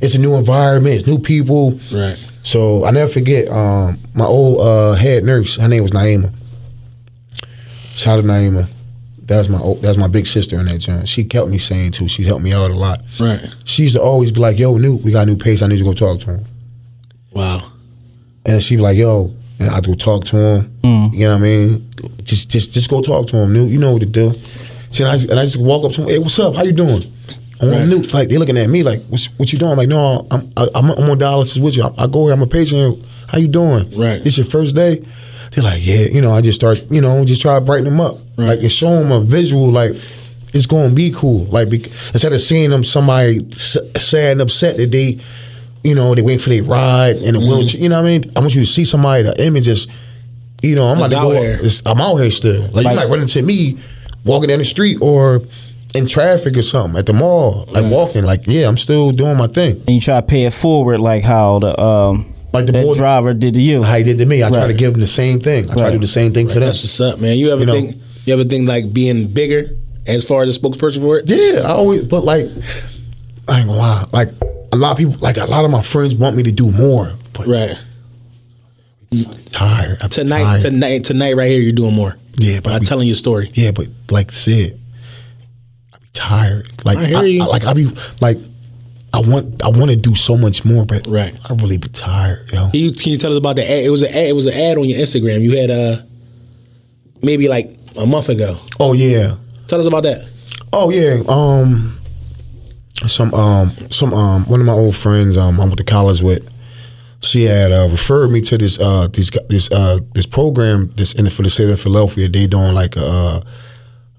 [0.00, 1.80] it's a new environment, it's new people.
[1.92, 2.18] Right.
[2.42, 5.56] So I never forget um, my old uh, head nurse.
[5.56, 6.32] Her name was Naima.
[7.96, 8.68] Shout out to Naima.
[9.26, 11.08] That was my old, that was my big sister in that joint.
[11.08, 12.06] She kept me sane too.
[12.08, 13.02] She helped me out a lot.
[13.18, 13.40] Right.
[13.64, 15.64] She used to always be like, "Yo, new, we got a new patient.
[15.64, 16.44] I need you to go talk to him."
[17.32, 17.72] Wow.
[18.44, 20.78] And she'd be like, "Yo," and I'd go talk to him.
[20.82, 21.12] Mm.
[21.12, 21.90] You know what I mean?
[22.22, 23.52] Just, just, just go talk to him.
[23.52, 24.34] New, you know what to do.
[24.92, 26.08] See, and I, just- and I just walk up to him.
[26.08, 26.54] Hey, what's up?
[26.54, 27.02] How you doing?
[27.60, 27.88] I'm Right.
[27.88, 28.02] new.
[28.02, 30.68] Like they looking at me like, "What's, what you doing?" I'm like, "No, I'm, I,
[30.74, 31.82] I'm, I'm on dialysis with you.
[31.84, 32.34] I, I go here.
[32.34, 32.96] I'm a patient.
[32.96, 33.04] Here.
[33.28, 33.98] How you doing?
[33.98, 34.22] Right.
[34.22, 35.02] This your first day?"
[35.52, 38.00] They're like, "Yeah." You know, I just start, you know, just try to brighten them
[38.00, 38.48] up, Right.
[38.48, 39.92] like and show them a visual, like
[40.52, 41.44] it's going to be cool.
[41.46, 45.18] Like bec- instead of seeing them somebody s- sad and upset that they,
[45.84, 47.48] you know, they wait for their ride in a Mm-hmm.
[47.48, 47.80] wheelchair.
[47.80, 48.32] You know what I mean?
[48.36, 49.22] I want you to see somebody.
[49.24, 49.86] The image is,
[50.62, 51.42] you know, I'm about to out go.
[51.42, 51.60] here.
[51.84, 52.62] I'm out here still.
[52.72, 53.76] Like, Like- you might run into me
[54.24, 55.42] walking down the street or
[55.94, 58.24] in traffic or something at the mall, like walking.
[58.24, 59.82] Like, yeah, I'm still doing my thing.
[59.86, 62.94] and you try to pay it forward like how the um Like the that boy-
[62.94, 63.82] driver did to you.
[63.82, 65.70] How he did to me, I try to give him the same thing.
[65.70, 66.62] I try to do the same thing for them.
[66.64, 67.36] That's what's up, man.
[67.36, 67.72] You ever You know.
[67.74, 67.96] think?
[68.24, 69.70] You ever think like being bigger
[70.06, 71.28] as far as a spokesperson for it?
[71.28, 72.46] Yeah, I always, but like,
[73.48, 74.06] I ain't gonna lie.
[74.12, 74.30] Like,
[74.72, 77.12] a lot of people, like, a lot of my friends want me to do more,
[77.32, 77.76] but Right.
[79.52, 79.98] tired.
[80.02, 80.60] I'm Tonight, tired.
[80.62, 82.16] tonight, tonight, right here, you're doing more.
[82.38, 83.50] Yeah, but I'm telling your story.
[83.54, 84.80] Yeah, but like I said,
[85.94, 86.68] I be tired.
[86.84, 87.44] Like I hear you.
[87.46, 87.88] like I be
[88.20, 88.38] like
[89.16, 91.34] I want I want to do so much more, but Right.
[91.48, 92.70] I really be tired, yo.
[92.70, 93.82] Can you, can you tell us about the ad?
[93.84, 95.40] It was an ad, it was an ad on your Instagram.
[95.42, 96.02] You had uh
[97.22, 98.58] maybe like a month ago.
[98.78, 99.36] Oh yeah.
[99.68, 100.28] Tell us about that.
[100.70, 101.22] Oh yeah.
[101.28, 101.98] Um
[103.06, 106.46] some um some um one of my old friends um I went to college with
[107.20, 111.28] she had uh, referred me to this uh this this uh this program this in
[111.30, 113.40] for the state of Philadelphia they doing like a uh,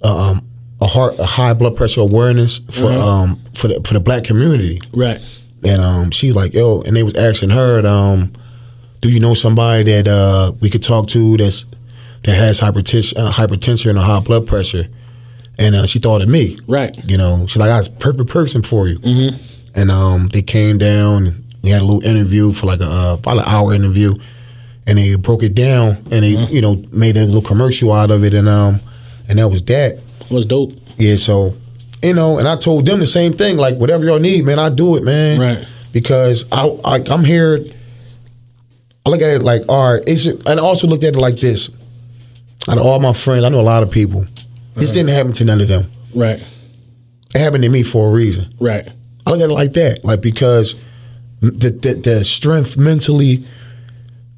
[0.04, 0.48] a, um
[0.80, 4.80] a heart a high blood pressure awareness for um for the for the black community.
[4.94, 5.20] Right.
[5.64, 8.32] and um she like yo and they was asking her um
[9.02, 11.66] do you know somebody that uh we could talk to that's
[12.24, 14.88] that has hypertension uh, hypertension or high blood pressure?
[15.60, 16.56] And uh, she thought of me.
[16.68, 16.96] Right.
[17.10, 19.00] you know she's like I was a perfect person for you.
[19.00, 19.38] Mm-hmm.
[19.80, 23.40] and um they came down we had a little interview for like a uh, about
[23.40, 24.14] an hour interview.
[24.86, 28.24] And they broke it down and they you know made a little commercial out of
[28.24, 28.34] it.
[28.36, 28.80] And um
[29.28, 30.00] and that was that
[30.30, 30.74] Was dope.
[30.98, 31.56] yeah, so
[32.04, 33.58] you know, and I told them the same thing.
[33.58, 35.40] Like whatever y'all need, man, I do it, man.
[35.40, 35.68] Right.
[35.92, 37.60] Because I, I I'm here.
[39.06, 40.46] I look at it like, all right, is it?
[40.48, 41.70] And I also looked at it like this.
[42.68, 44.28] Out of all my friends, I know a lot of people.
[44.76, 45.90] This didn't happen to none of them.
[46.14, 46.44] Right.
[47.34, 48.54] It happened to me for a reason.
[48.60, 48.88] Right.
[49.26, 50.76] I look at it like that, like because
[51.40, 53.46] the the, the strength mentally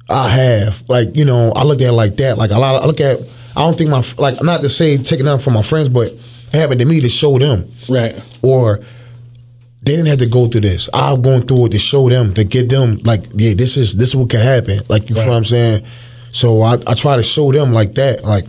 [0.08, 2.38] I have, like you know, I look at it like that.
[2.38, 3.20] Like a lot, of, I look at.
[3.60, 6.18] I don't think my like not to say taking out from my friends, but it
[6.54, 8.20] happened to me to show them, Right.
[8.42, 8.78] or
[9.82, 10.88] they didn't have to go through this.
[10.94, 14.10] I'm going through it to show them to get them like, yeah, this is this
[14.10, 14.80] is what can happen.
[14.88, 15.84] Like you know what I'm saying?
[16.32, 18.46] So I, I try to show them like that, like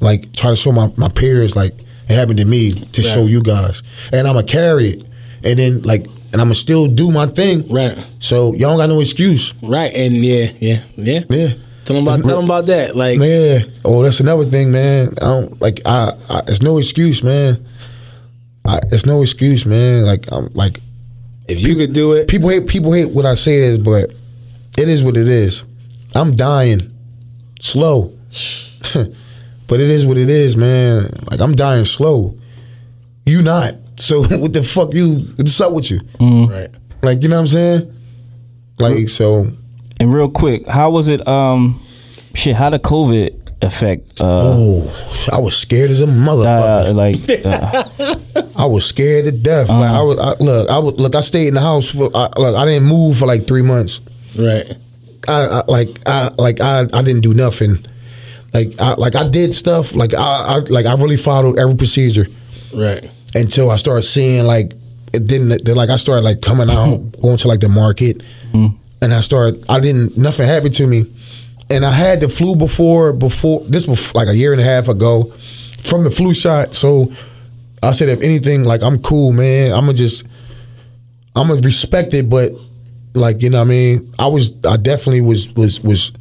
[0.00, 1.72] like try to show my, my peers like
[2.08, 3.82] it happened to me to show you guys,
[4.12, 5.06] and I'ma carry it,
[5.44, 7.68] and then like and I'ma still do my thing.
[7.68, 7.96] Right.
[8.18, 9.54] So y'all don't got no excuse.
[9.62, 9.92] Right.
[9.94, 11.20] And yeah, yeah, yeah.
[11.30, 11.52] Yeah.
[11.86, 12.96] Tell them about tell them about that.
[12.96, 13.60] Like Yeah.
[13.84, 15.10] Oh, that's another thing, man.
[15.18, 15.80] I don't like.
[15.86, 16.14] I.
[16.28, 17.64] I it's no excuse, man.
[18.64, 20.04] I, it's no excuse, man.
[20.04, 20.80] Like I'm like
[21.46, 24.10] if you could do it, people hate people hate what I say is, but
[24.76, 25.62] it is what it is.
[26.16, 26.92] I'm dying
[27.60, 28.18] slow,
[28.92, 31.04] but it is what it is, man.
[31.30, 32.36] Like I'm dying slow.
[33.24, 33.76] You not.
[33.94, 35.18] So what the fuck you?
[35.36, 36.00] What's up with you?
[36.20, 36.70] right.
[37.04, 37.96] Like you know what I'm saying?
[38.80, 39.52] Like so.
[39.98, 41.26] And real quick, how was it?
[41.26, 41.82] Um,
[42.34, 44.20] shit, how did COVID affect?
[44.20, 46.90] Uh, Oh, I was scared as a motherfucker.
[46.90, 47.44] uh like,
[48.36, 49.68] uh, I was scared to death.
[49.68, 50.18] Like I was.
[50.18, 50.94] I, look, I was.
[50.98, 52.10] Look, I stayed in the house for.
[52.14, 54.00] I, look, I didn't move for like three months.
[54.38, 54.76] Right.
[55.28, 57.84] I, I like I like I I didn't do nothing.
[58.52, 62.26] Like I like I did stuff like I, I like I really followed every procedure
[62.72, 63.10] Right.
[63.34, 64.74] until I started seeing like
[65.12, 68.22] it didn't like I started like coming out going to like the market
[69.02, 71.04] and I started I didn't nothing happened to me
[71.70, 74.88] and I had the flu before before this was like a year and a half
[74.88, 75.32] ago
[75.82, 77.12] from the flu shot so
[77.82, 80.24] I said if anything like I'm cool man I'm gonna just
[81.34, 82.52] I'm gonna respect it but
[83.14, 86.12] like you know what I mean I was I definitely was was was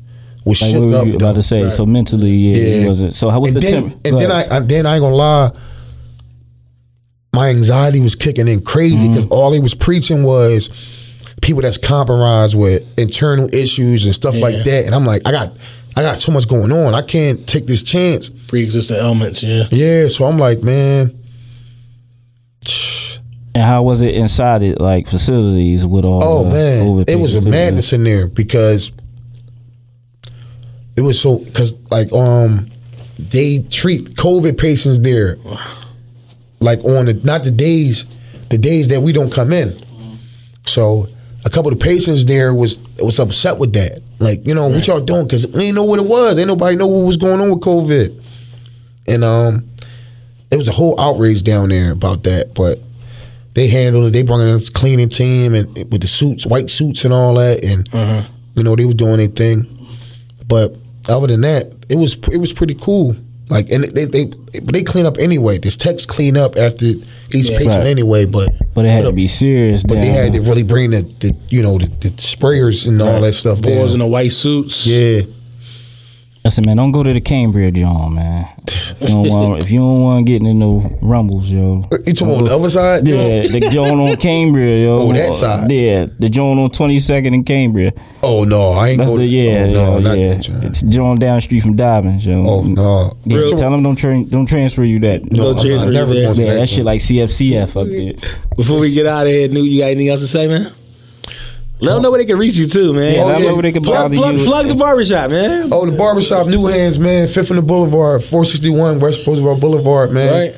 [0.45, 1.25] was like shook what were up you though.
[1.29, 1.69] about to say?
[1.71, 3.13] So mentally, yeah, it wasn't.
[3.15, 4.05] So how was and the then, temp?
[4.05, 4.31] And then.
[4.31, 5.51] I, I then I ain't gonna lie,
[7.33, 9.07] my anxiety was kicking in crazy Mm-hmm.
[9.07, 10.69] because all he was preaching was
[11.45, 14.41] people that's compromised with internal issues and stuff Yeah.
[14.41, 14.85] like that.
[14.85, 15.55] And I'm like, I got
[15.95, 16.93] I got so much going on.
[16.95, 18.29] I can't take this chance.
[18.47, 19.41] Pre-existing elements.
[19.43, 19.65] Yeah.
[19.71, 21.17] Yeah, so I'm like, man,
[23.53, 26.23] and how was it inside it, like facilities with all?
[26.23, 28.91] Oh the man, COVID it was a madness in there because
[30.97, 32.69] it was so because like um
[33.19, 35.37] they treat COVID patients there
[36.59, 38.05] like on the not the days
[38.49, 39.79] the days that we don't come in.
[40.65, 41.07] So
[41.45, 44.01] a couple of the patients there was was upset with that.
[44.19, 46.37] Like you know what y'all doing because we ain't know what it was.
[46.37, 48.21] Ain't nobody know what was going on with COVID,
[49.07, 49.69] and um
[50.51, 52.79] it was a whole outrage down there about that, but
[53.55, 54.09] they handled it.
[54.11, 57.63] They brought in a cleaning team and with the suits, white suits and all that,
[57.63, 57.87] and
[58.55, 59.67] you know they were doing their thing.
[60.47, 60.75] But
[61.09, 63.15] other than that, it was it was pretty cool.
[63.49, 65.57] Like and they they but they clean up anyway.
[65.57, 67.57] This techs clean up after each Yeah.
[67.57, 67.87] patient Right.
[67.87, 68.25] anyway.
[68.25, 69.83] But But it had to uh, be serious.
[69.83, 73.21] but they had to really bring the, the you know the, the sprayers and all
[73.21, 73.61] that stuff.
[73.61, 74.85] Boys in the white suits.
[74.85, 75.21] yeah.
[76.45, 78.47] I said, man, don't go to the Cambria John, man.
[78.67, 81.89] If you don't want, if you don't want getting in no rumbles, yo.
[82.05, 83.07] You talking on the other side?
[83.07, 84.99] Yeah, the Joan on Cambria, yo.
[84.99, 85.71] Oh, that side.
[85.71, 87.93] Yeah, the Joan on Twenty Second in Cambria.
[88.21, 89.17] Oh no, I ain't That's go.
[89.17, 90.33] the yeah, oh, no, yeah, not yeah.
[90.35, 90.41] that.
[90.43, 90.63] John.
[90.65, 92.45] It's Joan down the street from Dobbins, yo.
[92.47, 93.17] Oh no.
[93.23, 95.23] Yeah, Real- tell them don't tra- don't transfer you that.
[95.31, 96.23] No, No I'm chance not never you there.
[96.25, 96.59] going to yeah, that.
[96.59, 98.35] that shit like CFCF up there.
[98.55, 100.73] Before we get out of here, Newt, you got anything else to say, man?
[101.81, 103.15] Let them know where they can reach you too, man.
[103.15, 104.45] Yeah, let 'em know where they can plug, bother plug, you.
[104.45, 105.69] plug the barbershop, man.
[105.73, 107.27] Oh, the barbershop, New Hands, man.
[107.27, 110.31] Fifth and the Boulevard, 461 West Boulevard Boulevard, man.
[110.53, 110.55] Right.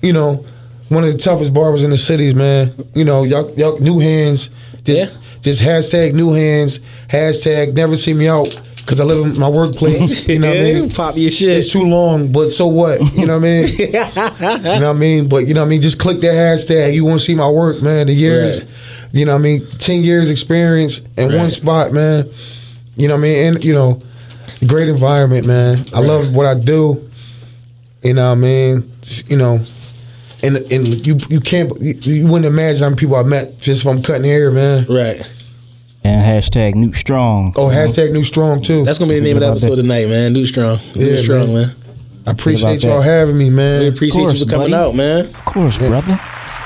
[0.00, 0.44] You know,
[0.88, 2.72] one of the toughest barbers in the cities, man.
[2.94, 4.48] You know, y'all, y'all New Hands.
[4.84, 5.16] Just, Yeah.
[5.42, 6.80] just hashtag New Hands.
[7.08, 10.26] Hashtag never see me out because I live in my workplace.
[10.28, 10.90] You know what I mean?
[10.90, 11.58] Pop your shit.
[11.58, 13.00] It's too long, but so what?
[13.14, 13.66] You know what I mean?
[13.78, 15.28] you know what I mean?
[15.28, 15.82] But you know what I mean?
[15.82, 16.94] Just click that hashtag.
[16.94, 18.06] You want to see my work, man.
[18.06, 18.68] The years, Right.
[19.14, 19.66] You know what I mean?
[19.78, 22.28] 10 years experience in one spot, man.
[22.96, 23.54] You know what I mean?
[23.54, 24.02] And, you know,
[24.66, 25.84] great environment, man.
[25.92, 27.10] I love what I do.
[28.02, 28.92] You know what I mean?
[29.28, 29.60] You know,
[30.42, 33.82] and and you you can't you, you wouldn't imagine how many people I met just
[33.82, 34.84] from cutting hair, man.
[34.86, 35.22] Right.
[36.02, 37.54] And hashtag Newt Strong.
[37.56, 38.84] Oh, hashtag New Strong too.
[38.84, 40.32] That's gonna be the name of the Think about episode tonight, man.
[40.34, 40.78] New strong.
[40.94, 41.68] New Yeah, strong, man.
[41.68, 41.76] man.
[42.26, 43.04] I appreciate y'all that.
[43.04, 43.80] having me, man.
[43.80, 44.82] We appreciate course, you for coming buddy.
[44.82, 45.26] out, man.
[45.26, 46.20] Of course, brother.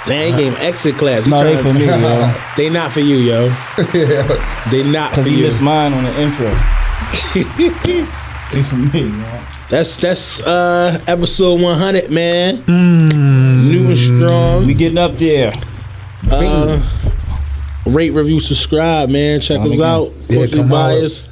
[0.09, 1.26] They ain't game exit class.
[1.26, 2.35] You No, they tryna- for me, yo.
[2.56, 3.48] They not for you, yo.
[4.70, 5.44] They not for Because you you.
[5.44, 6.48] missed mine on the intro.
[8.52, 9.47] they for me, man.
[9.70, 12.64] That's that's uh episode 100, man.
[12.66, 14.66] New and strong.
[14.66, 15.52] We getting up there.
[16.30, 16.82] Uh,
[17.86, 19.40] rate, review, subscribe, man.
[19.40, 20.12] Check us out.
[20.28, 21.01] Yeah, Culturally come holler.
[21.01, 21.30] biased.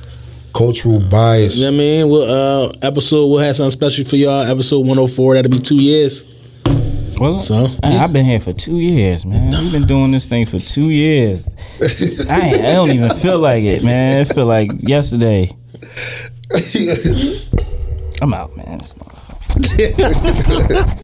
[0.54, 1.56] Cultural bias.
[1.56, 2.08] You know what I mean?
[2.08, 2.22] We'll,
[2.68, 4.42] uh, episode we'll have something special for y'all.
[4.42, 5.34] Episode 104.
[5.34, 6.22] That'll be two years.
[7.18, 7.96] Well, So, I.
[7.96, 9.50] I've been here for two years, man.
[9.62, 11.46] We've been doing this thing for two years.
[12.28, 14.18] I, I don't even feel like it, man.
[14.20, 15.56] It feel like yesterday.
[18.20, 18.78] I'm out, man.
[18.78, 20.84] This motherfucker.